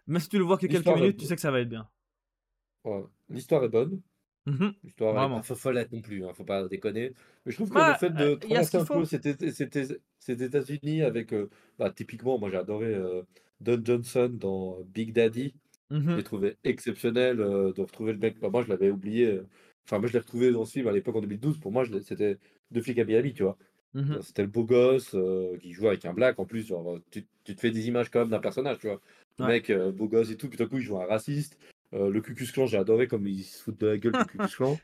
[0.08, 1.60] Même si tu le vois que quelques L'histoire est minutes, tu sais que ça va
[1.60, 1.88] être bien.
[3.30, 4.02] l'histoire est bonne.
[4.46, 5.44] Mmh L'histoire elle est pas Vraiment.
[5.44, 7.14] fo follette non plus, hein, faut pas déconner.
[7.46, 9.06] Mais je trouve que le Bah, fait heu, de traverser qu'il un peu
[10.20, 11.50] ces États-Unis avec, heu,
[11.80, 13.26] bah, typiquement, moi j'ai adoré, heu,
[13.62, 15.56] Don Johnson dans Big Daddy.
[16.08, 19.42] Je l'ai Mmh trouvé exceptionnel, de retrouver le mec bah, moi je l'avais oublié,
[19.86, 21.60] enfin moi je l'ai retrouvé dans ce film à l'époque en 2012.
[21.60, 22.40] Pour moi, je c'était
[22.72, 23.58] Deux flics à Miami, tu vois?
[24.12, 25.16] Genre c'était le beau gosse,
[25.62, 28.20] qui jouait avec un black en plus, genre, tu tu te fais des images quand
[28.22, 29.02] même d'un personnage, tu vois?
[29.40, 29.48] Ouais.
[29.48, 31.58] mec, heu, beau gosse et tout, puis d'un coup il joue un raciste.
[31.94, 34.26] Heu, le Ku Klux Klan, j'ai adoré comme ils se foutent de la gueule du
[34.32, 34.80] Ku Klux Klan.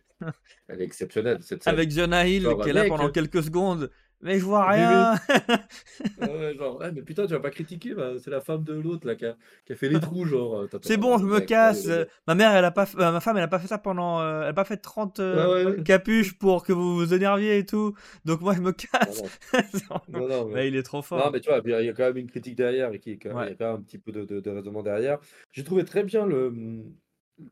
[0.68, 1.74] Elle est exceptionnelle cette scène.
[1.74, 3.90] Avec Jonah Hill qui est là «Mec, pendant heu» quelques secondes:
[4.22, 5.16] «Mais je vois rien!»
[6.18, 9.08] ouais, genre: «Ouais, mais putain, tu vas pas critiquer, bah, c'est la femme de l'autre
[9.08, 10.70] là qui a qui a fait les trous, genre, heu».
[10.70, 11.88] Tu C'est bon, je me casse,
[12.28, 14.42] ma mère elle a pas heu, ma femme elle a pas fait ça pendant, heu,
[14.44, 17.94] elle a pas fait 30, Ouais, ouais, capuches pour que vous vous énerviez et tout,
[18.26, 18.72] donc moi je me
[19.04, 19.24] Non, casse.
[19.90, 20.02] non.
[20.08, 21.32] Non, non, mais Ouais, il est trop non, fort.
[21.32, 23.50] mais tu vois, il y a quand même une critique derrière et qui quand il
[23.50, 25.20] y a quand même un petit peu de de de raisonnement derrière.
[25.52, 26.50] J'ai trouvé très bien le,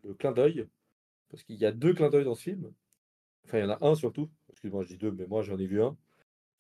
[0.04, 0.68] le clin d'œil,
[1.30, 2.74] parce qu'il y a 2 clins d'œil dans ce film.
[3.46, 4.30] Enfin, il y en a un surtout.
[4.52, 5.98] Excuse-moi, je dis 2, mais moi j'en ai vu un.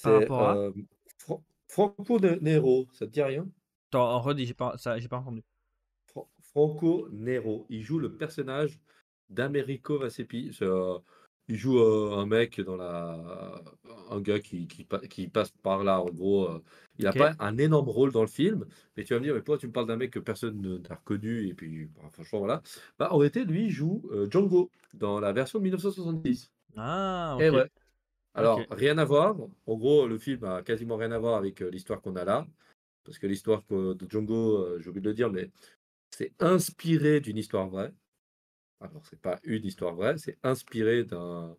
[0.01, 0.55] Par C'est, rapport à?
[0.65, 0.85] hem,
[1.17, 3.47] Fran Franco Ne Nero, ça te dit rien?
[3.89, 5.43] Attends, redis, j'ai pas, ça, pas entendu.
[6.41, 7.65] Franco Nero.
[7.69, 8.79] Il joue le personnage
[9.29, 10.51] d'Americo Vasepi.
[11.47, 13.61] il joue un mec dans la.
[14.11, 16.49] Un gars qui, qui, passe par là, en gros.
[16.97, 18.65] il n'a pas un énorme rôle dans le film,
[18.97, 20.95] mais tu vas me dire, mais pourquoi tu me parles d'un mec que personne n'a
[20.95, 22.63] reconnu Et puis, bah, franchement, voilà.
[22.97, 26.51] Bah, en réalité, lui, il joue Django dans la version de 1970.
[26.75, 27.41] Ah, ok.
[27.41, 27.69] ouais.
[28.33, 29.35] Alors, rien à voir.
[29.65, 32.47] En gros, le film a quasiment rien à voir avec l'histoire qu'on a là.
[33.03, 35.49] Parce que l'histoire de Django, j'ai oublié de le dire, mais
[36.11, 37.93] c'est inspiré d'une histoire vraie.
[38.81, 41.55] Alors, c'est pas une histoire vraie, c'est inspiré d'un,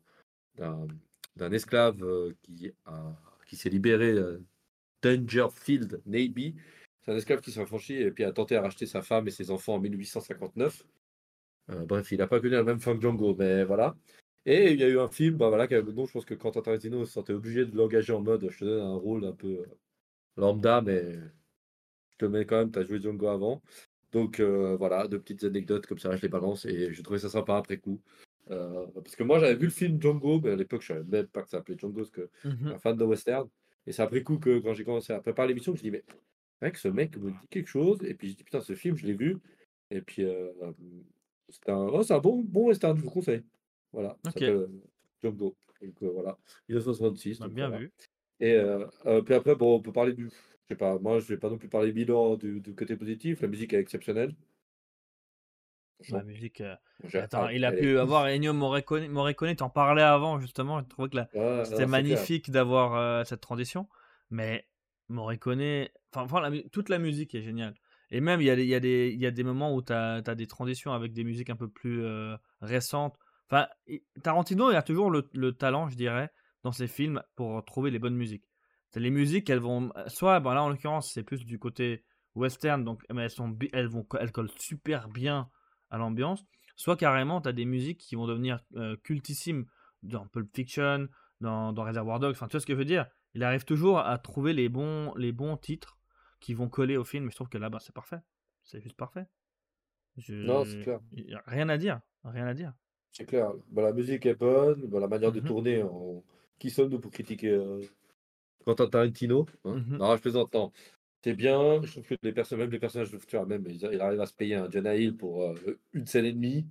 [0.57, 2.01] d'un, esclave
[2.43, 3.17] qui, a,
[3.47, 4.15] qui s'est libéré
[5.03, 6.55] Dangerfield Navy.
[7.03, 9.31] C'est un esclave qui s'est affranchi et puis a tenté à racheter sa femme et
[9.31, 10.85] ses enfants en 1859.
[11.69, 13.97] bref, il n'a pas connu la même fin que Django, mais voilà.
[14.47, 17.05] Et il y a eu un film, bah voilà, dont je pense que Quentin Tarantino
[17.05, 19.65] se sentait obligé de l'engager en mode je te donne un rôle un peu
[20.37, 23.63] lambda, mais je te mets quand même, tu as joué Django avant.
[24.13, 27.29] Donc euh, voilà, deux petites anecdotes comme ça, je les balance et je trouvais ça
[27.29, 28.01] sympa après coup.
[28.51, 31.27] Euh, parce que moi j'avais vu le film Django, mais à l'époque je savais même
[31.27, 33.49] pas que ça s'appelait Django, parce que mmh un fan de western.
[33.87, 36.05] Et c'est après coup que quand j'ai commencé à préparer l'émission, je me dis mais
[36.63, 37.99] mec, ce mec me dit quelque chose.
[38.05, 39.39] Et puis je dis putain, ce film, je l'ai vu.
[39.91, 40.51] Et puis euh,
[41.49, 43.43] c'est un, oh, un bon, bon western, je vous conseille.
[43.93, 44.69] Voilà, s'appelle
[45.23, 45.57] Django.
[45.83, 46.37] Donc voilà,
[46.69, 47.41] 1966.
[47.41, 47.93] Bah, bien vu.
[48.41, 48.59] Et
[49.25, 50.31] puis après, bon, on peut parler du
[50.71, 53.73] sais pas, moi je vais pas non plus parler bilan du, côté positif, la musique
[53.73, 54.35] est exceptionnelle.
[56.09, 56.63] La musique.
[56.63, 56.77] Euh,
[57.13, 61.87] attends, il a pu avoir Ennio Morricone, t'en parlais avant justement, je trouvais que c'était
[61.87, 63.89] magnifique d'avoir euh, cette transition,
[64.31, 64.67] mais
[65.09, 67.75] Morricone, enfin, toute la musique est géniale.
[68.13, 70.23] Et même, il y a, y, a des, y a des moments où tu as,
[70.23, 73.17] des transitions avec des musiques un peu plus euh, récentes.
[73.51, 73.67] Enfin,
[74.23, 76.31] Tarantino, il a toujours le, le, talent, je dirais,
[76.63, 78.51] dans ses films pour trouver les bonnes musiques
[78.99, 79.93] les musiques, elles vont.
[80.09, 83.87] Soit, ben là en l'occurrence, c'est plus du côté western, donc mais elles, sont, elles,
[83.87, 85.49] vont, elles collent super bien
[85.91, 86.45] à l'ambiance.
[86.77, 89.67] Soit carrément, tu as des musiques qui vont devenir euh, cultissimes
[90.03, 91.09] dans Pulp Fiction,
[91.41, 92.33] dans, dans Reservoir Dogs.
[92.33, 93.07] Enfin, tu vois ce que je veux dire?
[93.35, 95.99] Il arrive toujours à trouver les bons, les bons titres
[96.41, 97.27] qui vont coller au film.
[97.27, 98.19] Et je trouve que là, bas c'est parfait.
[98.65, 99.27] C'est juste parfait.
[100.29, 101.01] Non, c'est clair.
[101.47, 102.01] Rien à dire.
[102.25, 102.73] Rien à dire.
[103.13, 103.53] C'est clair.
[103.71, 104.87] Bah, la musique est bonne.
[104.87, 105.85] Bah, la manière de mmh tourner,
[106.59, 107.81] qui sommes-nous pour critiquer euh,
[108.65, 109.47] Quentin Tarantino.
[109.65, 109.77] Hein?
[109.77, 110.55] Mmh non, je plaisante.
[111.23, 111.83] C'est bien.
[111.83, 114.35] Je trouve que les personnages, même les personnages, tu vois, même, il arrive à se
[114.35, 116.67] payer un Jonah Hill pour euh, une scène et demie.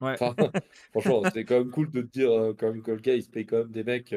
[0.00, 0.16] Ouais.
[0.90, 3.22] franchement, c'est quand même cool de te dire euh, quand même que le gars, il
[3.22, 4.14] se paye quand même des mecs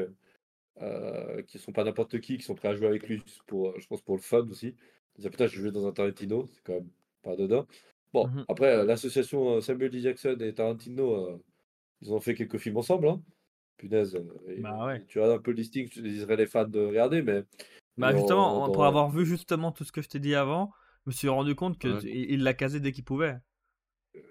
[0.82, 3.88] euh, qui sont pas n'importe qui, qui sont prêts à jouer avec lui pour, je
[3.88, 4.76] pense, pour le fun aussi.
[5.18, 6.90] Dire, putain, je vais dans un Tarantino, c'est quand même
[7.24, 7.66] pas dedans.
[8.14, 10.02] Bon, mmh après, l'association Samuel L.
[10.02, 11.42] Jackson et Tarantino,
[12.02, 13.08] ils ont fait quelques films ensemble.
[13.08, 13.22] Hein
[13.78, 14.16] punaise.
[14.16, 17.44] Euh, bah tu as un peu le listing, tu dirais les fans de regarder, mais.
[17.98, 20.72] Bah justement, pour avoir vu justement tout ce que je t'ai dit avant,
[21.06, 23.38] je me suis rendu compte qu'il l'a casé dès qu'il pouvait.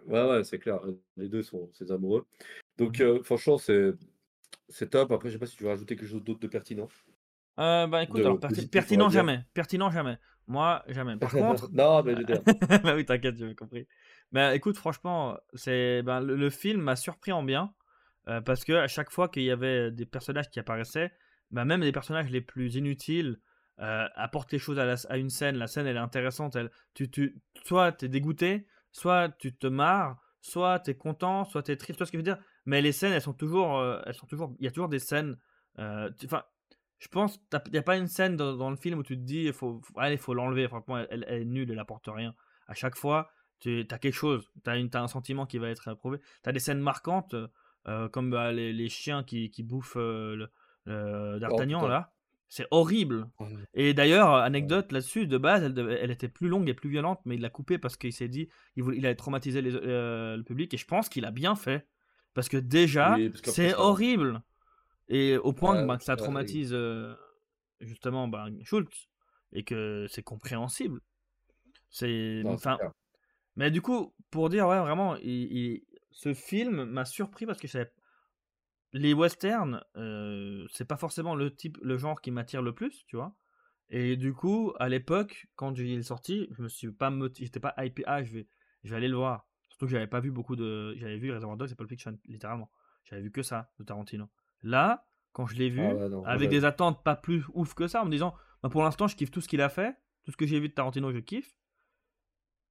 [0.06, 0.80] Ouais, ouais, c'est clair.
[1.16, 2.26] Les deux sont ses amoureux.
[2.76, 3.92] Donc, mmh euh, franchement, c'est
[4.68, 5.12] c'est top.
[5.12, 6.88] Après, je sais pas si tu veux rajouter quelque chose d'autre de pertinent.
[7.58, 8.38] Euh, bah écoute, alors,
[8.70, 9.44] pertinent jamais.
[9.54, 10.18] Pertinent jamais.
[10.46, 11.16] Moi, jamais.
[11.16, 11.68] Par contre.
[11.72, 12.22] non, mais je
[12.82, 13.86] bah oui, t'inquiète, j'ai compris.
[14.32, 17.72] Mais écoute, franchement, c'est ben, le, film m'a surpris en bien.
[18.28, 21.12] Euh, parce que à chaque fois qu'il y avait des personnages qui apparaissaient,
[21.50, 23.40] bah, même les personnages les plus inutiles
[23.80, 25.56] euh, apportent quelque chose à, une scène.
[25.56, 26.56] La scène, elle est intéressante.
[26.56, 31.44] Elle, tu, tu, soit tu es dégoûté, soit tu te marres, soit tu es content,
[31.44, 31.96] soit tu es triste.
[31.96, 32.38] Tu vois ce que je veux dire?
[32.66, 33.78] Mais les scènes, elles sont toujours.
[33.78, 35.36] Euh, elles sont toujours il y a toujours des scènes.
[35.78, 36.42] Enfin,
[36.98, 39.44] je pense il n'y a pas une scène dans, le film où tu te dis
[39.44, 40.66] il faut, allez, faut l'enlever.
[40.68, 42.34] Franchement, elle, elle, est nulle, elle apporte rien.
[42.68, 45.88] À chaque fois, tu as quelque chose, tu as, as, un sentiment qui va être
[45.88, 46.18] éprouvé.
[46.42, 47.34] Tu as des scènes marquantes.
[47.88, 50.46] Euh, comme bah, les, chiens qui, bouffent euh,
[50.88, 52.12] oh, d'Artagnan là.
[52.48, 53.28] C'est horrible.
[53.74, 57.40] Et d'ailleurs, anecdote là-dessus, de base, elle, était plus longue et plus violente, mais il
[57.40, 60.72] l'a coupée parce qu'il s'est dit il, voulait, il allait traumatiser euh, le public.
[60.72, 61.86] Et je pense qu'il a bien fait.
[62.34, 64.42] Parce que déjà, c'est horrible.
[65.08, 66.76] Et au point que, bah, ça traumatise
[67.80, 69.08] justement bah, Schultz.
[69.52, 71.00] Et que c'est compréhensible.
[71.90, 72.42] C'est.
[72.46, 72.78] Enfin.
[73.54, 77.68] Mais du coup, pour dire, ouais, vraiment, il, ce film m'a surpris parce que
[78.92, 83.16] les westerns, euh, c'est pas forcément le type, le genre qui m'attire le plus, tu
[83.16, 83.34] vois?
[83.88, 87.74] Et du coup, à l'époque, quand il est sorti, je me suis pas j'étais pas
[87.78, 88.48] hypé, ah, je vais,
[88.82, 89.46] je vais aller le voir.
[89.68, 92.70] Surtout que j'avais pas vu beaucoup de, j'avais vu Reservoir Dogs et Pulp Fiction, littéralement.
[93.04, 94.28] J'avais vu que ça de Tarantino.
[94.62, 98.06] Là, quand je l'ai vu, ah avec des attentes pas plus ouf que ça, en
[98.06, 100.46] me disant, bah, pour l'instant, je kiffe tout ce qu'il a fait, tout ce que
[100.46, 101.54] j'ai vu de Tarantino, je kiffe.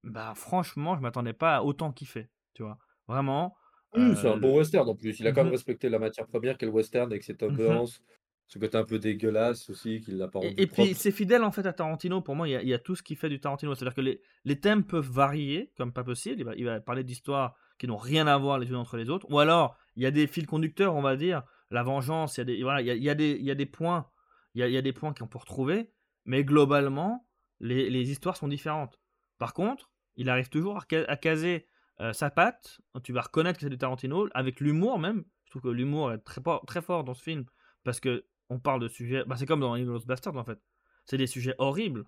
[0.03, 2.78] Bah, franchement, je m'attendais pas à autant kiffer, tu vois.
[3.07, 3.56] Vraiment.
[3.94, 5.20] c'est un bon western en plus.
[5.20, 7.45] Il a quand même mmh respecté la matière première qu'est le western avec cette mmh
[7.45, 8.02] ambiance
[8.48, 11.44] Ce côté un peu dégueulasse aussi, qu'il l'a pas rendu Et, et puis c'est fidèle
[11.44, 12.22] en fait à Tarantino.
[12.22, 13.74] Pour moi, il y a, il y a tout ce qui fait du Tarantino.
[13.74, 16.40] C'est-à-dire que les, les thèmes peuvent varier comme pas possible.
[16.40, 19.10] Il va, il va parler d'histoires qui n'ont rien à voir les unes entre les
[19.10, 19.28] autres.
[19.30, 21.44] Ou alors, il y a des fils conducteurs, on va dire.
[21.76, 24.10] La vengeance, il y a des, voilà, il y a, y points.
[24.56, 25.91] Y a, y a des points qu'on peut retrouver.
[26.26, 27.27] Mais globalement,
[27.60, 28.99] les, les histoires sont différentes.
[29.38, 31.68] Par contre, il arrive toujours à, ca- à caser
[32.02, 32.81] euh, sa patte.
[33.03, 34.27] Tu vas reconnaître que c'est du Tarantino.
[34.34, 35.26] Avec l'humour même.
[35.45, 37.45] Je trouve que l'humour est très, très fort dans ce film.
[37.84, 39.23] Parce que on parle de sujets.
[39.26, 40.60] Bah, c'est comme dans Inglourious Bastard en fait.
[41.06, 42.06] C'est des sujets horribles.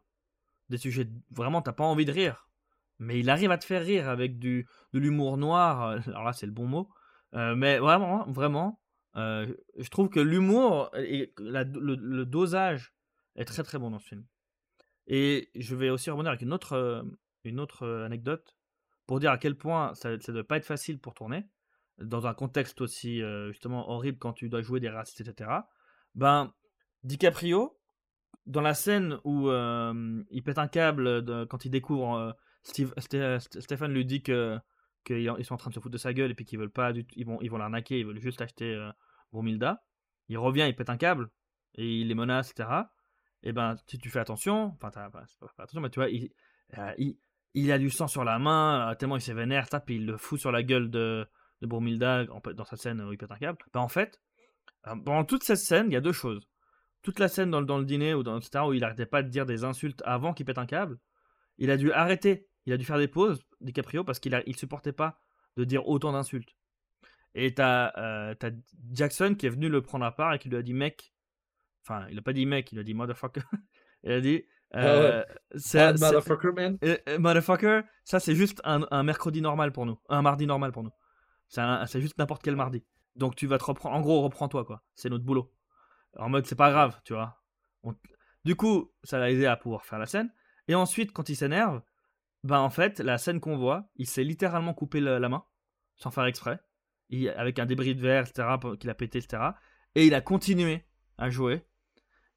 [0.69, 1.07] Des sujets.
[1.31, 2.49] Vraiment, t'as pas envie de rire.
[2.99, 5.83] Mais il arrive à te faire rire avec du, de l'humour noir.
[5.83, 6.89] euh, Alors là, c'est le bon mot.
[7.35, 8.79] Euh, mais vraiment, vraiment.
[9.17, 12.93] Euh, je trouve que l'humour et le, dosage
[13.35, 14.25] est très très bon dans ce film.
[15.07, 17.01] Et je vais aussi rebondir avec une autre, euh,
[17.43, 18.55] une autre euh, anecdote
[19.07, 21.45] pour dire à quel point ça ne doit pas être facile pour tourner,
[21.97, 25.49] dans un contexte aussi justement horrible quand tu dois jouer des racistes, etc.
[26.13, 26.53] Ben,
[27.03, 27.79] DiCaprio,
[28.45, 33.93] dans la scène où il pète un câble quand il découvre, Steve, Sté- Sté- Stéphane
[33.93, 34.59] lui dit que
[35.05, 36.69] qu'ils ils sont en train de se foutre de sa gueule et puis qu'ils veulent
[36.69, 38.75] pas du ils vont ils vont l'arnaquer, ils veulent juste acheter
[39.31, 39.83] Bromilda.
[40.29, 41.29] Il revient, il pète un câble
[41.75, 42.69] et il les menace, etc.
[43.43, 45.23] Et ben si tu fais attention, enfin pas,
[45.57, 46.31] attention, mais tu vois, il,
[46.77, 46.93] euh,
[47.53, 50.05] il, a du sang sur la main, euh, tellement il s'est vénère, ça, puis il
[50.05, 51.27] le fout sur la gueule de,
[51.61, 53.57] de dans sa scène où il pète un câble.
[53.73, 54.19] Ben en fait,
[54.87, 56.49] euh, pendant toute cette scène, il y a deux choses.
[57.03, 59.45] Toute la scène dans, le- dîner ou dans etc., où il arrêtait pas de dire
[59.45, 60.97] des insultes avant qu'il pète un câble,
[61.57, 64.91] il a dû arrêter, il a dû faire des pauses, DiCaprio, parce qu'il il supportait
[64.91, 65.19] pas
[65.55, 66.56] de dire autant d'insultes.
[67.39, 68.49] Et t'as euh, t'as
[68.91, 71.13] Jackson qui est venu le prendre à part et qui lui a dit mec,
[71.83, 73.41] enfin il a pas dit mec, il a dit motherfucker.
[74.03, 74.43] il a dit
[74.73, 74.83] Ah ouais.
[74.85, 75.23] euh,
[75.99, 76.77] motherfucker, man.
[76.83, 80.71] euh, euh, motherfucker, ça c'est juste un, un mercredi normal pour nous, un mardi normal
[80.71, 80.91] pour nous.
[81.47, 82.83] C'est juste n'importe quel mardi.
[83.15, 84.81] Donc tu vas te reprendre, en gros reprends-toi quoi.
[84.95, 85.53] C'est notre boulot.
[86.17, 87.37] En mode c'est pas grave, tu vois.
[87.83, 87.95] On-
[88.45, 90.31] Du coup, ça l'a aidé à pouvoir faire la scène.
[90.67, 91.81] Et ensuite, quand il s'énerve,
[92.43, 95.43] ben en fait, la scène qu'on voit, il s'est littéralement coupé la main,
[95.97, 96.59] sans faire exprès,
[97.09, 98.47] Il- avec un débris de verre, etc.,
[98.79, 99.43] qu'il a pété, etc.
[99.95, 100.83] Et il a continué
[101.17, 101.63] à jouer.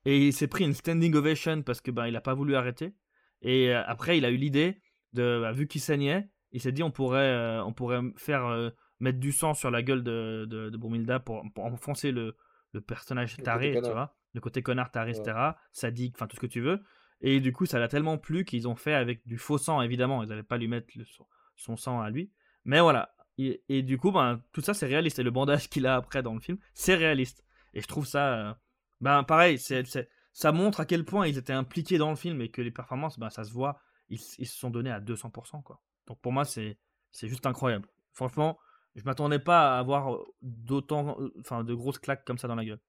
[0.04, 2.94] Et il s'est pris une standing ovation parce que ben il a pas voulu arrêter.
[3.42, 4.80] Et euh, après, il a eu l'idée
[5.12, 8.70] de, bah, vu qu'il saignait, il s'est dit on pourrait, euh, on pourrait faire euh,
[9.00, 12.36] mettre du sang sur la gueule de, de, de Bromilda pour, pour enfoncer le,
[12.72, 13.92] le personnage Le taré, tu connard.
[13.92, 15.18] vois, le côté connard taré, Ouais.
[15.18, 15.36] etc.,
[15.72, 16.80] sadique, enfin tout ce que tu veux.
[17.20, 20.22] Et du coup, ça l'a tellement plu qu'ils ont fait avec du faux sang, évidemment.
[20.22, 21.26] Ils n'avaient pas lui mettre le- son,
[21.56, 22.30] son sang à lui.
[22.64, 23.14] Mais voilà.
[23.48, 25.18] Et, et du coup, ben, tout ça, c'est réaliste.
[25.18, 27.44] Et le bandage qu'il a après dans le film, c'est réaliste.
[27.74, 28.50] Et je trouve ça.
[28.50, 28.54] euh,
[29.00, 32.40] ben, pareil, c'est, c'est- ça montre à quel point ils étaient impliqués dans le film
[32.40, 33.80] et que les performances, ben, ça se voit.
[34.08, 35.62] Ils, ils se sont donnés à 200%.
[35.62, 35.80] Quoi.
[36.06, 36.78] Donc pour moi, c'est,
[37.12, 37.88] c'est juste incroyable.
[38.12, 38.58] Franchement,
[38.96, 41.16] je m'attendais pas à avoir d'autant.
[41.40, 42.80] Enfin, de grosses claques comme ça dans la gueule.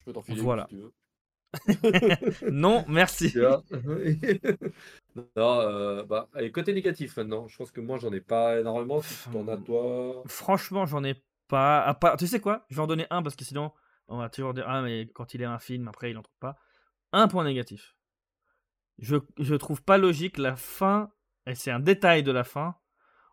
[0.00, 0.64] Je peux t'en filer Voilà.
[0.68, 0.92] si tu veux.
[2.50, 3.34] Non, merci.
[5.36, 7.46] Non, euh, bah, allez, côté négatif maintenant.
[7.46, 9.02] Je pense que moi, j'en ai pas énormément.
[9.02, 10.22] Si tu en as, toi.
[10.26, 11.82] Franchement, j'en ai pas.
[11.82, 12.16] À part...
[12.16, 13.72] Tu sais quoi Je vais en donner un parce que sinon,
[14.08, 16.38] on va toujours dire Ah, mais quand il est un film, après, il en trouve
[16.40, 16.56] pas.
[17.12, 17.94] Un point négatif.
[18.98, 21.10] Je, je trouve pas logique la fin,
[21.46, 22.76] et c'est un détail de la fin,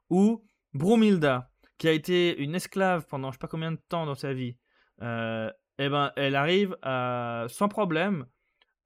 [0.10, 4.16] où Brumilda, qui a été une esclave pendant je sais pas combien de temps dans
[4.16, 4.58] sa vie,
[5.02, 8.26] euh, eh ben, elle arrive à, sans problème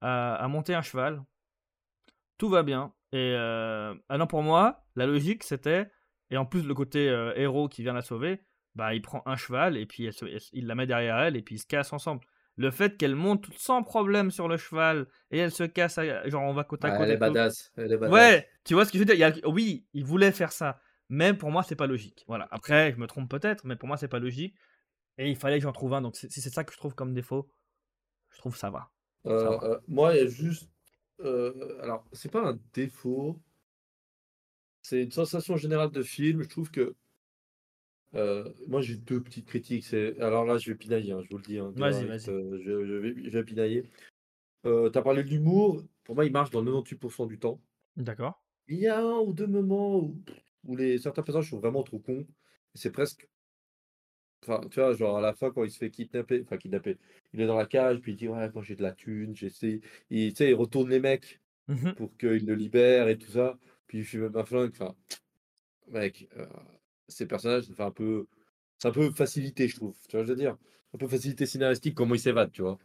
[0.00, 1.22] à, à monter un cheval.
[2.38, 2.92] Tout va bien.
[3.12, 5.88] Et euh, ah non, pour moi, la logique c'était,
[6.30, 8.40] et en plus le côté euh, héros qui vient la sauver,
[8.74, 11.36] bah il prend un cheval et puis elle se- elle- il la met derrière elle
[11.36, 12.24] et puis ils se cassent ensemble.
[12.56, 16.42] Le fait qu'elle monte sans problème sur le cheval et elle se casse, à- genre
[16.42, 17.06] on va côte à Ah, côte.
[17.06, 17.72] elle est badass.
[17.76, 18.12] Elle est badass.
[18.12, 19.14] Ouais, tu vois ce que je veux dire?
[19.14, 22.24] Il y a- Oui, il voulait faire ça, mais pour moi c'est pas logique.
[22.26, 22.48] Voilà.
[22.50, 24.56] Après, je me trompe peut-être, mais pour moi c'est pas logique.
[25.18, 26.02] Et il fallait que j'en trouve un.
[26.02, 27.48] Donc c'est- si c'est ça que je trouve comme défaut,
[28.30, 28.90] je trouve ça va.
[29.24, 29.64] Ça Euh, va.
[29.64, 30.68] euh, moi, il y a juste.
[31.20, 33.40] euh, alors, c'est pas un défaut.
[34.82, 36.42] C'est une sensation générale de film.
[36.42, 36.94] Je trouve que.
[38.66, 39.84] moi, j'ai deux petites critiques.
[39.84, 40.18] C'est...
[40.20, 41.58] Alors là, je vais pinailler, hein, je vous le dis.
[41.58, 42.24] hein, Vas-y, vas-y.
[42.26, 43.90] je, je vais, je vais pinailler.
[44.66, 45.82] Euh, tu as parlé de l'humour.
[46.04, 47.60] Pour moi, il marche dans 98% du temps.
[47.96, 48.42] D'accord.
[48.68, 50.22] Il y a un ou deux moments où,
[50.64, 52.26] où les, certains personnages sont vraiment trop cons.
[52.74, 53.28] C'est presque.
[54.46, 56.98] Enfin, tu vois, genre à la fin, quand il se fait kidnapper, enfin kidnapper,
[57.32, 59.80] il est dans la cage, puis il dit Ouais, moi j'ai de la thune, j'essaie.
[60.10, 61.94] Il, tu sais, il retourne les mecs Mhm.
[61.94, 63.58] pour qu'ils le libèrent et tout ça.
[63.86, 64.70] Puis il même un flingue.
[64.78, 64.94] Enfin,
[65.90, 66.46] mec, euh,
[67.08, 68.26] ces personnages, c'est un peu.
[68.78, 69.94] C'est un peu facilité, je trouve.
[70.08, 70.56] Tu vois, je veux dire?
[70.94, 72.78] Un peu facilité scénaristique, comment il s'évade, tu vois.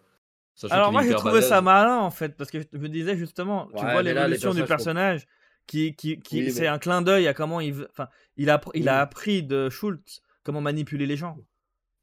[0.55, 3.67] Sachant Alors moi j'ai trouvé ça malin en fait parce que je me disais justement,
[3.67, 5.25] tu Ouais, vois l'évolution du personnage
[5.67, 8.59] qui, qui, qui Oui, c'est mais- un clin d'œil à comment il, enfin, il a,
[8.73, 11.37] il a appris de Schultz comment manipuler les gens.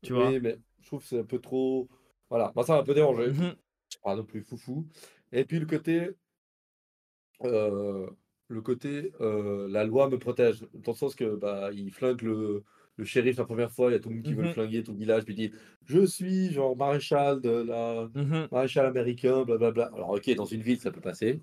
[0.07, 0.37] Tu vois.
[0.37, 1.89] Oui, mais je trouve que c'est un peu trop.
[2.31, 3.33] Voilà, moi ça m'a un peu dérangé.
[3.33, 3.57] Mmh
[4.05, 4.87] pas non plus foufou
[5.33, 6.11] et puis le côté
[7.45, 8.17] heu,
[8.49, 10.61] le côté, heu, la loi me protège.
[10.75, 12.65] Dans le sens que, bah, il flingue le
[12.99, 14.49] le shérif la 1re fois, il y a tout le monde qui Mmh veut le
[14.49, 15.55] flinguer, tout le village, puis il dit:
[15.85, 18.49] «Je suis genre maréchal de la Mmh mh.
[18.51, 19.91] maréchal américain, blablabla».
[19.95, 21.43] Alors OK, dans une ville, ça peut passer,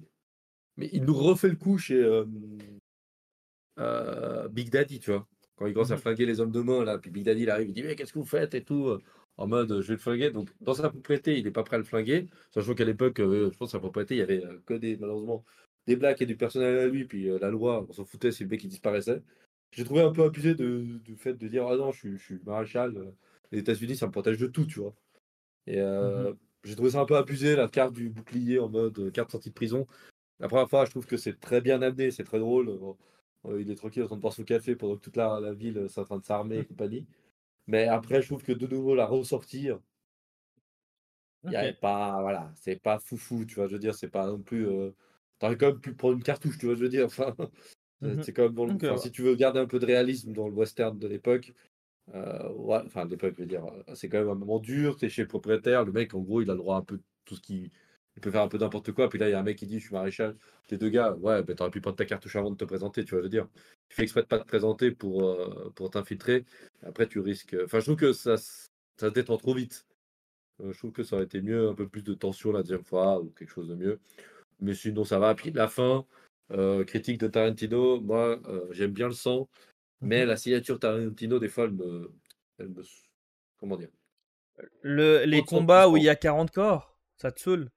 [0.78, 2.28] mais il nous refait le coup chez, heu,
[4.52, 5.28] Big Daddy, tu vois?
[5.58, 6.00] Quand il commence à mh.
[6.00, 8.12] flinguer les hommes de main là, puis Big Daddy il arrive, il dit: «Mais qu'est-ce
[8.14, 9.02] que vous faites?» et tout, heu,
[9.38, 11.80] en mode, «Je vais le flinguer», donc dans sa propriété, il est pas prêt à
[11.80, 14.74] le flinguer, sachant qu'à l'époque, heu, je pense sa propriété, il y avait, heu, que
[14.74, 15.44] des malheureusement
[15.86, 18.50] des blacks et du personnel à lui, puis, la loi, on s'en foutait si le
[18.50, 19.22] mec il disparaissait.
[19.72, 22.24] J'ai trouvé un peu abusé de du fait de dire: «Ah non, je suis je
[22.24, 23.14] suis maréchal,
[23.52, 24.96] les États-Unis, ça me protège de tout», tu vois?
[25.68, 26.28] Et mh.
[26.28, 29.50] heu, j'ai trouvé ça un peu abusé, la carte du bouclier en mode, carte sortie
[29.50, 29.88] de prison.
[30.40, 32.70] La 1re fois, je trouve que c'est très bien amené, c'est très drôle,
[33.60, 35.88] il est tranquille en train de boire son café pendant que toute la la ville,
[35.90, 36.68] c'est en train de s'armer et Mmh.
[36.68, 37.08] compagnie.
[37.68, 39.80] Mais après, je trouve que de nouveau la ressortir
[41.48, 43.68] il avait pas voilà, c'est pas foufou, tu vois?
[43.68, 44.96] Je veux dire, c'est pas non plus, heu,
[45.40, 46.76] tu aurais quand même pu prendre une cartouche, tu vois?
[46.76, 47.36] Je veux dire, enfin,
[48.02, 48.98] Mmh c'est quand même dans le OK, enfin, ouais.
[48.98, 51.54] si tu veux garder un peu de réalisme dans le western de l'époque,
[52.14, 53.66] ouais, enfin de l'époque, je veux dire,
[53.96, 56.42] c'est quand même un moment dur, tu es chez le propriétaire, le mec, en gros,
[56.42, 57.72] il a le droit à un peu tout ce qui
[58.18, 59.68] il peut faire un peu n'importe quoi, puis là, il y a un mec qui
[59.68, 60.36] dit: «Je suis maréchal».
[60.68, 62.66] Tu es 2 gars, ouais, bah, tu aurais pu prendre ta cartouche avant de te
[62.66, 63.20] présenter, tu vois?
[63.20, 63.48] Je veux dire,
[63.90, 66.46] tu fais exprès de pas te présenter pour, heu, pour t'infiltrer,
[66.84, 69.88] après tu risques, enfin, je trouve que ça ça se détend trop vite.
[70.62, 72.84] Heu, je trouve que ça aurait été mieux, un peu plus de tension la 2e
[72.84, 74.00] fois ou quelque chose de mieux,
[74.62, 75.36] mais sinon ça va.
[75.36, 76.06] Puis la fin,
[76.54, 78.42] heu, critique de Tarantino, moi,
[78.72, 79.50] j'aime bien le sang,
[80.02, 80.28] mais mh.
[80.28, 82.12] la signature Tarantino, des fois, elle me
[82.60, 82.84] elle me
[83.60, 83.90] comment dire?
[84.84, 87.72] Le les combats où il y a 40 corps, ça te saoule?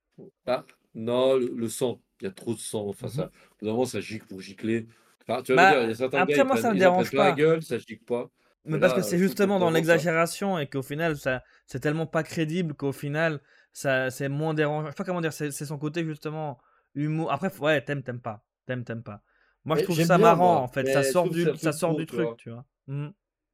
[0.46, 0.64] Ah,
[0.94, 3.30] non, le le sang, il y a trop de sang, enfin ça
[3.62, 4.86] moment, ça gicle pour gicler.
[5.28, 6.72] Enfin, tu veux dire, il y Bah, a certains gars, après ils moi, prennent ça
[6.72, 7.32] me ils dérange plein la pas.
[7.32, 8.30] gueule, ça gicle pas,
[8.64, 12.06] Mais mais parce que heu, c'est justement dans l'exagération et qu'au final, ça c'est tellement
[12.06, 13.40] pas crédible qu'au final,
[13.72, 14.86] ça c'est moins dérangeant.
[14.88, 16.58] Je sais pas comment dire, c'est son côté justement
[16.94, 19.22] humour après ouais, tu aimes, tu aimes pas, tu aimes, tu aimes pas.
[19.64, 21.94] Moi, je trouve ça bien marrant, moi, en fait, ça mais sort du ça sort
[21.94, 22.66] du truc, tu vois?
[22.88, 23.12] Mmh mh.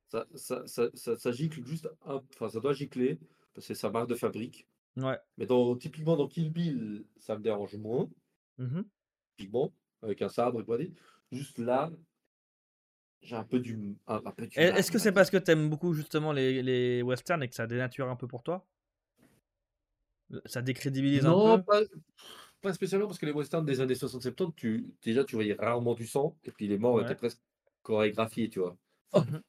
[0.08, 3.18] Ça ça ça ça ça gicle juste un enfin, ça doit gicler,
[3.54, 5.22] parce que c'est sa marque de fabrique, Mouais.
[5.38, 8.08] mais dans typiquement dans Kill Bill, ça me dérange moins
[8.58, 8.84] Mmh mh.
[9.38, 10.94] typiquement, avec un sabre et compagnie.
[11.30, 11.90] Juste là
[13.22, 15.30] j'ai un peu du m un un peu du Est mal, est-ce que c'est parce
[15.30, 18.42] que tu aimes beaucoup justement les les westerns et que ça dénature un peu pour
[18.42, 18.66] toi?
[20.30, 21.62] Heu, ça décrédibilise un Non, peu?
[21.62, 21.82] pas
[22.62, 26.06] pas spécialement parce que les westerns des années 60-70, tu déjà, tu voyais rarement du
[26.06, 27.16] sang et puis les morts étaient Ouais.
[27.16, 27.40] presque
[27.82, 28.78] chorégraphiés, tu vois?
[29.16, 29.42] Mmh mh.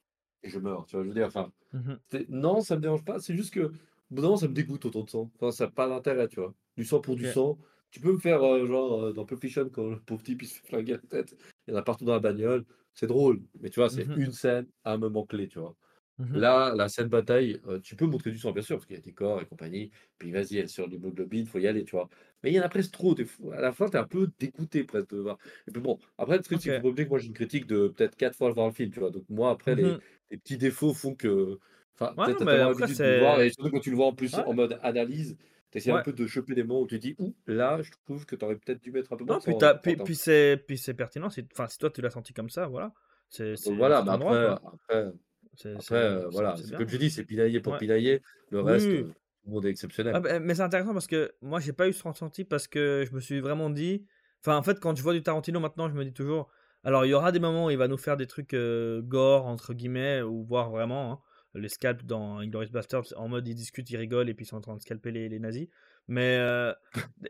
[0.43, 1.03] Et je meurs, tu vois?
[1.03, 3.71] Je veux dire, enfin, Mmh non, ça me dérange pas, c'est juste qu'au
[4.13, 5.31] bout d'un moment, ça me dégoûte autant de sang.
[5.35, 6.53] Enfin, ça a pas d'intérêt, tu vois?
[6.77, 7.59] Du sang pour du sang.
[7.91, 10.47] Tu peux me faire, heu, genre, heu, dans Pulp Fiction, quand le pauvre type, il
[10.47, 11.35] se fait flinguer la tête,
[11.67, 14.09] il y en a partout dans la bagnole, c'est drôle, mais tu vois, Mmh c'est
[14.09, 14.15] mh.
[14.15, 15.75] une scène à un moment clé, tu vois?
[16.17, 16.43] Mmh mh.
[16.43, 18.99] Là, la scène bataille, heu, tu peux montrer du sang, bien sûr, parce qu'il y
[18.99, 22.09] a des corps et compagnie, puis vas-y, elle sort l'hémoglobine, faut y aller, tu vois?
[22.43, 23.15] Mais il y en a presque trop
[23.53, 25.37] à la fin, tu es un peu dégoûté presque de voir
[25.67, 26.81] et puis bon, après le truc, c'est qu'il OK.
[26.81, 28.89] faut pas oublier que moi j'ai une critique de peut-être 4 fois voir le film,
[28.91, 29.11] tu vois?
[29.11, 30.03] Donc moi, après Mmh les mh.
[30.31, 31.59] les petits défauts font que
[31.99, 33.49] enfin, Ouais, peut-être non, tu as mais tellement après l'habitude de le voir c'est et
[33.51, 34.45] surtout quand tu le vois en plus ouais.
[34.45, 35.35] en mode analyse,
[35.71, 36.03] tu essaies un Ouais.
[36.03, 38.55] peu de choper des moments où tu dis: «Ouh, là, je trouve que tu aurais
[38.57, 39.95] peut-être dû mettre un peu moins Non, en as puis important».
[39.97, 42.93] puis c'est puis c'est pertinent, si enfin, si toi tu l'as senti comme ça, voilà,
[43.29, 45.11] c'est voilà, c'est mais après après
[45.55, 47.79] C'est après, c'est heu, c'est voilà, c'est comme je dis, c'est pinailler pour Ouais.
[47.79, 49.05] pinailler, le Oui, reste, tout
[49.47, 49.71] le monde est
[50.11, 50.19] Ah exceptionnel.
[50.19, 53.13] beh, mais c'est intéressant parce que moi, j'ai pas eu ce ressenti parce que je
[53.15, 54.05] me suis vraiment dit
[54.41, 56.49] enfin, en fait, quand je vois du Tarantino maintenant, je me dis toujours
[56.83, 59.45] alors il y aura des moments où il va nous faire des trucs, heu, «gore»
[59.45, 61.19] entre guillemets ou voire vraiment, hein,
[61.53, 64.57] les scalps dans Inglourious Basterds, en mode ils discutent, ils rigolent et puis ils sont
[64.57, 65.67] en train de scalper les les nazis.
[66.07, 66.37] Mais,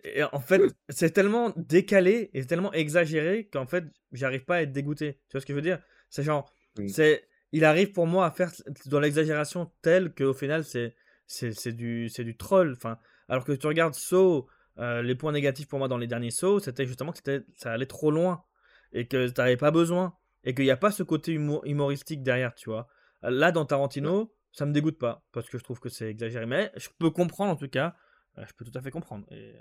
[0.03, 4.71] et en fait, c'est tellement décalé et tellement exagéré qu'en fait, j'arrive pas à être
[4.71, 5.19] dégoûté.
[5.29, 5.79] Tu vois ce que je veux dire?
[6.09, 6.51] C'est genre,
[6.87, 8.51] c'est il arrive pour moi à faire
[8.87, 10.95] dans l'exagération telle qu'au final c'est
[11.27, 12.97] c'est c'est du c'est du troll, enfin,
[13.29, 14.47] alors que tu regardes Saw,
[14.79, 17.71] heu, les points négatifs pour moi dans les derniers Saw, c'était justement que c'était ça
[17.71, 18.43] allait trop loin
[18.91, 22.23] et que tu avais pas besoin et qu'il y a pas ce côté humo humoristique
[22.23, 22.87] derrière, tu vois?
[23.23, 23.65] Là, dans.
[23.65, 27.09] Tarantino, ça me dégoûte pas parce que je trouve que c'est exagéré, mais je peux
[27.09, 27.95] comprendre en tout cas,
[28.37, 29.55] heu, je peux tout à fait comprendre et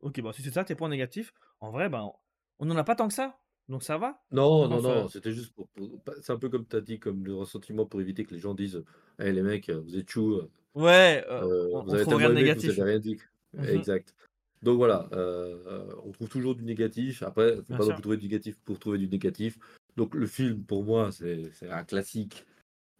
[0.00, 2.10] OK, bah, si c'est ça tes points négatifs, en vrai, ben,
[2.58, 4.24] on en a pas tant que ça, donc ça va.
[4.30, 7.24] Non, non, non, c'était juste pour pour c'est un peu comme tu as dit, comme
[7.24, 8.82] le ressentiment pour éviter que les gens disent:
[9.20, 12.28] «Eh les mecs, heu, vous êtes chous, heu Ouais, heu, on vous on avez tellement
[12.28, 12.80] rien de aimé que vous négatif.
[12.80, 13.18] avez rien dit».
[13.54, 13.86] Mmh mh.
[13.88, 14.14] Exact.
[14.62, 15.08] Donc voilà,
[16.04, 17.22] on trouve toujours du négatif.
[17.22, 17.94] Après, faut Bien pas non sûr.
[17.94, 19.58] plus trouver du négatif pour trouver du négatif.
[19.96, 22.46] Donc le film, pour moi, c'est un classique.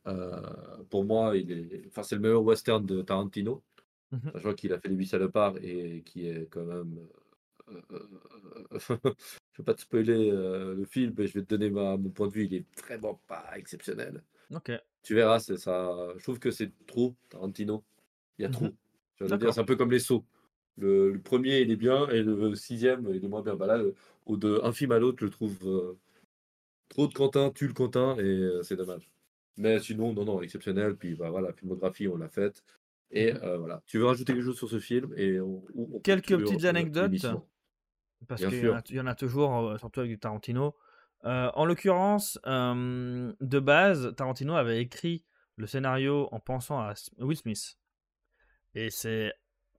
[0.06, 3.62] Heu, pour moi, il est enfin, c'est le meilleur western de Tarantino,
[4.10, 4.34] Mmh mh.
[4.34, 6.98] sachant qu'il a fait Les 8 salopards et qui est quand même,
[7.70, 8.08] heu heu,
[9.52, 12.28] je veux pas te spoiler, le film, mais je vais te donner ma mon point
[12.28, 14.22] de vue, il est vraiment pas exceptionnel.
[14.54, 14.80] OK.
[15.02, 17.84] Tu verras, c'est ça je trouve que c'est trop Tarantino.
[18.38, 18.74] Il y a trop.
[19.20, 20.26] Dire, c'est un peu comme les sauts.
[20.78, 23.56] Le, le premier, il est bien, et le sixième, il est moins bien.
[23.56, 23.94] Bah là, le-
[24.26, 25.98] au de un film à l'autre, je trouve euh,
[26.90, 29.10] trop de Quentin, tue le Quentin, et euh, c'est dommage.
[29.56, 30.96] Mais sinon, non, non, exceptionnel.
[30.96, 32.64] Puis bah, voilà, la filmographie, on l'a faite.
[33.10, 33.40] Et Mhm.
[33.42, 33.82] euh, voilà.
[33.86, 37.26] Tu veux rajouter quelque chose sur ce film et on, ou on Quelques petites anecdotes.
[38.26, 40.74] Parce qu'il y, en a- il y en a toujours, euh, surtout avec Tarantino.
[41.24, 45.24] Euh, en l'occurrence, euh, de base, Tarantino avait écrit
[45.56, 47.78] le scénario en pensant à Will Smith.
[48.74, 49.32] Et c'est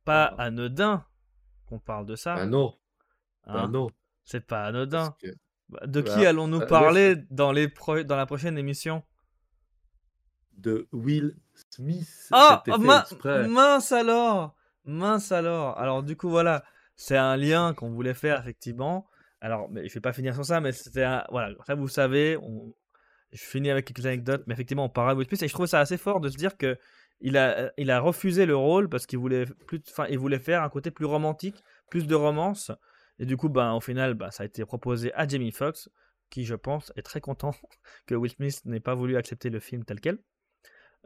[0.06, 1.06] pas Ah, anodin
[1.68, 2.46] qu'on parle de ça.
[2.46, 2.78] non,
[3.46, 3.70] bah Hein?
[3.70, 3.90] non.
[4.24, 5.16] c'est pas anodin.
[5.20, 5.36] que,
[5.70, 9.04] Bah, De qui bah, allons-nous euh, laisse parler dans, les pro- dans la prochaine émission?
[10.58, 11.36] De Will
[11.72, 12.30] Smith,
[12.80, 13.48] min- exprès.
[13.48, 14.56] Mince alors
[14.86, 16.64] Mince alors Alors du coup voilà,
[16.96, 19.08] c'est un lien qu'on voulait faire effectivement.
[19.42, 21.24] Alors mais je vais pas finir sur ça, mais c'était un...
[21.30, 22.74] Voilà, ça vous savez, on...
[23.32, 25.68] je finis avec quelques anecdotes, mais effectivement on parle de Will Smith et je trouve
[25.68, 26.78] ça assez fort de se dire que
[27.22, 29.82] il a, il a refusé le rôle parce qu'il voulait, plus...
[29.90, 31.56] enfin, il voulait faire un côté plus romantique,
[31.90, 32.72] plus de romance.
[33.20, 35.90] Et du coup, ben, au final, ben, ça a été proposé à Jamie Foxx,
[36.30, 37.52] qui je pense est très content
[38.06, 40.20] que Will Smith n'ait pas voulu accepter le film tel quel.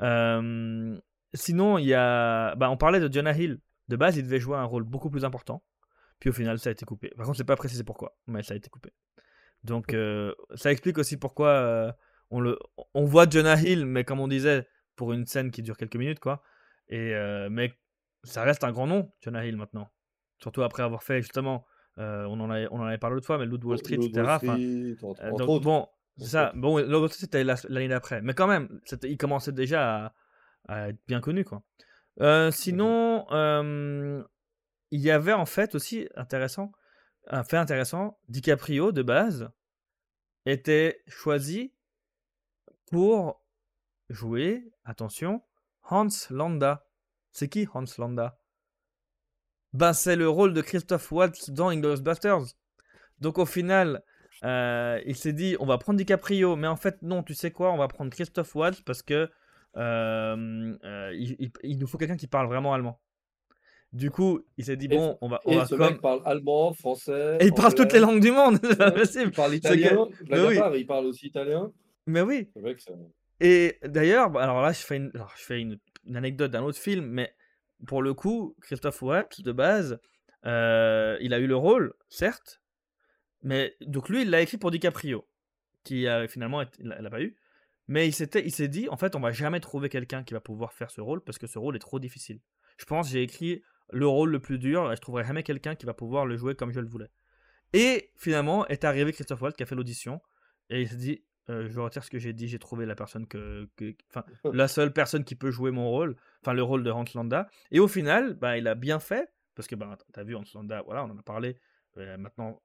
[0.01, 0.97] Euh,
[1.34, 2.55] sinon, il y a.
[2.55, 3.59] Bah, on parlait de Jonah Hill.
[3.88, 5.63] De base, il devait jouer un rôle beaucoup plus important.
[6.19, 7.09] Puis au final, ça a été coupé.
[7.17, 8.91] Par contre, n'ai pas précisé pourquoi, mais ça a été coupé.
[9.63, 11.91] Donc, euh, ça explique aussi pourquoi euh,
[12.30, 12.57] on, le,
[12.93, 16.19] on voit Jonah Hill, mais comme on disait, pour une scène qui dure quelques minutes,
[16.19, 16.43] quoi.
[16.89, 17.73] Et, euh, mais
[18.23, 19.89] ça reste un grand nom, Jonah Hill, maintenant.
[20.39, 21.65] Surtout après avoir fait, justement,
[21.97, 24.21] on, en avait, on en avait parlé l'autre fois, mais Loot Wall Street, L'autre etc.
[24.23, 25.63] Wall Enfin, Street, entre, entre donc, autres.
[25.65, 25.88] bon,
[26.19, 26.51] c'est ça.
[26.55, 26.77] Bon,
[27.07, 28.21] Street, c'était la- l'année d'après.
[28.21, 30.13] Mais quand même, il commençait déjà à,
[30.67, 31.63] à être bien connu, quoi.
[32.21, 32.51] Euh, Mhm.
[32.51, 34.23] sinon, euh,
[34.91, 36.71] il y avait en fait aussi intéressant,
[37.27, 39.49] un fait intéressant, DiCaprio de base
[40.45, 41.73] était choisi
[42.91, 43.41] pour
[44.09, 45.43] jouer, attention,
[45.83, 46.85] Hans Landa.
[47.31, 48.39] C'est qui Hans Landa?
[49.73, 52.55] Ben c'est le rôle de Christoph Waltz dans Inglourious Basterds.
[53.19, 54.03] Donc au final,
[54.45, 57.72] euh, il s'est dit on va prendre DiCaprio, mais en fait non, tu sais quoi,
[57.74, 59.30] on va prendre Christoph Waltz parce que
[59.78, 62.99] euh, euh, il, il- il nous faut quelqu'un qui parle vraiment allemand.
[63.91, 66.22] Du coup, il s'est dit bon, on va, on et va ce comme mec parle
[66.26, 69.30] allemand, français, et il parle toutes les langues du monde, c'est pas possible.
[69.30, 70.07] il parle italien.
[70.30, 71.72] oui, part, il parle aussi italien.
[72.06, 72.49] mais oui.
[72.56, 72.86] Mec,
[73.40, 76.61] Et d'ailleurs, bah, alors là, je fais une, alors, je fais une, une anecdote d'un
[76.61, 77.34] autre film, mais
[77.88, 79.99] pour le coup, Christophe Waltz, de base,
[80.44, 82.61] il a eu le rôle, certes,
[83.44, 85.28] mais donc lui, il l'a écrit pour DiCaprio,
[85.84, 87.36] qui a finalement, il l'a pas eu,
[87.88, 90.40] mais il s'était, il s'est dit, en fait, on va jamais trouver quelqu'un qui va
[90.40, 92.40] pouvoir faire ce rôle parce que ce rôle est trop difficile.
[92.78, 95.76] Je pense, que j'ai écrit le rôle le plus dur et je trouverai jamais quelqu'un
[95.76, 97.10] qui va pouvoir le jouer comme je le voulais.
[97.74, 100.22] Et finalement, est arrivé Christophe Waltz qui a fait l'audition
[100.70, 103.26] et il s'est dit, euh, je retire ce que j'ai dit, j'ai trouvé la personne
[103.26, 103.68] que,
[104.10, 107.49] enfin, la seule personne qui peut jouer mon rôle, enfin le rôle de Hans Landa.
[107.72, 110.84] Et au final, bah, il a bien fait, parce que bah, t'as vu Hans Landa,
[110.84, 111.57] voilà, on en a parlé.
[111.98, 112.61] euh, maintenant,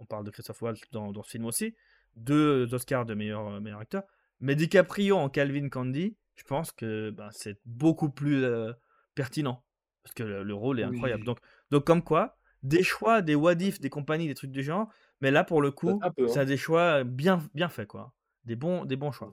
[0.00, 1.74] on parle de Christophe Waltz dans, dans ce film aussi.
[2.16, 4.02] Deux Oscars de meilleur, euh, meilleur acteur.
[4.40, 8.72] Mais DiCaprio en Calvin Candy, je pense que bah, c'est beaucoup plus euh,
[9.14, 9.62] pertinent.
[10.02, 11.22] Parce que le, le rôle est incroyable.
[11.22, 11.26] Oui.
[11.26, 11.38] Donc,
[11.70, 14.88] donc, comme quoi, des choix, des what if, des compagnies, des trucs du genre.
[15.20, 16.28] Mais là, pour le coup, peu.
[16.28, 16.42] ça Hein.
[16.42, 18.12] a des choix bien, bien faits, quoi.
[18.44, 19.32] Des bons, des bons choix.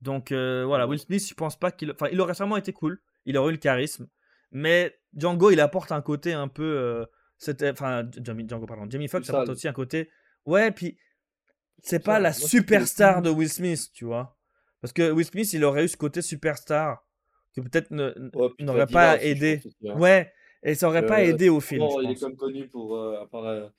[0.00, 1.90] Donc euh, voilà, Will Smith, je pense pas qu'il.
[1.92, 3.00] Enfin, il aurait sûrement été cool.
[3.24, 4.08] Il aurait eu le charisme.
[4.50, 6.62] Mais Django, il apporte un côté un peu.
[6.64, 7.06] euh,
[7.44, 8.86] c'était- Enfin, Django, pardon.
[8.90, 10.10] Jamie Foxx apporte aussi un côté.
[10.46, 10.96] Ouais, puis.
[11.82, 14.38] C'est pas la superstar de Will Smith, tu vois.
[14.80, 17.04] Parce que Will Smith, il aurait eu ce côté superstar.
[17.54, 19.60] Que peut-être n'aurait pas aidé.
[19.90, 19.98] hein.
[19.98, 23.20] Ouais, et ça aurait pas Euh, aidé au film, il est comme connu pour, euh,
[23.22, 23.72] à part la,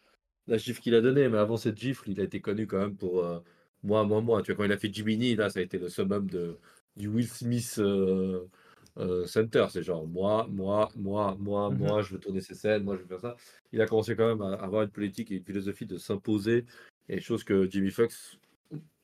[0.47, 2.95] la gifle qu'il a donnée, mais avant cette gifle, il a été connu quand même
[2.95, 3.39] pour euh,
[3.83, 4.41] moi, moi, moi.
[4.43, 6.57] Tu vois, quand il a fait Jiminy, là, ça a été le summum de,
[6.95, 7.81] du Will Smith
[8.97, 9.65] euh, Center.
[9.69, 11.77] C'est genre moi, moi, moi, moi, Mhm.
[11.77, 13.35] moi, je veux tourner ces scènes, moi, je veux faire ça.
[13.71, 16.65] Il a commencé quand même à avoir une politique et une philosophie de s'imposer,
[17.09, 18.39] et chose que Jimmy Foxx,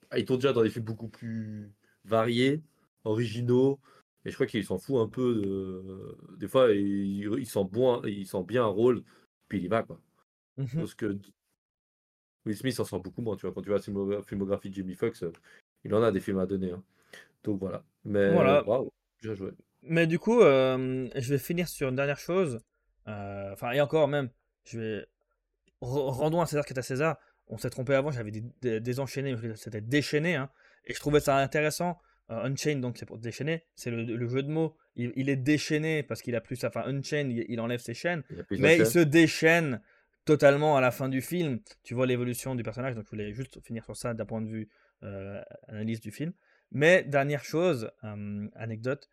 [0.09, 1.71] ah, il tourne déjà dans des films beaucoup plus
[2.05, 2.61] variés,
[3.03, 3.79] originaux.
[4.23, 6.37] Et je crois qu'il s'en fout un peu de.
[6.37, 9.03] Des fois, il, il sent bon, il sent bien un rôle,
[9.47, 9.99] puis il y va, quoi.
[10.57, 10.67] Mhm.
[10.75, 11.17] Parce que
[12.45, 13.53] Will Smith en sent beaucoup moins, tu vois.
[13.53, 15.31] Quand tu vois la filmo- filmographie de Jimmy Foxx, euh,
[15.83, 16.71] il en a des films à donner.
[16.71, 16.83] hein.
[17.43, 17.83] Donc voilà.
[18.03, 18.67] Mais Voilà.
[18.67, 18.91] waouh,
[19.21, 19.51] bien joué.
[19.83, 22.59] Mais du coup, euh, je vais finir sur une dernière chose.
[23.07, 24.29] Euh, Enfin, et encore même,
[24.65, 25.05] je vais.
[25.81, 27.17] Re- rendons à César qui est à César.
[27.47, 30.35] On s'est trompé avant, j'avais dit dé- désenchaîné, mais c'était déchaîné.
[30.35, 30.49] hein.
[30.85, 31.97] Et je trouvais ça intéressant.
[32.29, 33.65] Euh, Unchained, donc c'est pour déchaîner.
[33.75, 34.77] C'est le, le jeu de mots.
[34.95, 36.63] Il, il est déchaîné parce qu'il a plus.
[36.63, 38.23] Enfin, Unchained, il, il enlève ses chaînes.
[38.51, 38.85] Il Mais il chaîne.
[38.85, 39.81] se déchaîne
[40.25, 41.59] totalement à la fin du film.
[41.83, 44.47] Tu vois l'évolution du personnage, donc je voulais juste finir sur ça d'un point de
[44.47, 44.69] vue
[45.03, 46.31] euh, analyse du film.
[46.71, 47.89] Mais dernière chose,
[48.55, 49.09] anecdote,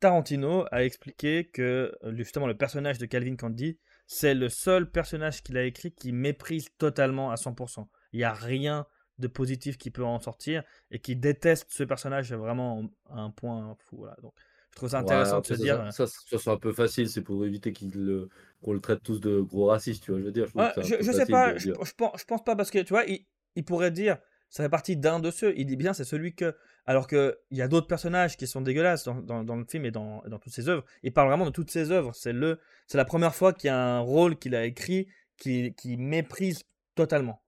[0.00, 5.42] Tarantino a expliqué que euh, justement le personnage de Calvin Candy, c'est le seul personnage
[5.42, 7.86] qu'il a écrit qui méprise totalement à 100%.
[8.12, 8.86] Il n'y a rien
[9.18, 13.76] de positif qui peut en sortir et qui déteste ce personnage vraiment à un point
[13.78, 13.98] fou.
[13.98, 14.16] Voilà.
[14.22, 14.32] Donc,
[14.70, 15.92] je trouve ça intéressant de se dire.
[15.92, 18.28] Ça, ça, ça, un peu facile, c'est pour éviter qu'on le,
[18.66, 20.20] le traite tous de gros racistes, tu vois.
[20.20, 22.90] Je veux dire, je, je, sais pas, je, pense, je pense pas parce que tu
[22.90, 24.18] vois, il, il pourrait dire
[24.50, 25.56] ça fait partie d'un de ceux.
[25.56, 26.54] Il dit bien, c'est celui que.
[26.86, 30.22] Alors qu'il y a d'autres personnages qui sont dégueulasses dans, dans, le film et dans,
[30.26, 30.84] dans, toutes ses œuvres.
[31.02, 32.12] Il parle vraiment de toutes ses œuvres.
[32.14, 32.58] C'est le,
[32.88, 35.06] c'est la première fois qu'il y a un rôle qu'il a écrit
[35.36, 36.64] qui, qui méprise
[36.96, 37.42] totalement.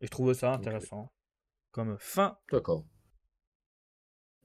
[0.00, 1.12] Et je trouve ça intéressant
[1.72, 2.38] comme fin.
[2.50, 2.86] D'accord.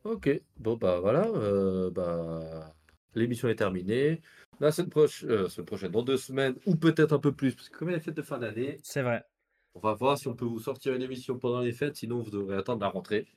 [0.03, 0.29] Ok.
[0.57, 1.27] Bon bah voilà.
[1.27, 2.73] Euh, bah
[3.15, 4.21] l'émission est terminée.
[4.59, 7.69] La semaine, proche, euh, semaine prochaine, dans deux semaines, ou peut-être un peu plus, parce
[7.69, 8.77] que comme il y a les fêtes de fin d'année.
[8.83, 9.23] C'est vrai.
[9.73, 12.31] On va voir si on peut vous sortir une émission pendant les fêtes, sinon vous
[12.31, 13.27] devrez attendre la rentrée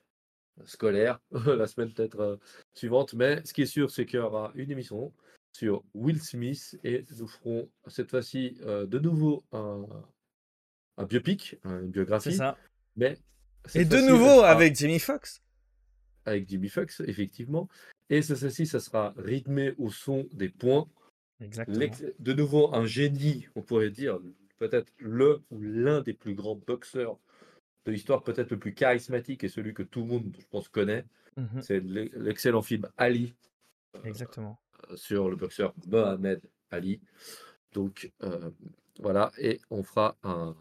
[0.65, 2.37] scolaire, la semaine peut-être euh,
[2.75, 3.15] suivante.
[3.15, 5.13] Mais ce qui est sûr, c'est qu'il y aura une émission
[5.53, 9.87] sur Will Smith et nous ferons cette fois-ci euh, de nouveau un,
[10.97, 12.33] un biopic, une biographie.
[12.33, 12.57] C'est ça.
[12.97, 13.19] Mais
[13.75, 15.43] et de nouveau avec Jimmy Fox.
[16.27, 17.69] Avec Jimmy Fox, effectivement.
[18.11, 20.87] Et cette fois-ci, ça sera rythmé au son des points.
[21.41, 21.87] Exactement.
[22.19, 24.19] De nouveau, un génie, on pourrait dire,
[24.59, 27.19] peut-être le ou l'un des plus grands boxeurs
[27.85, 31.05] de l'histoire, peut-être le plus charismatique et celui que tout le monde, je pense, connaît.
[31.37, 31.63] Mhm.
[31.63, 33.35] C'est l'excellent film Ali.
[33.97, 34.59] Euh, Exactement.
[34.97, 36.41] sur le boxeur Mohamed
[36.71, 37.01] Ali.
[37.73, 38.51] Donc euh,
[39.01, 40.55] voilà, et on fera un.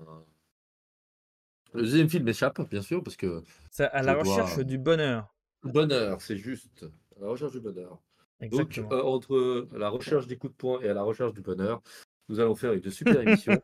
[1.74, 3.44] Le deuxième film échappe, bien sûr, parce que.
[3.72, 5.34] C'est à la recherche du bonheur.
[5.64, 6.86] Bonheur, c'est juste.
[7.18, 8.00] À la recherche du bonheur.
[8.42, 11.82] Donc, euh, entre la recherche des coups de poing et à la recherche du bonheur,
[12.30, 13.62] nous allons faire une super émission.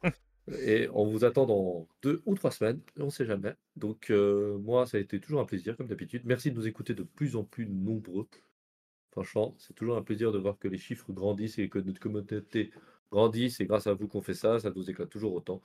[0.65, 3.53] et on vous attend dans deux ou trois semaines, on ne sait jamais.
[3.75, 6.23] Donc, euh, moi, ça a été toujours un plaisir, comme d'habitude.
[6.25, 8.27] Merci de nous écouter de plus en plus nombreux.
[9.11, 12.71] Franchement, c'est toujours un plaisir de voir que les chiffres grandissent et que notre communauté
[13.11, 13.49] grandit.
[13.49, 14.59] C'est grâce à vous qu'on fait ça.
[14.59, 15.61] Ça nous éclate toujours autant.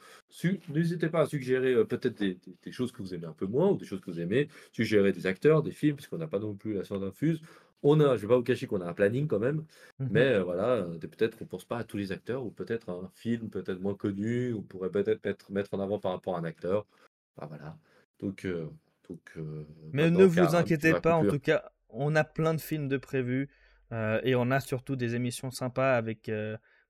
[0.68, 2.38] N'hésitez pas à suggérer euh, peut-être des,
[2.72, 4.48] choses que vous aimez un peu moins ou des choses que vous aimez.
[4.72, 7.42] Suggérer des acteurs, des films, puisqu'on n'a pas non plus la science infuse.
[7.82, 9.64] On a, je vais pas vous cacher qu'on a un planning quand même,
[9.98, 12.88] mmh mais euh, voilà, euh, peut-être qu'on pense pas à tous les acteurs, ou peut-être
[12.88, 16.38] un film peut-être moins connu, on pourrait peut-être mettre, mettre en avant par rapport à
[16.38, 16.86] un acteur.
[17.36, 17.76] Bah, voilà.
[18.20, 18.70] Donc, euh,
[19.08, 19.36] donc
[19.92, 23.50] mais ne vous inquiétez pas, en tout cas, on a plein de films de prévus
[23.92, 26.30] et on a surtout des émissions sympas avec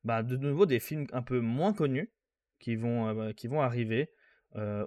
[0.04, 2.12] bah, de nouveau des films un peu moins connus
[2.60, 4.12] qui vont, qui vont arriver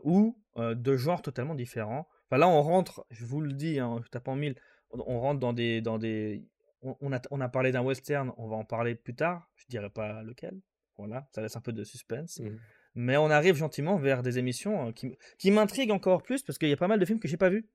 [0.04, 2.08] ou de genres totalement différents.
[2.30, 4.56] Enfin, là, on rentre, je vous le dis, hein, je tape en mille,
[4.92, 5.82] on rentre dans des.
[5.82, 6.44] Dans des
[6.82, 9.90] on, a, on a parlé d'un western, on va en parler plus tard, je dirais
[9.90, 10.62] pas lequel.
[10.98, 12.40] Voilà, ça laisse un peu de suspense.
[12.40, 12.58] Mmh.
[12.96, 16.70] Mais on arrive gentiment vers des émissions euh, qui, qui m'intriguent encore plus parce qu'il
[16.70, 17.68] y a pas mal de films que j'ai pas vus.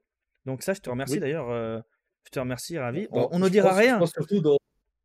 [0.47, 1.49] Donc ça, je te remercie d'ailleurs.
[1.51, 1.81] Euh,
[2.25, 3.07] je te remercie, ravi.
[3.11, 4.01] on, ne dira rien.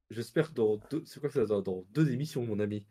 [0.09, 2.85] J'espère dans deux, c'est quoi ça, dans, deux émissions, mon ami?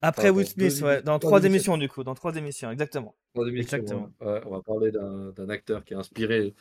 [0.00, 3.16] Après Will Smith, ouais, dans trois émissions du coup, dans trois émissions, exactement.
[3.34, 4.12] Trois émissions, exactement.
[4.20, 6.54] on va parler d'un acteur qui a inspiré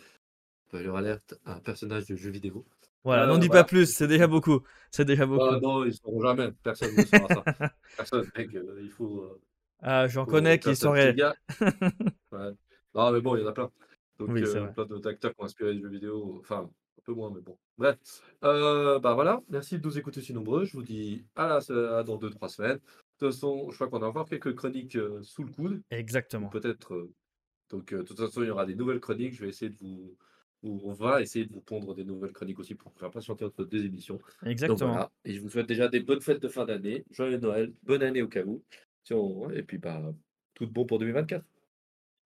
[0.74, 2.66] leur alerte, un personnage de jeu vidéo.
[3.08, 4.62] Voilà, n'en dis pas plus, c'est déjà beaucoup.
[4.92, 5.46] C'est déjà beaucoup.
[5.46, 6.52] Ah, non, ils ne sauront jamais.
[6.62, 7.44] Personne ne saura ça.
[7.98, 9.22] Personne, mec, euh, il faut.
[9.22, 9.42] Euh,
[9.82, 11.16] ah, j'en connais qui sauraient.
[11.62, 12.52] ouais.
[12.94, 13.72] Non, mais bon, il y en a plein.
[14.20, 16.38] Donc, oui, euh, plein d'acteurs qui ont inspiré les jeux vidéo.
[16.42, 17.58] Enfin, un peu moins, mais bon.
[17.78, 17.98] Bref.
[18.44, 20.66] Euh, bah voilà, merci de nous écouter si nombreux.
[20.66, 22.78] Je vous dis à, la, à dans 2-3 semaines.
[22.78, 22.82] De
[23.20, 25.82] toute façon, je crois qu'on a encore quelques chroniques sous le coude.
[25.92, 26.50] Exactement.
[26.50, 27.08] Peut-être.
[27.70, 29.36] donc, de toute façon, il y aura des nouvelles chroniques.
[29.36, 30.18] Je vais essayer de vous
[30.64, 33.86] on va essayer de vous pondre des nouvelles chroniques aussi pour faire patienter entre deux
[33.86, 34.20] émissions.
[34.46, 35.10] Exactement.
[35.24, 38.22] Et je vous souhaite déjà des bonnes fêtes de fin d'année, joyeux Noël, bonne année
[38.22, 38.64] au cas où.
[39.54, 40.02] Et puis, bah,
[40.54, 41.46] tout bon pour 2024.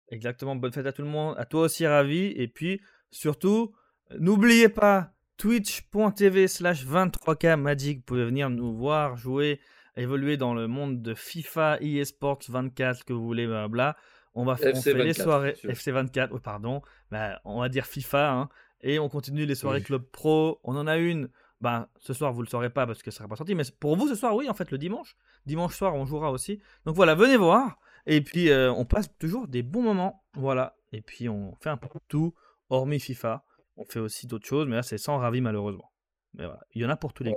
[0.09, 2.33] Exactement, bonne fête à tout le monde, à toi aussi, ravi.
[2.37, 2.81] Et puis,
[3.11, 3.75] surtout,
[4.19, 7.99] n'oubliez pas twitch.tv slash 23K Magic.
[7.99, 9.61] Vous pouvez venir nous voir jouer,
[9.97, 13.97] évoluer dans le monde de FIFA, eSports 24, que vous voulez, bla.
[14.35, 18.49] On va faire les soirées FC24, oui, pardon, bah, on va dire FIFA, hein,
[18.81, 20.61] et on continue les soirées Club Pro.
[20.65, 21.29] On en a une,
[21.61, 23.97] ben, ce soir vous le saurez pas parce que ça sera pas sorti, mais pour
[23.97, 25.17] vous ce soir, oui, en fait, le dimanche.
[25.45, 26.61] Dimanche soir, on jouera aussi.
[26.87, 30.77] Donc voilà, venez voir, et puis euh, on passe toujours des bons moments, voilà.
[30.93, 32.35] Et puis on fait un peu tout,
[32.71, 33.45] hormis FIFA.
[33.77, 35.93] On fait aussi d'autres choses, mais là c'est sans ravi malheureusement.
[36.35, 37.35] Mais voilà, il y en a pour tous les.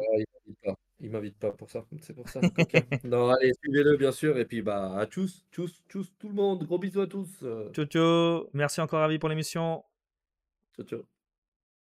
[1.02, 2.40] Il m'invite pas pour ça, c'est pour ça.
[3.04, 6.64] non, allez, suivez-le bien sûr, et puis bah à tous, tous, tous, tout le monde,
[6.64, 7.44] gros bisous à tous.
[7.74, 8.50] Ciao, ciao.
[8.54, 9.84] Merci encore, Ravi, pour l'émission.
[10.76, 11.15] Ciao, ciao.